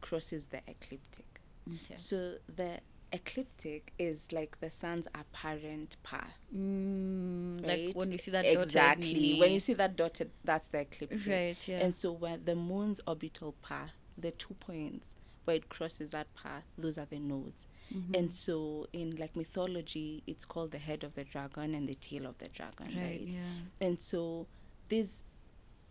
crosses 0.01 0.45
the 0.45 0.61
ecliptic 0.67 1.41
Okay. 1.71 1.95
So 1.95 2.37
the 2.53 2.81
ecliptic 3.13 3.93
is 3.97 4.31
like 4.31 4.59
the 4.59 4.69
sun's 4.71 5.07
apparent 5.15 5.95
path. 6.03 6.33
Mm, 6.55 7.65
Right? 7.65 7.87
Like 7.87 7.95
when 7.95 8.11
you 8.11 8.17
see 8.17 8.31
that 8.31 8.45
exactly. 8.45 9.39
When 9.39 9.51
you 9.51 9.59
see 9.59 9.73
that 9.73 9.95
dotted, 9.95 10.31
that's 10.43 10.67
the 10.69 10.79
ecliptic. 10.81 11.25
right, 11.27 11.67
yeah. 11.67 11.79
And 11.83 11.95
so 11.95 12.11
when 12.11 12.43
the 12.45 12.55
moon's 12.55 12.99
orbital 13.07 13.53
path, 13.61 13.91
the 14.17 14.31
two 14.31 14.53
points 14.55 15.17
where 15.45 15.55
it 15.57 15.69
crosses 15.69 16.11
that 16.11 16.33
path, 16.35 16.63
those 16.77 16.97
are 16.97 17.05
the 17.05 17.19
nodes. 17.19 17.67
Mhm. 17.93 18.17
And 18.17 18.33
so 18.33 18.87
in 18.93 19.15
like 19.17 19.35
mythology, 19.35 20.23
it's 20.25 20.45
called 20.45 20.71
the 20.71 20.77
head 20.77 21.03
of 21.03 21.15
the 21.15 21.23
dragon 21.23 21.75
and 21.75 21.87
the 21.87 21.95
tail 21.95 22.25
of 22.25 22.37
the 22.39 22.47
dragon, 22.49 22.87
right, 22.95 23.03
right? 23.03 23.21
yeah. 23.27 23.41
And 23.87 24.01
so 24.01 24.47
these 24.89 25.21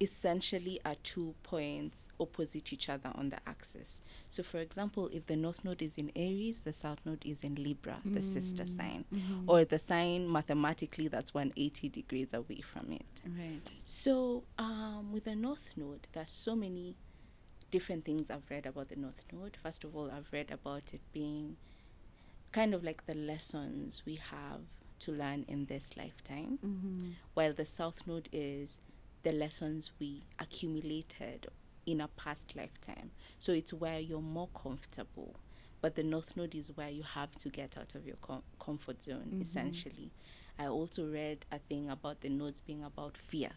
essentially 0.03 0.81
are 0.85 0.97
two 1.03 1.35
points 1.43 2.09
opposite 2.19 2.73
each 2.73 2.89
other 2.89 3.11
on 3.15 3.31
the 3.31 3.39
axis. 3.47 4.01
So 4.29 4.43
for 4.43 4.59
example, 4.59 5.09
if 5.13 5.27
the 5.27 5.37
north 5.37 5.65
node 5.65 5.81
is 5.83 5.97
in 5.97 6.11
Aries, 6.17 6.61
the 6.61 6.73
south 6.73 6.99
node 7.05 7.25
is 7.25 7.43
in 7.45 7.55
Libra, 7.55 7.99
the 8.05 8.21
sister 8.23 8.65
Mm, 8.65 8.77
sign. 8.77 9.05
mhm. 9.15 9.45
Or 9.47 9.65
the 9.65 9.79
sign 9.79 10.31
mathematically 10.31 11.09
that's 11.09 11.33
180 11.33 11.89
degrees 11.89 12.35
away 12.35 12.61
from 12.61 12.93
it. 12.93 13.07
right. 13.39 13.61
So 13.85 14.45
um, 14.59 15.13
with 15.13 15.25
the 15.25 15.37
north 15.37 15.71
node, 15.77 16.07
there's 16.13 16.31
so 16.31 16.55
many 16.57 16.97
different 17.71 18.05
things 18.05 18.31
I've 18.31 18.51
read 18.51 18.67
about 18.67 18.89
the 18.89 18.97
north 18.97 19.25
node. 19.33 19.57
First 19.63 19.85
of 19.85 19.97
all, 19.97 20.11
I've 20.11 20.29
read 20.33 20.51
about 20.51 20.93
it 20.93 21.01
being 21.13 21.57
kind 22.53 22.75
of 22.75 22.85
like 22.85 23.07
the 23.07 23.15
lessons 23.15 24.03
we 24.05 24.17
have 24.17 24.61
to 25.01 25.13
learn 25.13 25.45
in 25.49 25.67
this 25.67 25.97
lifetime 25.97 26.59
Mm-hmm. 26.65 27.11
while 27.35 27.53
the 27.55 27.65
south 27.65 28.07
node 28.07 28.29
is 28.33 28.79
the 29.23 29.33
lessons 29.33 29.93
we 29.99 30.23
accumulated 30.39 31.47
in 31.87 32.01
a 32.01 32.09
past 32.09 32.55
lifetime. 32.57 33.11
So 33.41 33.53
it's 33.53 33.73
where 33.73 33.99
you're 34.01 34.21
more 34.21 34.49
comfortable. 34.61 35.35
But 35.81 35.97
the 35.97 36.03
north 36.05 36.37
node 36.37 36.55
is 36.55 36.71
where 36.77 36.89
you 36.91 37.03
have 37.03 37.33
to 37.37 37.49
get 37.49 37.77
out 37.77 37.95
of 37.95 38.07
your 38.07 38.17
com- 38.23 38.43
comfort 38.61 39.03
zone, 39.03 39.31
Mhm. 39.35 39.41
essentially. 39.43 40.11
I 40.59 40.67
also 40.67 41.09
read 41.11 41.45
a 41.51 41.59
thing 41.59 41.89
about 41.91 42.21
the 42.21 42.29
nodes 42.29 42.61
being 42.61 42.85
about 42.85 43.17
fear, 43.17 43.53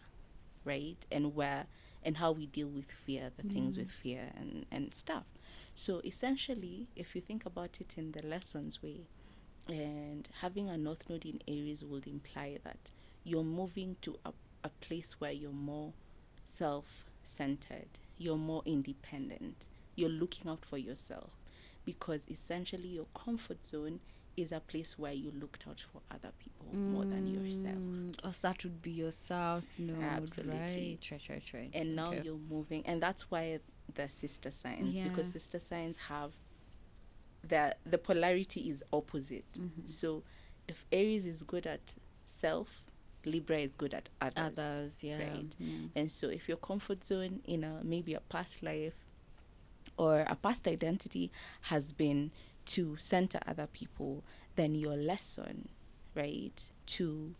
right? 0.64 0.96
And 1.10 1.34
where 1.34 1.66
and 2.02 2.18
how 2.18 2.30
we 2.30 2.46
deal 2.46 2.68
with 2.68 2.90
fear, 2.90 3.32
the 3.36 3.42
things 3.42 3.74
Mm. 3.76 3.80
with 3.80 3.90
fear 3.90 4.32
and, 4.36 4.64
and 4.70 4.94
stuff. 4.94 5.24
So 5.74 6.00
essentially, 6.04 6.86
if 6.94 7.16
you 7.16 7.20
think 7.20 7.44
about 7.44 7.80
it 7.80 7.98
in 7.98 8.12
the 8.12 8.22
lessons 8.22 8.80
way, 8.80 9.06
and 9.68 10.28
having 10.40 10.68
a 10.68 10.78
north 10.78 11.08
node 11.10 11.26
in 11.26 11.42
Aries 11.48 11.84
would 11.84 12.06
imply 12.06 12.58
that 12.62 12.90
you're 13.24 13.42
moving 13.42 13.96
to 14.02 14.18
a, 14.24 14.32
a 14.66 14.70
place 14.86 15.16
where 15.20 15.32
you're 15.32 15.50
more 15.52 15.92
self 16.44 16.86
centered, 17.24 17.88
you're 18.18 18.36
more 18.36 18.62
independent, 18.66 19.66
you're 19.94 20.08
looking 20.10 20.50
out 20.50 20.64
for 20.64 20.78
yourself. 20.78 21.30
Because 21.84 22.26
essentially, 22.28 22.88
your 22.88 23.06
comfort 23.14 23.64
zone 23.66 24.00
is 24.36 24.52
a 24.52 24.60
place 24.60 24.98
where 24.98 25.12
you 25.12 25.30
looked 25.40 25.66
out 25.68 25.80
for 25.92 26.00
other 26.10 26.32
people 26.38 26.76
more 26.90 27.04
than 27.06 27.26
yourself. 27.28 27.76
Mm, 27.78 28.14
Or 28.24 28.32
that 28.42 28.62
would 28.64 28.82
be 28.82 28.90
your 28.90 29.12
south 29.12 29.78
node, 29.78 30.02
Absolutely. 30.02 30.52
right? 30.52 30.98
Right, 31.10 31.22
right, 31.30 31.44
right. 31.54 31.70
And 31.72 31.96
now 31.96 32.12
Okay. 32.12 32.22
you're 32.24 32.38
moving, 32.50 32.84
and 32.86 33.00
that's 33.02 33.30
why 33.30 33.60
the 33.94 34.08
sister 34.08 34.50
signs, 34.50 34.98
because 34.98 35.26
sister 35.28 35.60
signs 35.60 35.96
have 36.08 36.32
the 37.46 37.76
the 37.84 37.98
polarity 37.98 38.68
is 38.68 38.82
opposite. 38.92 39.44
Mhm. 39.58 39.88
So 39.88 40.22
if 40.68 40.84
Aries 40.92 41.26
is 41.26 41.42
good 41.42 41.66
at 41.66 41.94
self, 42.24 42.82
Libra 43.26 43.58
is 43.58 43.74
good 43.74 43.94
at 43.94 44.08
others. 44.20 44.58
others, 44.58 44.92
yeah. 45.00 45.18
right. 45.18 45.54
yeah. 45.58 45.88
And 45.94 46.10
so 46.10 46.28
if 46.28 46.48
your 46.48 46.56
comfort 46.56 47.04
zone 47.04 47.40
in 47.44 47.64
a 47.64 47.80
maybe 47.82 48.14
a 48.14 48.20
past 48.20 48.62
life 48.62 48.94
or 49.96 50.24
a 50.28 50.36
past 50.36 50.66
identity 50.68 51.30
has 51.62 51.92
been 51.92 52.30
to 52.66 52.96
center 52.98 53.40
other 53.46 53.66
people, 53.66 54.24
then 54.56 54.74
your 54.74 54.96
lesson, 54.96 55.68
right, 56.14 56.70
to 56.86 57.34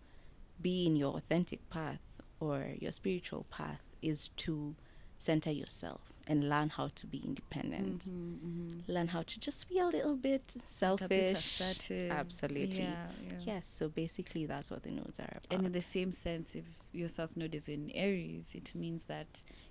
be 0.61 0.87
in 0.87 0.97
your 0.97 1.15
authentic 1.17 1.69
path 1.71 2.01
or 2.41 2.75
your 2.79 2.93
spiritual 2.93 3.47
path 3.51 3.83
is 4.03 4.29
to 4.37 4.75
center 5.19 5.51
yourself 5.51 6.13
and 6.29 6.49
learn 6.49 6.69
how 6.71 6.89
to 6.95 7.07
be 7.07 7.19
independent. 7.19 8.07
Mhm, 8.09 8.39
mhm. 8.39 8.89
Learn 8.89 9.09
how 9.09 9.23
to 9.23 9.39
just 9.41 9.69
be 9.69 9.79
a 9.79 9.87
little 9.87 10.17
bit 10.17 10.57
Like 10.83 11.01
a 11.03 11.09
bit 11.09 11.37
selfish. 11.37 12.11
Absolutely. 12.11 12.79
Yeah, 12.81 13.07
yeah. 13.25 13.39
Yes, 13.45 13.67
so 13.69 13.89
basically 13.89 14.47
that's 14.47 14.71
what 14.71 14.83
the 14.83 14.91
nodes 14.91 15.21
are 15.21 15.25
about. 15.31 15.47
And 15.51 15.67
in 15.67 15.73
the 15.73 15.81
same 15.81 16.13
sense, 16.13 16.55
if 16.55 16.65
your 16.93 17.09
south 17.09 17.37
node 17.37 17.55
is 17.55 17.69
in 17.69 17.91
Aries, 17.95 18.55
it 18.55 18.75
means 18.75 19.05
that 19.05 19.27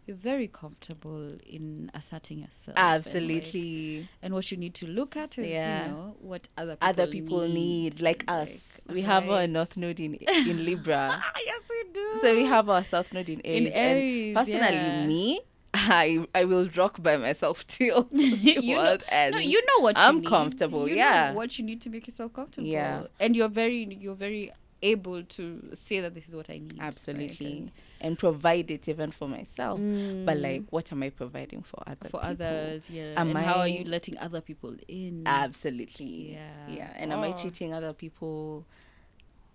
you're 0.07 0.15
very 0.15 0.47
comfortable 0.47 1.31
in 1.45 1.89
asserting 1.93 2.39
yourself. 2.39 2.77
and, 2.77 2.85
like- 2.87 2.95
Absolutely. 3.07 4.07
And, 4.21 4.33
what 4.33 4.51
you 4.51 4.57
need 4.57 4.75
to 4.75 4.87
look 4.87 5.17
at 5.17 5.37
is, 5.37 5.49
Yeah. 5.49 5.87
you 5.87 5.91
know, 5.91 6.15
what 6.21 6.47
other 6.57 6.75
people 6.75 6.87
Other 6.89 7.07
people 7.07 7.47
need, 7.49 7.99
like 7.99 8.23
us. 8.27 8.49
we 8.87 9.01
have 9.01 9.27
our 9.29 9.47
north 9.47 9.75
node 9.77 9.99
in 9.99 10.15
in 10.15 10.63
Libra. 10.65 11.21
Yes, 11.45 11.61
we 11.69 11.91
do. 11.93 12.19
so 12.21 12.35
we 12.35 12.45
have 12.45 12.69
our 12.69 12.83
south 12.83 13.11
node 13.13 13.29
in 13.29 13.41
Aries. 13.45 13.67
in 13.67 13.73
Aries. 13.73 14.27
and 14.27 14.45
personally, 14.45 14.75
yeah. 14.75 15.05
me, 15.07 15.41
I 15.75 16.25
I 16.33 16.45
will 16.45 16.67
rock 16.75 17.01
by 17.03 17.17
myself 17.17 17.65
till 17.77 18.03
the 18.11 18.23
You 18.23 18.75
know- 18.75 18.97
ends. 19.09 19.35
No, 19.35 19.41
you 19.41 19.61
know 19.65 19.79
what 19.83 19.97
I'm 19.97 20.23
comfortable, 20.23 20.87
You 20.87 20.95
know 20.95 21.01
yeah. 21.01 21.33
what 21.33 21.57
you 21.59 21.65
need 21.65 21.81
to 21.81 21.89
make 21.89 22.07
yourself 22.07 22.33
comfortable. 22.33 22.67
Yeah. 22.67 23.07
And 23.19 23.35
you're 23.35 23.49
very, 23.49 23.85
you're 23.99 24.15
very 24.15 24.51
able 24.81 25.23
to 25.23 25.43
say 25.73 25.99
that 26.01 26.13
this 26.13 26.27
is 26.29 26.35
what 26.35 26.49
I 26.49 26.57
need. 26.59 26.73
right? 26.77 26.87
Absolutely. 26.87 27.71
And 28.01 28.19
provide 28.19 28.69
it 28.69 28.87
even 28.87 29.09
for 29.11 29.27
myself. 29.27 29.79
But 29.79 30.37
Mm. 30.37 30.41
like, 30.41 30.63
what 30.69 30.91
am 30.91 31.01
I 31.01 31.09
providing 31.09 31.63
for 31.63 31.81
other 31.87 32.09
for 32.09 32.19
people? 32.19 32.29
others, 32.31 32.83
yeah. 32.89 33.13
Am 33.21 33.29
and 33.35 33.45
how 33.45 33.55
are 33.61 33.67
you 33.67 33.83
letting 33.85 34.17
other 34.19 34.41
people 34.41 34.75
in? 34.87 35.23
Absolutely. 35.25 36.33
Yeah. 36.33 36.67
Yeah. 36.69 36.91
And 36.95 37.11
am 37.13 37.19
I 37.21 37.29
Oh. 37.29 37.37
treating 37.37 37.73
other 37.73 37.93
people 37.93 38.65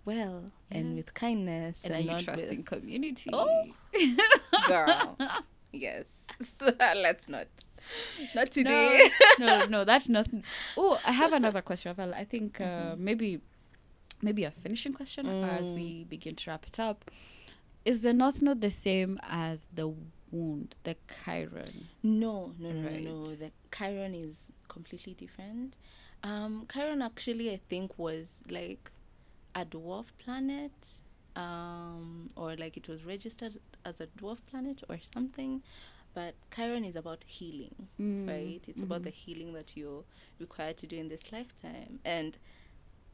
well 0.04 0.50
and 0.70 0.96
with 0.96 1.12
kindness 1.14 1.84
and 1.84 1.94
and, 1.94 2.08
are 2.10 2.18
you 2.18 2.24
trusting 2.24 2.56
with 2.56 2.66
community? 2.66 3.30
Oh. 3.32 3.66
girl? 4.66 5.16
Yes. 5.72 6.06
Let's 6.60 7.28
not. 7.28 7.46
Not 8.34 8.50
today. 8.50 9.10
No, 9.38 9.46
no, 9.46 9.66
no, 9.66 9.84
that's 9.84 10.08
not. 10.08 10.28
Oh, 10.76 11.00
I 11.04 11.12
have 11.12 11.32
another 11.32 11.62
question. 11.62 11.94
I 11.98 12.24
think 12.24 12.60
uh, 12.60 12.64
Mm-hmm. 12.64 13.04
maybe, 13.04 13.40
maybe 14.22 14.44
a 14.44 14.50
finishing 14.50 14.92
question 14.92 15.26
as 15.26 15.70
Mm. 15.70 15.74
we 15.74 16.04
begin 16.04 16.34
to 16.36 16.50
wrap 16.50 16.66
it 16.66 16.78
up. 16.78 17.10
Is 17.84 18.02
the 18.02 18.12
north 18.12 18.42
not 18.42 18.60
the 18.60 18.70
same 18.70 19.18
as 19.22 19.60
the 19.74 19.92
wound, 20.30 20.74
the 20.84 20.96
chiron? 21.24 21.88
No, 22.02 22.52
no, 22.58 22.70
no, 22.72 22.88
Right. 22.88 23.04
no. 23.04 23.24
The 23.34 23.50
Chiron 23.72 24.14
is 24.14 24.48
completely 24.68 25.14
different. 25.14 25.76
Um, 26.22 26.66
Chiron 26.72 27.00
actually, 27.02 27.50
I 27.50 27.60
think, 27.70 27.98
was 27.98 28.42
like 28.50 28.90
a 29.54 29.64
dwarf 29.64 30.06
planet, 30.18 30.72
um, 31.36 32.30
or 32.36 32.54
like 32.56 32.76
it 32.76 32.86
was 32.88 33.04
registered 33.04 33.56
as 33.84 34.00
a 34.00 34.06
dwarf 34.06 34.38
planet 34.50 34.82
or 34.88 34.98
something. 35.14 35.62
But 36.12 36.34
Chiron 36.54 36.84
is 36.84 36.96
about 36.96 37.22
healing, 37.26 37.74
Mm, 38.00 38.28
right? 38.28 38.60
It's 38.66 38.82
about 38.82 39.04
the 39.04 39.10
healing 39.10 39.52
that 39.52 39.76
you're 39.76 40.02
required 40.40 40.76
to 40.78 40.86
do 40.88 40.96
in 40.98 41.08
this 41.08 41.30
lifetime. 41.30 42.00
And 42.04 42.36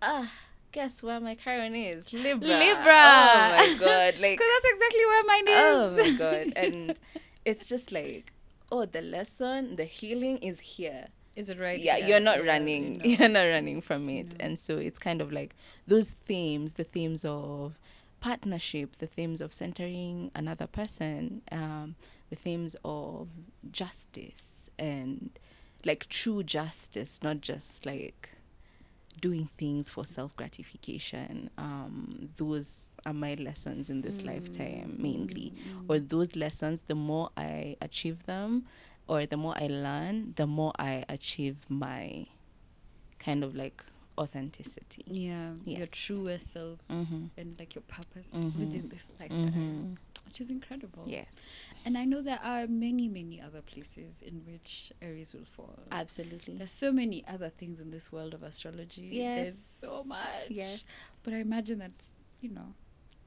ah, 0.01 0.33
guess 0.73 1.03
where 1.03 1.21
my 1.21 1.35
Chiron 1.35 1.75
is? 1.75 2.13
Libra. 2.13 2.49
Libra. 2.49 3.05
Oh 3.05 3.51
my 3.57 3.77
god! 3.79 4.15
Like 4.21 4.39
Because 4.39 4.47
that's 4.55 4.73
exactly 4.75 5.07
where 5.07 5.25
mine 5.25 5.49
is. 5.49 5.55
oh 5.59 5.91
my 5.99 6.11
god 6.25 6.53
and 6.57 6.95
it's 7.45 7.69
just 7.69 7.93
like 7.93 8.33
oh 8.73 8.85
the 8.87 9.01
lesson 9.03 9.77
the 9.77 9.85
healing 9.85 10.39
is 10.39 10.59
here 10.61 11.07
is 11.37 11.49
it 11.51 11.61
right? 11.61 11.79
yeah, 11.79 11.97
you're 11.99 12.19
not 12.19 12.39
yeah, 12.45 12.51
running 12.53 12.95
no. 12.99 13.05
you're 13.11 13.29
not 13.29 13.43
running 13.45 13.81
from 13.83 14.09
it 14.09 14.29
No. 14.39 14.45
and 14.47 14.59
so 14.59 14.79
it's 14.79 14.99
kind 14.99 15.21
of 15.21 15.31
like 15.33 15.55
those 15.87 16.15
themes 16.25 16.73
the 16.75 16.85
themes 16.85 17.25
of 17.25 17.79
partnership 18.21 18.97
the 18.99 19.07
themes 19.07 19.41
of 19.41 19.53
centering 19.53 20.31
another 20.35 20.67
person 20.67 21.43
um, 21.53 21.95
the 22.31 22.37
themes 22.37 22.77
of 22.85 23.29
justice 23.71 24.71
and 24.79 25.31
like 25.85 26.09
true 26.09 26.43
justice 26.43 27.21
not 27.23 27.41
just 27.41 27.87
like 27.87 28.31
doing 29.21 29.49
things 29.57 29.89
for 29.89 30.05
self 30.05 30.35
gratification 30.37 31.49
um, 31.57 32.29
those 32.37 32.87
are 33.07 33.15
my 33.15 33.35
lessons 33.35 33.89
in 33.89 34.03
this 34.03 34.23
lifetime 34.23 34.97
mainly. 34.99 35.55
Or 35.89 35.99
those 35.99 36.35
lessons 36.37 36.83
the 36.87 36.95
more 36.95 37.31
i 37.37 37.77
achieve 37.81 38.25
them 38.27 38.67
or 39.07 39.25
the 39.25 39.37
more 39.37 39.55
i 39.57 39.69
learn 39.69 40.33
the 40.37 40.47
more 40.47 40.73
i 40.79 41.05
achieve 41.09 41.57
my 41.69 42.27
kind 43.19 43.45
of 43.45 43.55
like 43.55 43.85
authenticity 44.19 45.05
Yeah, 45.07 45.55
your 45.65 45.81
Yes. 45.81 45.91
truest 45.91 46.53
self 46.53 46.79
mm-hmm. 46.89 47.27
and 47.37 47.57
like 47.59 47.75
your 47.75 47.83
purpose 47.83 48.29
Mhm. 48.35 48.59
within 48.59 48.89
this 48.89 49.11
lifetime, 49.21 49.53
Mm-hmm. 49.53 49.95
which 50.27 50.41
is 50.41 50.51
incredible. 50.51 51.05
yes 51.07 51.29
And 51.85 51.97
I 51.97 52.05
know 52.05 52.21
there 52.23 52.41
are 52.43 52.67
many, 52.67 53.07
many 53.09 53.41
other 53.41 53.63
places 53.63 54.15
in 54.23 54.45
which 54.47 54.93
Aries 55.01 55.33
will 55.33 55.45
fall. 55.45 55.79
absolutely 55.93 56.55
There's 56.55 56.71
so 56.73 56.93
many 56.93 57.25
other 57.29 57.49
things 57.51 57.79
in 57.81 57.91
this 57.91 58.11
world 58.11 58.35
of 58.35 58.43
astrology. 58.43 59.09
Yes. 59.13 59.35
There's 59.47 59.57
so 59.81 60.03
much. 60.05 60.49
yes 60.51 60.85
But 61.23 61.35
I 61.35 61.39
imagine 61.39 61.79
that, 61.79 61.93
you 62.41 62.51
know, 62.51 62.75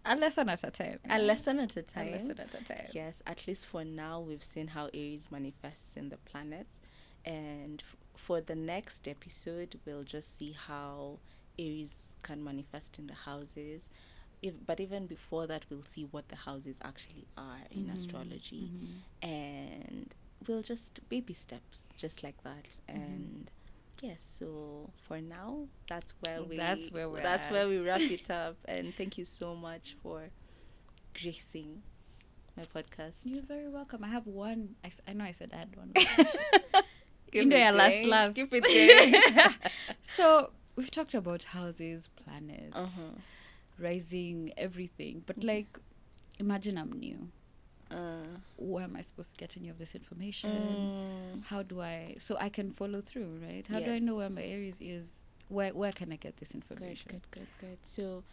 a 0.06 0.16
lesson 0.16 0.50
at 0.50 0.64
a 0.64 0.72
time. 0.72 1.00
a 1.10 1.20
lesson 1.20 1.60
at 1.60 1.76
a 1.78 1.82
time. 1.84 2.08
A 2.08 2.12
lesson 2.12 2.40
at 2.40 2.54
a 2.54 2.64
time. 2.64 2.88
Yes, 2.94 3.22
at 3.28 3.46
least 3.48 3.68
for 3.68 3.84
now, 3.84 4.20
we've 4.22 4.44
seen 4.44 4.68
how 4.68 4.86
Aries 4.94 5.28
manifests 5.30 5.98
in 5.98 6.10
the 6.10 6.18
planets. 6.18 6.80
And 7.26 7.84
f- 7.86 7.96
for 8.26 8.42
the 8.42 8.56
next 8.56 9.08
episode, 9.08 9.80
we'll 9.86 10.04
just 10.04 10.38
see 10.38 10.52
how 10.68 11.20
Aries 11.58 12.16
can 12.24 12.44
manifest 12.44 13.00
in 13.00 13.08
the 13.08 13.14
houses. 13.14 13.90
If, 14.42 14.54
but 14.66 14.80
even 14.80 15.06
before 15.08 15.48
that, 15.48 15.64
we'll 15.70 15.84
see 15.96 16.04
what 16.16 16.30
the 16.30 16.36
houses 16.36 16.78
actually 16.82 17.26
are 17.38 17.62
in 17.72 17.86
Mhm, 17.86 17.96
astrology. 17.96 18.72
mhm. 18.72 19.28
And 19.28 20.14
we'll 20.48 20.62
just 20.62 21.00
baby 21.10 21.34
steps, 21.34 21.90
just 21.98 22.24
like 22.24 22.42
that. 22.44 22.66
Mm-hmm. 22.88 23.02
And 23.02 23.52
yes, 24.02 24.22
so 24.40 24.90
for 25.08 25.20
now, 25.20 25.68
that's 25.90 26.14
where 26.22 26.42
we 26.44 26.56
That's 26.58 26.90
where 26.92 27.10
we're 27.10 27.22
that's 27.22 27.48
where 27.50 27.68
we 27.68 27.80
wrap 27.80 28.02
it 28.02 28.30
up. 28.44 28.56
And 28.66 28.96
thank 28.96 29.18
you 29.18 29.26
so 29.26 29.56
much 29.56 29.96
for 30.02 30.30
gracing 31.22 31.82
my 32.56 32.64
podcast. 32.64 33.26
You're 33.26 33.44
very 33.44 33.68
welcome. 33.70 34.04
I 34.04 34.08
have 34.10 34.26
one. 34.28 34.76
I 35.08 35.14
know 35.14 35.26
I 35.26 35.34
said 35.34 35.50
I 35.54 35.58
had 35.58 35.76
one. 35.76 35.92
You 37.34 37.46
know, 37.46 37.58
your 37.58 37.72
last, 37.72 38.06
last. 38.06 38.36
Keep 38.36 38.54
it 38.54 38.64
going. 38.64 39.54
so 40.18 40.52
we've 40.76 40.92
talked 40.92 41.14
about 41.14 41.44
houses, 41.44 42.10
planets, 42.24 42.76
uh-huh. 42.76 43.02
rising, 43.78 44.52
everything. 44.58 45.24
But 45.26 45.44
like, 45.44 45.78
imagine 46.40 46.78
I'm 46.78 46.92
new. 46.94 47.28
Uh, 47.92 48.38
Where 48.58 48.84
am 48.84 48.96
I 48.96 49.02
supposed 49.02 49.32
to 49.32 49.38
get 49.38 49.56
any 49.58 49.70
of 49.70 49.80
this 49.80 49.96
information? 49.96 50.52
mm, 50.52 51.44
How 51.46 51.64
do 51.64 51.82
I? 51.82 52.16
So 52.20 52.38
I 52.40 52.50
can 52.50 52.72
follow 52.74 53.02
through, 53.02 53.40
right? 53.44 53.66
How 53.68 53.80
do 53.80 53.92
I 53.92 53.98
know 54.00 54.16
where 54.16 54.30
my 54.30 54.44
Aries 54.44 54.78
is? 54.80 55.08
Where 55.48 55.74
Where 55.74 55.92
can 55.92 56.12
I 56.12 56.16
get 56.18 56.38
this 56.38 56.50
good, 56.52 56.64
information? 56.70 57.10
good, 57.10 57.32
good, 57.32 57.48
good. 57.60 57.78
So 57.82 58.24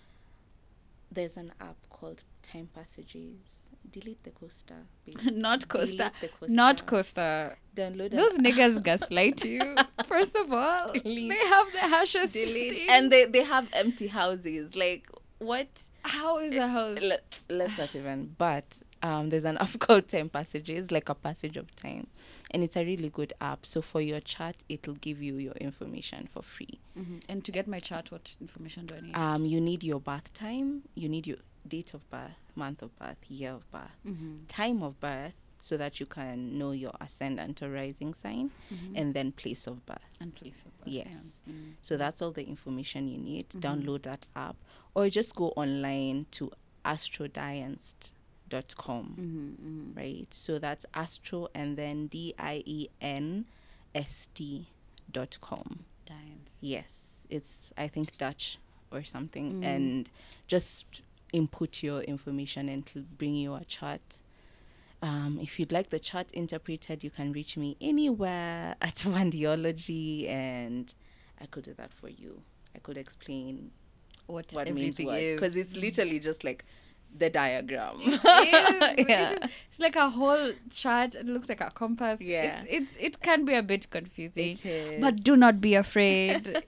there's 1.11 1.37
an 1.39 1.53
app 1.61 1.77
called 1.89 2.23
Time 2.43 2.69
Passages. 2.75 3.66
Delete 3.91 4.23
the 4.25 4.31
coaster. 4.31 4.87
Not 5.25 5.69
Costa. 5.69 6.13
The 6.21 6.29
coaster. 6.29 6.55
Not 6.55 6.87
Costa. 6.87 7.57
Download 7.75 8.11
Those 8.11 8.39
niggas 8.39 8.83
gaslight 8.83 9.45
you. 9.45 9.77
First 10.09 10.35
of 10.37 10.53
all, 10.53 10.89
Delete. 10.93 11.31
they 11.31 11.39
have 11.49 11.73
the 11.73 11.79
hashes. 11.81 12.33
delete 12.33 12.77
thing. 12.79 12.87
and 12.91 13.13
they 13.13 13.25
they 13.27 13.43
have 13.43 13.69
empty 13.73 14.09
houses. 14.09 14.75
Like 14.77 15.09
what? 15.39 15.69
how 16.03 16.39
is 16.39 16.55
a 16.57 16.67
house? 16.69 16.99
Let, 17.01 17.39
let's 17.51 17.77
not 17.79 17.95
even. 17.95 18.35
But 18.39 18.81
um, 19.03 19.29
there's 19.31 19.45
an 19.45 19.59
app 19.65 19.79
called 19.79 20.09
Time 20.09 20.29
Passages, 20.31 20.91
like 20.91 21.09
a 21.11 21.15
passage 21.15 21.57
of 21.59 21.75
time, 21.77 22.07
and 22.51 22.63
it's 22.65 22.77
a 22.77 22.85
really 22.85 23.11
good 23.11 23.33
app. 23.41 23.67
So 23.67 23.83
for 23.83 24.01
your 24.01 24.21
chart, 24.21 24.57
it'll 24.69 24.95
give 24.95 25.23
you 25.23 25.37
your 25.37 25.53
information 25.55 26.29
for 26.33 26.43
free. 26.43 26.81
Mhm. 26.99 27.23
And 27.29 27.45
to 27.45 27.53
get 27.53 27.69
my 27.69 27.81
chart, 27.81 28.11
what 28.11 28.35
information 28.41 28.87
do 28.87 28.95
I 28.95 29.01
need? 29.01 29.15
Um, 29.17 29.45
you 29.45 29.61
need 29.61 29.85
your 29.85 30.01
birth 30.01 30.33
time, 30.33 30.83
you 30.95 31.09
need 31.09 31.27
your 31.27 31.39
date 31.69 31.93
of 31.93 32.09
birth, 32.11 32.31
month 32.57 32.83
of 32.83 32.97
birth, 32.99 33.19
year 33.29 33.53
of 33.53 33.71
birth, 33.71 33.97
Mhm. 34.05 34.41
time 34.49 34.83
of 34.83 34.99
birth, 35.01 35.35
so 35.61 35.77
that 35.77 35.99
you 36.01 36.07
can 36.07 36.57
know 36.59 36.71
your 36.71 36.93
ascendant 37.01 37.63
or 37.63 37.71
rising 37.71 38.15
sign, 38.15 38.51
Mhm. 38.71 38.93
and 38.95 39.15
then 39.15 39.33
place 39.33 39.67
of 39.67 39.85
birth. 39.87 40.05
and 40.21 40.35
place 40.35 40.63
of 40.65 40.77
birth, 40.79 40.89
Yes. 40.89 41.43
yeah. 41.47 41.53
Mm. 41.53 41.75
So 41.83 41.97
that's 41.97 42.23
all 42.23 42.33
the 42.33 42.47
information 42.47 43.09
you 43.09 43.19
need. 43.19 43.49
Mhm. 43.51 43.61
Download 43.61 44.03
that 44.03 44.27
app, 44.35 44.57
or 44.95 45.11
just 45.11 45.35
go 45.35 45.51
online 45.57 46.27
to 46.33 46.53
astrodienst.com. 46.85 49.15
Mhm, 49.19 49.57
mhm. 49.59 49.97
Right, 49.97 50.33
so 50.33 50.59
that's 50.59 50.87
astro 50.95 51.49
and 51.55 51.77
then 51.77 52.07
D 52.07 52.35
I 52.39 52.63
E 52.65 52.89
N 53.01 53.47
S 53.95 54.29
T 54.35 54.69
dot 55.11 55.39
com. 55.41 55.85
Yes, 56.61 57.27
it's 57.29 57.73
I 57.77 57.89
think 57.89 58.17
Dutch 58.17 58.59
or 58.91 59.03
something, 59.05 59.63
and 59.65 60.09
just 60.47 61.03
input 61.37 61.83
your 61.83 62.01
information 62.03 62.69
and 62.69 62.83
it'll 62.89 63.03
bring 63.17 63.35
you 63.35 63.55
a 63.55 63.65
chart. 63.65 64.21
Um, 65.03 65.39
if 65.41 65.61
you'd 65.61 65.73
like 65.73 65.91
the 65.91 65.99
chart 65.99 66.31
interpreted, 66.33 67.05
you 67.05 67.11
can 67.11 67.33
reach 67.33 67.57
me 67.57 67.77
anywhere 67.81 68.75
at 68.83 68.97
Wandiology, 68.97 70.29
and 70.29 70.93
I 71.41 71.47
could 71.47 71.65
do 71.65 71.75
that 71.75 71.93
for 71.93 72.09
you. 72.09 72.43
I 72.75 72.79
could 72.79 72.97
explain 72.97 73.71
What, 74.27 74.47
what 74.53 74.73
means 74.73 74.99
what. 74.99 75.21
because 75.21 75.57
it's 75.57 75.77
literally 75.77 76.19
just 76.19 76.45
like 76.45 76.65
the 77.17 77.31
diagram. 77.31 77.97
It 78.01 78.15
is, 78.99 79.07
yeah. 79.09 79.33
is. 79.33 79.39
It's 79.71 79.79
like 79.79 79.97
a 79.97 80.11
whole 80.11 80.53
chart. 80.71 81.15
It 81.15 81.27
looks 81.27 81.49
like 81.49 81.61
a 81.61 81.71
compass. 81.71 82.21
Yeah. 82.21 82.63
It's, 82.67 82.93
it's 82.97 82.97
it 82.99 83.21
can 83.23 83.45
be 83.45 83.55
a 83.55 83.63
bit 83.63 83.91
confusing. 83.91 84.53
It 84.53 84.65
is. 84.67 85.01
But 85.01 85.23
do 85.23 85.37
not 85.37 85.61
be 85.61 85.75
afraid. 85.75 86.63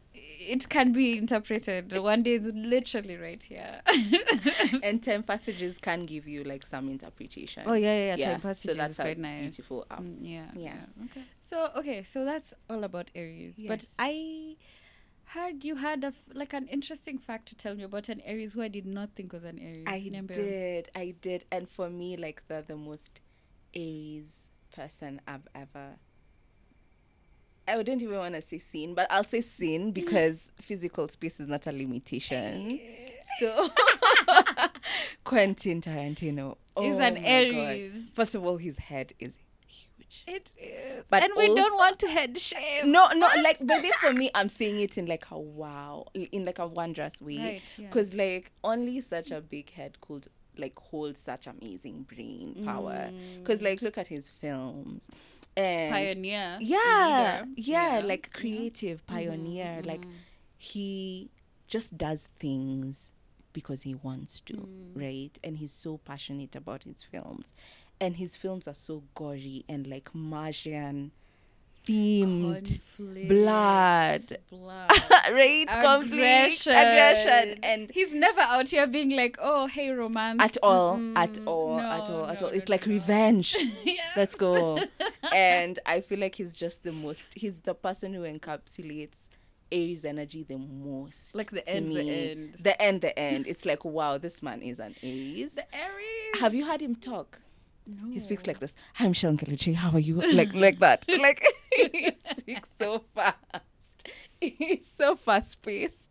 It 0.49 0.69
can 0.69 0.93
be 0.93 1.19
interpreted. 1.19 1.97
One 1.97 2.23
day 2.23 2.35
is 2.35 2.47
literally 2.47 3.17
right 3.17 3.43
here. 3.43 3.81
and 4.83 5.03
Time 5.03 5.23
Passages 5.23 5.79
can 5.79 6.07
give 6.07 6.27
you 6.27 6.43
like 6.43 6.65
some 6.65 6.89
interpretation. 6.89 7.65
oh 7.67 7.75
yeah, 7.75 7.93
yeah, 7.93 7.99
yeah. 7.99 8.17
yeah. 8.17 8.31
Time 8.33 8.41
passages 8.41 8.77
so 8.77 8.83
that's 8.83 8.93
is 8.93 8.99
quite 8.99 9.19
nice. 9.19 9.41
beautiful 9.41 9.87
app. 9.91 10.03
Mm, 10.03 10.17
yeah, 10.21 10.47
Yeah. 10.55 10.77
Okay. 11.05 11.25
So 11.49 11.71
okay, 11.77 12.03
so 12.03 12.25
that's 12.25 12.53
all 12.69 12.85
about 12.85 13.11
Aries. 13.15 13.55
But 13.67 13.85
I 13.99 14.57
heard 15.25 15.65
you 15.65 15.77
had 15.77 16.05
a 16.05 16.09
f- 16.09 16.15
like 16.35 16.53
an 16.53 16.67
interesting 16.69 17.19
fact 17.19 17.49
to 17.49 17.55
tell 17.55 17.75
me 17.75 17.83
about 17.85 18.09
an 18.09 18.21
Aries 18.23 18.55
who 18.55 18.63
I 18.63 18.69
did 18.69 18.87
not 18.87 19.11
think 19.15 19.33
was 19.33 19.45
an 19.45 19.59
Aries. 19.59 19.85
I 19.87 20.11
Nembe. 20.11 20.35
did, 20.35 20.89
I 20.95 21.15
did, 21.21 21.45
and 21.51 21.69
for 21.69 21.91
me, 21.91 22.17
like 22.17 22.43
they're 22.49 22.63
the 22.63 22.77
most 22.77 23.21
Aries 23.75 24.51
person 24.75 25.21
I've 25.27 25.49
ever. 25.55 25.97
I 27.69 27.77
wouldn't 27.77 28.03
even 28.03 28.17
want 28.17 28.35
to 28.35 28.43
say 28.43 28.59
seen, 28.59 28.95
but 28.95 29.11
I'll 29.11 29.27
say 29.27 29.41
seen 29.41 29.83
mm-hmm. 29.83 29.91
because 29.91 30.51
physical 30.61 31.09
space 31.09 31.39
is 31.41 31.49
not 31.49 31.67
a 31.67 31.73
limitation. 31.73 32.81
So 33.39 33.69
Quentin 35.25 35.81
Tarantino 35.83 36.53
Is 36.53 36.57
oh 36.77 36.99
an 36.99 37.15
my 37.15 37.21
God. 37.21 37.29
Aries. 37.29 37.93
First 38.15 38.35
of 38.35 38.45
all, 38.45 38.57
his 38.57 38.79
head 38.79 39.13
is 39.19 39.39
huge. 39.67 40.25
It 40.27 40.51
is. 40.59 41.05
But 41.11 41.25
and 41.25 41.33
we 41.37 41.55
don't 41.55 41.77
want 41.77 41.99
to 42.01 42.09
head 42.09 42.41
shame. 42.41 42.91
No, 42.91 43.09
no, 43.13 43.29
like 43.43 43.59
but 43.61 43.85
for 44.01 44.13
me, 44.13 44.31
I'm 44.35 44.49
seeing 44.49 44.81
it 44.81 44.97
in 44.97 45.07
like 45.07 45.31
a 45.31 45.39
wow, 45.39 46.07
in 46.15 46.45
like 46.45 46.59
a 46.59 46.67
wondrous 46.67 47.21
way, 47.21 47.39
Right, 47.39 47.63
yeah. 47.77 47.87
because 47.87 48.15
like 48.15 48.51
only 48.65 49.01
such 49.03 49.31
a 49.31 49.41
big 49.41 49.71
head 49.71 49.99
could 50.01 50.29
like 50.57 50.77
hold 50.77 51.17
such 51.17 51.47
amazing 51.47 52.03
brain 52.03 52.63
power. 52.65 53.11
Mm. 53.13 53.39
Because 53.39 53.63
like 53.63 53.83
look 53.83 53.99
at 53.99 54.09
his 54.09 54.29
films, 54.29 55.11
and 55.57 55.93
Pioneer. 55.93 56.59
yeah, 56.61 57.45
yeah, 57.45 57.45
Yeah, 57.57 58.01
like 58.05 58.33
creative 58.33 59.05
pioneer, 59.07 59.83
like 59.85 60.05
he 60.57 61.31
just 61.67 61.97
does 61.99 62.29
things 62.39 63.13
because 63.53 63.83
he 63.83 63.95
wants 63.95 64.41
to, 64.41 64.55
Mm. 64.55 64.93
right? 64.95 65.39
And 65.43 65.59
he's 65.59 65.73
so 65.73 65.99
passionate 65.99 66.55
about 66.57 66.85
his 66.85 67.03
films. 67.03 67.55
And 68.01 68.17
his 68.17 68.37
films 68.37 68.69
are 68.69 68.75
so 68.75 69.03
gory 69.15 69.65
and 69.69 69.87
like 69.87 70.15
Martian 70.15 71.11
themed. 71.87 72.79
Conflict, 72.99 73.29
blood. 73.29 74.39
blood. 74.51 74.91
right? 75.33 75.67
Aggression. 75.69 76.73
aggression, 76.73 77.59
and 77.63 77.91
he's 77.91 78.13
never 78.13 78.41
out 78.41 78.69
here 78.69 78.87
being 78.87 79.11
like, 79.11 79.37
"Oh, 79.41 79.67
hey, 79.67 79.91
romance." 79.91 80.41
at 80.43 80.57
all, 80.63 80.95
at 81.17 81.33
Mm-mm. 81.35 81.47
all, 81.47 81.77
No, 81.79 81.83
at 81.91 82.11
all, 82.11 82.27
at 82.27 82.41
no, 82.41 82.47
all. 82.49 82.53
It's 82.53 82.69
no, 82.69 82.73
like 82.75 82.87
revenge. 82.87 83.57
Yes. 83.85 83.99
Let's 84.17 84.35
go. 84.35 84.79
and 85.33 85.79
I 85.87 86.01
feel 86.01 86.19
like 86.19 86.35
he's 86.37 86.57
just 86.57 86.83
the 86.83 86.93
most. 86.93 87.33
He's 87.35 87.61
the 87.61 87.75
person 87.75 88.15
who 88.15 88.23
encapsulates 88.23 89.17
Aries 89.71 90.05
energy 90.05 90.45
the 90.45 90.57
most. 90.59 91.35
Like 91.35 91.51
the 91.51 91.69
end, 91.69 91.95
the 91.95 92.01
end. 92.09 92.55
The 92.61 92.81
end, 92.83 93.01
the 93.03 93.19
end. 93.19 93.47
It's 93.47 93.65
like 93.67 93.85
wow, 93.85 94.19
this 94.19 94.43
man 94.43 94.63
is 94.63 94.81
an 94.81 94.95
Aries. 95.03 95.55
The 95.55 95.75
Aries. 95.75 96.41
Have 96.41 96.55
you 96.55 96.65
heard 96.67 96.81
him 96.81 96.97
talk? 96.97 97.41
no. 97.87 98.13
He 98.13 98.21
speaks 98.21 98.47
like 98.47 98.61
this. 98.61 98.75
Hi, 98.95 99.05
I'm 99.05 99.11
Michelle 99.13 99.33
Ngelechei. 99.33 99.75
How 99.75 99.91
are 99.91 99.99
you? 99.99 100.21
Like 100.35 100.55
like 100.55 100.79
that. 100.81 101.05
Like 101.21 101.43
he 101.75 102.13
speaks 102.39 102.69
so 102.79 103.05
fast. 103.15 104.09
He's 104.41 104.87
so 104.97 105.17
fast 105.17 105.61
paced. 105.63 106.05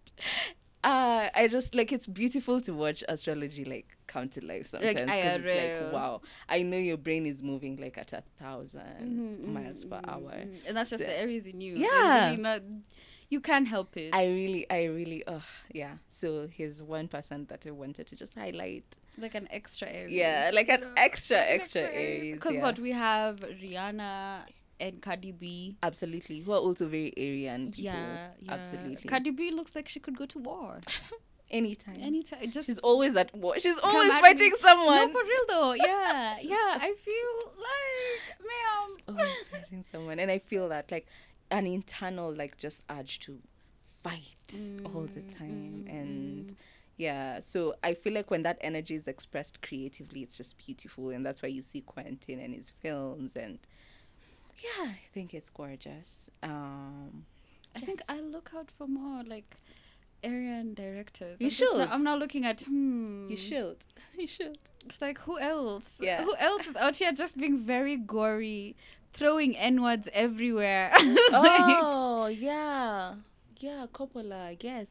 Uh, 0.83 1.27
I 1.35 1.47
just 1.49 1.73
like 1.75 1.91
it's 1.91 2.05
beautiful 2.05 2.61
to 2.61 2.71
watch 2.73 3.03
astrology 3.09 3.65
like 3.65 3.97
come 4.05 4.29
to 4.29 4.45
life 4.45 4.67
sometimes 4.67 4.95
Like, 4.95 5.05
because 5.07 5.41
it's 5.41 5.83
like 5.83 5.93
wow. 5.93 6.21
I 6.47 6.61
know 6.61 6.77
your 6.77 6.97
brain 6.97 7.25
is 7.25 7.41
moving 7.43 7.77
like 7.77 7.97
at 7.97 8.13
a 8.13 8.23
1000 8.39 8.81
Mhm, 9.01 9.47
miles 9.47 9.83
per 9.83 9.97
mhm, 9.99 10.07
hour. 10.07 10.31
mhm. 10.31 10.59
And 10.67 10.77
that's 10.77 10.89
just 10.91 11.01
So- 11.01 11.07
the 11.07 11.17
Aries 11.19 11.45
in 11.47 11.59
you. 11.61 11.75
Yeah. 11.77 12.29
really 12.29 12.41
not, 12.41 12.61
you 13.29 13.41
can't 13.41 13.67
help 13.67 13.97
it. 13.97 14.13
I 14.13 14.27
really, 14.27 14.69
I 14.69 14.85
really, 14.85 15.23
oh 15.27 15.43
yeah. 15.73 15.95
So 16.09 16.47
here's 16.47 16.81
one 16.83 17.07
person 17.09 17.45
that 17.47 17.65
I 17.67 17.71
wanted 17.71 18.07
to 18.07 18.15
just 18.15 18.35
highlight. 18.35 18.85
like 19.19 19.33
an 19.33 19.47
extra 19.49 19.89
Aries. 19.89 20.13
Yeah, 20.13 20.51
like 20.53 20.69
an 20.69 20.81
know, 20.81 20.93
extra, 20.95 21.37
extra 21.39 21.81
Aries. 21.81 22.35
Because 22.35 22.55
yeah. 22.55 22.61
what 22.61 22.77
we 22.79 22.91
have 22.91 23.39
Rihanna 23.39 24.43
and 24.79 25.01
Cardi 25.01 25.31
B. 25.31 25.77
Absolutely, 25.83 26.39
who 26.41 26.51
are 26.51 26.59
also 26.59 26.87
very 26.87 27.13
Arian 27.17 27.71
people. 27.71 27.83
Yeah, 27.83 28.27
yeah. 28.39 28.53
absolutely. 28.53 29.09
Cardi 29.09 29.31
B 29.31 29.51
looks 29.51 29.75
like 29.75 29.87
she 29.89 29.99
could 29.99 30.17
go 30.17 30.25
to 30.27 30.39
war 30.39 30.79
Anytime. 31.49 31.95
anytime. 32.01 32.51
Just 32.51 32.65
She's 32.65 32.79
always 32.79 33.15
at 33.15 33.33
war. 33.33 33.57
She's 33.57 33.77
always 33.79 34.11
fighting 34.19 34.49
me. 34.51 34.57
someone. 34.61 34.97
No, 34.97 35.07
for 35.07 35.23
real 35.23 35.41
though. 35.47 35.73
Yeah, 35.87 36.37
yeah. 36.41 36.77
I 36.81 36.93
feel 37.05 37.51
like, 37.57 39.07
ma'am. 39.07 39.15
always 39.17 39.47
fighting 39.49 39.85
someone, 39.89 40.19
and 40.19 40.29
I 40.29 40.39
feel 40.39 40.67
that 40.69 40.91
like 40.91 41.07
an 41.49 41.65
internal 41.65 42.33
like 42.33 42.57
just 42.57 42.83
urge 42.89 43.19
to 43.21 43.39
fight 44.03 44.35
all 44.93 45.07
the 45.13 45.21
Mm, 45.21 45.37
time, 45.37 45.83
mm, 45.87 45.89
and 45.89 46.55
yeah. 46.97 47.39
So 47.39 47.75
I 47.81 47.93
feel 47.93 48.11
like 48.13 48.29
when 48.29 48.43
that 48.43 48.57
energy 48.59 48.95
is 48.95 49.07
expressed 49.07 49.61
creatively, 49.61 50.23
it's 50.23 50.35
just 50.35 50.57
beautiful, 50.57 51.09
and 51.11 51.25
that's 51.25 51.41
why 51.41 51.47
you 51.47 51.61
see 51.61 51.79
Quentin 51.79 52.39
and 52.41 52.53
his 52.53 52.71
films, 52.81 53.37
and 53.37 53.59
yeah, 54.63 54.85
I 54.91 54.99
think 55.13 55.33
it's 55.33 55.49
gorgeous. 55.49 56.29
Um, 56.43 57.25
I 57.75 57.79
think 57.79 58.01
I 58.09 58.19
look 58.19 58.51
out 58.55 58.69
for 58.77 58.87
more 58.87 59.23
like 59.23 59.55
Arian 60.23 60.73
directors. 60.73 61.37
You 61.39 61.47
I'm 61.47 61.49
just 61.49 61.61
not- 61.61 61.71
should. 61.87 61.89
I'm 61.93 62.03
now 62.03 62.15
looking 62.15 62.45
at 62.45 62.61
hmm. 62.61 63.27
you 63.29 63.35
should, 63.37 63.77
you 64.17 64.27
should. 64.27 64.57
It's 64.85 65.01
like 65.01 65.19
who 65.19 65.37
else? 65.39 65.83
Yeah. 65.99 66.23
Who 66.23 66.35
else 66.37 66.65
is 66.67 66.75
out 66.75 66.95
here 66.95 67.11
just 67.11 67.37
being 67.37 67.59
very 67.59 67.97
gory, 67.97 68.75
throwing 69.13 69.55
n 69.57 69.81
words 69.81 70.07
everywhere? 70.13 70.91
Like, 71.31 71.77
oh 71.83 72.27
yeah 72.27 73.15
yeah 73.59 73.85
coppola 73.93 74.55
yes 74.61 74.87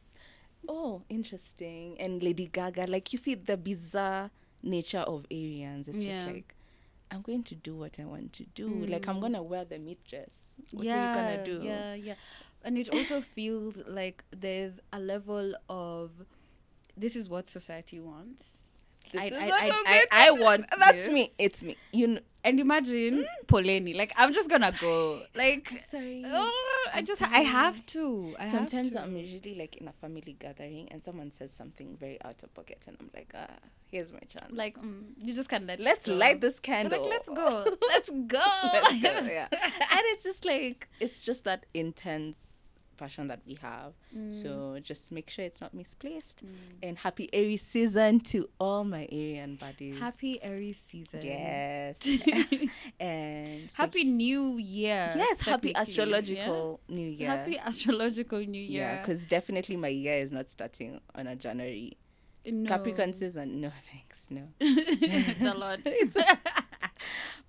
oh 0.67 1.01
interesting 1.09 1.95
and 1.99 2.21
lady 2.21 2.47
gaga 2.51 2.85
like 2.85 3.11
you 3.13 3.17
see 3.17 3.33
the 3.35 3.55
bizarre 3.55 4.29
nature 4.63 4.99
of 4.99 5.25
arians 5.31 5.87
it's 5.87 6.03
Yeah. 6.03 6.13
just 6.13 6.27
like 6.27 6.55
i'm 7.11 7.21
going 7.21 7.43
to 7.43 7.55
do 7.55 7.75
what 7.75 7.99
i 7.99 8.05
want 8.05 8.33
to 8.33 8.43
do 8.55 8.67
like 8.87 9.07
i'm 9.07 9.17
Mm. 9.17 9.21
gonna 9.21 9.43
wear 9.43 9.63
the 9.65 9.79
meat 9.79 9.99
dress 10.09 10.55
what 10.71 10.85
yeah, 10.85 10.93
are 10.93 11.07
you 11.07 11.13
gonna 11.15 11.45
do 11.45 11.65
Yeah, 11.65 11.93
yeah. 11.93 12.15
And 12.63 12.77
it 12.77 12.89
also 12.89 13.21
feels 13.35 13.77
like 13.87 14.23
there's 14.31 14.79
a 14.91 14.99
level 14.99 15.53
of 15.69 16.11
this 16.97 17.15
is 17.15 17.29
what 17.29 17.47
society 17.47 17.99
wants. 17.99 18.45
This 19.13 19.21
I, 19.21 19.25
is 19.27 19.33
I, 19.33 19.45
what 19.47 19.61
I, 19.61 19.65
I'm 19.67 19.71
I, 19.71 19.93
going 19.93 20.07
I 20.11 20.31
want 20.43 20.65
that's 20.79 21.05
this. 21.05 21.13
me 21.13 21.31
it's 21.37 21.61
me 21.63 21.77
you 21.93 22.07
know 22.07 22.19
And 22.43 22.59
imagine 22.59 23.25
Poleni. 23.47 23.95
Like 23.95 24.11
I'm 24.17 24.33
just 24.33 24.49
gonna 24.49 24.73
go. 24.81 25.21
Like 25.35 25.69
sorry 25.89 26.23
oh, 26.25 26.51
I 26.93 27.01
just 27.01 27.21
I 27.21 27.41
have 27.41 27.85
to. 27.87 28.35
I 28.39 28.43
have 28.43 28.51
sometimes 28.51 28.93
to. 28.93 29.01
i'm 29.01 29.15
usually 29.15 29.55
like 29.55 29.75
in 29.77 29.87
a 29.87 29.93
family 29.93 30.35
gathering 30.39 30.87
and 30.91 31.03
someone 31.03 31.31
says 31.31 31.51
something 31.51 31.97
very 31.99 32.21
out 32.23 32.41
of 32.43 32.53
pocket 32.53 32.83
and 32.87 32.97
i'm 32.99 33.09
like 33.13 33.31
ah 33.35 33.47
here's 33.87 34.11
my 34.11 34.19
chance 34.19 34.51
like 34.51 34.75
mm, 34.77 35.03
you 35.17 35.33
just 35.33 35.49
can't 35.49 35.65
let. 35.65 35.79
let's 35.79 36.05
go. 36.05 36.13
light 36.13 36.41
this 36.41 36.59
candle 36.59 37.01
Like 37.01 37.09
let's 37.09 37.29
go. 37.29 37.77
Let's 37.87 38.09
go. 38.09 38.39
Let's 38.73 39.01
go, 39.01 39.09
yeah. 39.25 39.47
and 39.51 40.01
it's 40.11 40.23
just 40.23 40.45
like 40.45 40.89
it's 40.99 41.23
just 41.23 41.43
that 41.45 41.65
intense 41.73 42.46
passion 42.97 43.27
that 43.27 43.41
we 43.45 43.55
have. 43.61 43.93
Mm. 44.15 44.33
So 44.33 44.79
just 44.81 45.11
make 45.11 45.29
sure 45.29 45.45
it's 45.45 45.61
not 45.61 45.73
misplaced. 45.73 46.41
And 46.81 46.97
happy 46.97 47.29
Aries 47.31 47.61
season 47.61 48.19
to 48.31 48.49
all 48.59 48.83
my 48.83 49.07
Arian 49.11 49.55
buddies. 49.55 49.99
Happy 49.99 50.41
Aries 50.43 50.79
season. 50.89 51.21
Yes. 51.21 51.99
and 52.99 53.71
so 53.71 53.83
happy 53.83 54.03
New 54.03 54.57
Year. 54.57 55.11
Yes, 55.15 55.41
happy 55.41 55.71
technically, 55.71 55.71
yeah? 55.71 55.79
astrological 55.81 56.79
new 56.89 57.07
year. 57.09 57.29
Happy 57.29 57.57
astrological 57.59 58.39
New 58.39 58.61
yeah, 58.61 58.93
Year. 58.93 59.01
because 59.01 59.25
definitely 59.25 59.75
my 59.75 59.87
year 59.87 60.17
is 60.17 60.31
not 60.31 60.49
starting 60.49 60.99
on 61.15 61.27
a 61.27 61.35
January. 61.35 61.97
no. 62.45 62.67
Capricorn 62.67 63.13
season, 63.13 63.61
no 63.61 63.71
thanks, 63.91 64.25
no. 64.29 64.47
it's 64.59 65.41
a 65.41 65.53
lot. 65.53 65.79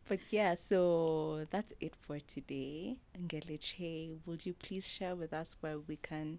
But 0.08 0.20
yeah, 0.30 0.54
so 0.54 1.46
that's 1.50 1.74
it 1.80 1.94
for 2.00 2.18
today. 2.20 2.96
Ngelechei, 3.26 4.16
would 4.24 4.46
you 4.46 4.54
please 4.54 4.88
share 4.88 5.14
with 5.14 5.32
us 5.34 5.56
where 5.60 5.78
we 5.78 5.96
can 5.96 6.38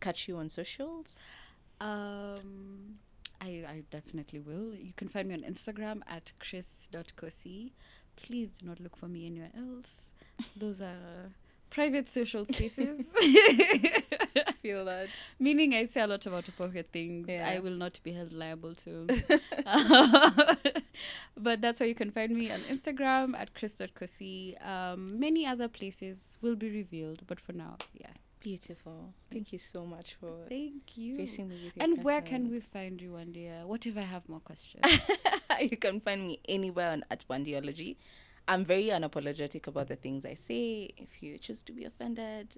catch 0.00 0.28
you 0.28 0.36
on 0.38 0.48
socials? 0.48 1.16
um, 1.80 2.96
I, 3.40 3.64
I 3.68 3.82
definitely 3.90 4.40
will. 4.40 4.74
You 4.74 4.92
can 4.96 5.08
find 5.08 5.28
me 5.28 5.34
on 5.34 5.42
Instagram 5.42 6.00
at 6.08 6.32
kris.kossie. 6.40 7.72
Please 8.16 8.50
do 8.58 8.66
not 8.66 8.80
look 8.80 8.96
for 8.96 9.06
me 9.06 9.26
anywhere 9.26 9.52
else. 9.56 9.90
Those 10.56 10.80
are 10.80 11.30
private 11.70 12.08
social 12.10 12.44
spaces. 12.46 13.06
Feel 14.68 14.84
that. 14.84 15.08
Meaning 15.38 15.74
I 15.74 15.86
say 15.86 16.02
a 16.02 16.06
lot 16.06 16.26
of 16.26 16.34
out 16.34 16.46
of 16.46 16.56
pocket 16.58 16.88
things 16.92 17.26
Yeah. 17.28 17.48
I 17.48 17.58
will 17.60 17.78
not 17.84 18.00
be 18.02 18.12
held 18.12 18.32
liable 18.32 18.74
to. 18.84 19.06
but 21.36 21.62
that's 21.62 21.80
where 21.80 21.88
you 21.88 21.94
can 21.94 22.10
find 22.10 22.36
me 22.36 22.50
on 22.50 22.60
Instagram 22.74 23.34
at 23.38 23.54
kris.kossie. 23.54 24.62
Um, 24.66 25.18
many 25.18 25.46
other 25.46 25.68
places 25.68 26.36
will 26.42 26.56
be 26.56 26.70
revealed, 26.70 27.22
but 27.26 27.40
for 27.40 27.52
now, 27.52 27.76
yeah. 27.94 28.10
Beautiful. 28.40 29.14
Thank 29.32 29.52
you 29.52 29.58
so 29.58 29.84
much 29.84 30.16
for 30.20 30.32
Thank 30.48 30.96
you. 30.96 31.16
gracing 31.16 31.48
me 31.48 31.56
with 31.64 31.76
your 31.76 31.84
And 31.84 32.04
where 32.04 32.20
can 32.20 32.50
we 32.50 32.60
find 32.60 33.00
you, 33.00 33.18
dear? 33.32 33.62
What 33.64 33.86
if 33.86 33.96
I 33.96 34.02
have 34.02 34.28
more 34.28 34.40
questions? 34.40 34.84
you 35.60 35.76
can 35.76 36.00
find 36.00 36.26
me 36.26 36.40
anywhere 36.48 36.90
on 36.90 37.04
at 37.10 37.24
Wandiology. 37.28 37.96
I'm 38.46 38.64
very 38.64 38.86
unapologetic 38.86 39.66
about 39.66 39.88
the 39.88 39.96
things 39.96 40.24
I 40.24 40.34
say. 40.34 40.90
If 40.96 41.22
you 41.22 41.36
choose 41.38 41.62
to 41.64 41.72
be 41.72 41.84
offended, 41.84 42.56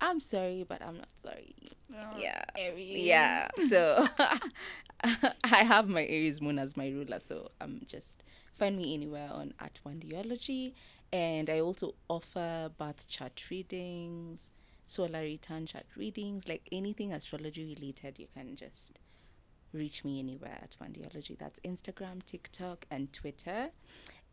I'm 0.00 0.20
sorry, 0.20 0.64
but 0.68 0.82
I'm 0.82 0.96
not 0.96 1.08
sorry. 1.22 1.54
Oh, 1.94 2.18
yeah. 2.18 2.44
Yeah. 2.56 3.48
So 3.68 4.06
I 5.44 5.58
have 5.64 5.88
my 5.88 6.02
Aries 6.04 6.40
moon 6.40 6.58
as 6.58 6.76
my 6.76 6.88
ruler. 6.88 7.20
So 7.20 7.50
I'm 7.60 7.82
just 7.86 8.22
find 8.58 8.76
me 8.76 8.94
anywhere 8.94 9.30
on 9.32 9.54
at 9.58 9.78
Wandiology. 9.86 10.72
And 11.12 11.48
I 11.48 11.60
also 11.60 11.94
offer 12.08 12.70
birth 12.76 13.06
chart 13.06 13.44
readings, 13.50 14.52
solar 14.86 15.20
return 15.20 15.66
chart 15.66 15.86
readings, 15.96 16.48
like 16.48 16.68
anything 16.72 17.12
astrology 17.12 17.74
related, 17.78 18.18
you 18.18 18.26
can 18.34 18.56
just 18.56 18.98
reach 19.72 20.04
me 20.04 20.18
anywhere 20.18 20.58
at 20.62 20.76
Wandiology. 20.82 21.38
That's 21.38 21.60
Instagram, 21.60 22.24
TikTok, 22.24 22.86
and 22.90 23.12
Twitter. 23.12 23.70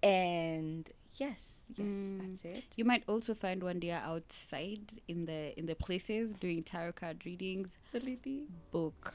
And 0.02 0.90
yes, 1.16 1.66
yes, 1.76 1.88
Mm. 1.88 2.20
that's 2.20 2.46
it. 2.46 2.64
You 2.76 2.86
might 2.86 3.04
also 3.08 3.34
find 3.34 3.64
one 3.64 3.80
dear 3.80 4.02
outside 4.04 4.82
in 5.08 5.26
the 5.26 5.58
in 5.58 5.66
the 5.66 5.76
places 5.76 6.34
doing 6.34 6.64
tarot 6.64 6.94
card 6.94 7.26
readings. 7.26 7.78
Absolutely. 7.86 8.48
Book. 8.72 9.14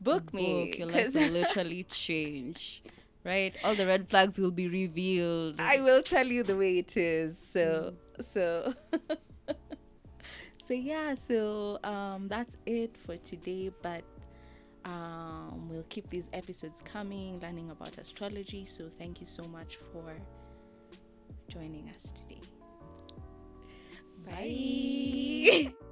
book 0.00 0.32
me. 0.32 0.70
Book, 0.70 0.78
your 0.78 0.88
life 0.88 1.14
will 1.14 1.28
literally 1.40 1.84
change. 1.84 2.82
Right? 3.24 3.54
All 3.64 3.74
the 3.74 3.86
red 3.86 4.08
flags 4.08 4.38
will 4.38 4.52
be 4.52 4.68
revealed. 4.68 5.56
I 5.60 5.80
will 5.80 6.02
tell 6.02 6.26
you 6.26 6.42
the 6.44 6.56
way 6.56 6.78
it 6.78 6.96
is. 6.96 7.36
So 7.38 7.94
so 8.20 8.74
so 10.66 10.74
yeah, 10.74 11.14
so 11.14 11.78
um 11.84 12.28
that's 12.28 12.56
it 12.66 12.96
for 12.96 13.16
today, 13.16 13.70
but 13.82 14.02
um 14.84 15.68
we'll 15.68 15.84
keep 15.88 16.08
these 16.10 16.30
episodes 16.32 16.80
coming, 16.80 17.38
learning 17.40 17.70
about 17.70 17.98
astrology. 17.98 18.64
So 18.64 18.88
thank 18.88 19.20
you 19.20 19.26
so 19.26 19.42
much 19.44 19.78
for 19.92 20.14
joining 21.48 21.88
us 21.88 22.12
today. 22.12 22.40
Bye. 24.24 25.74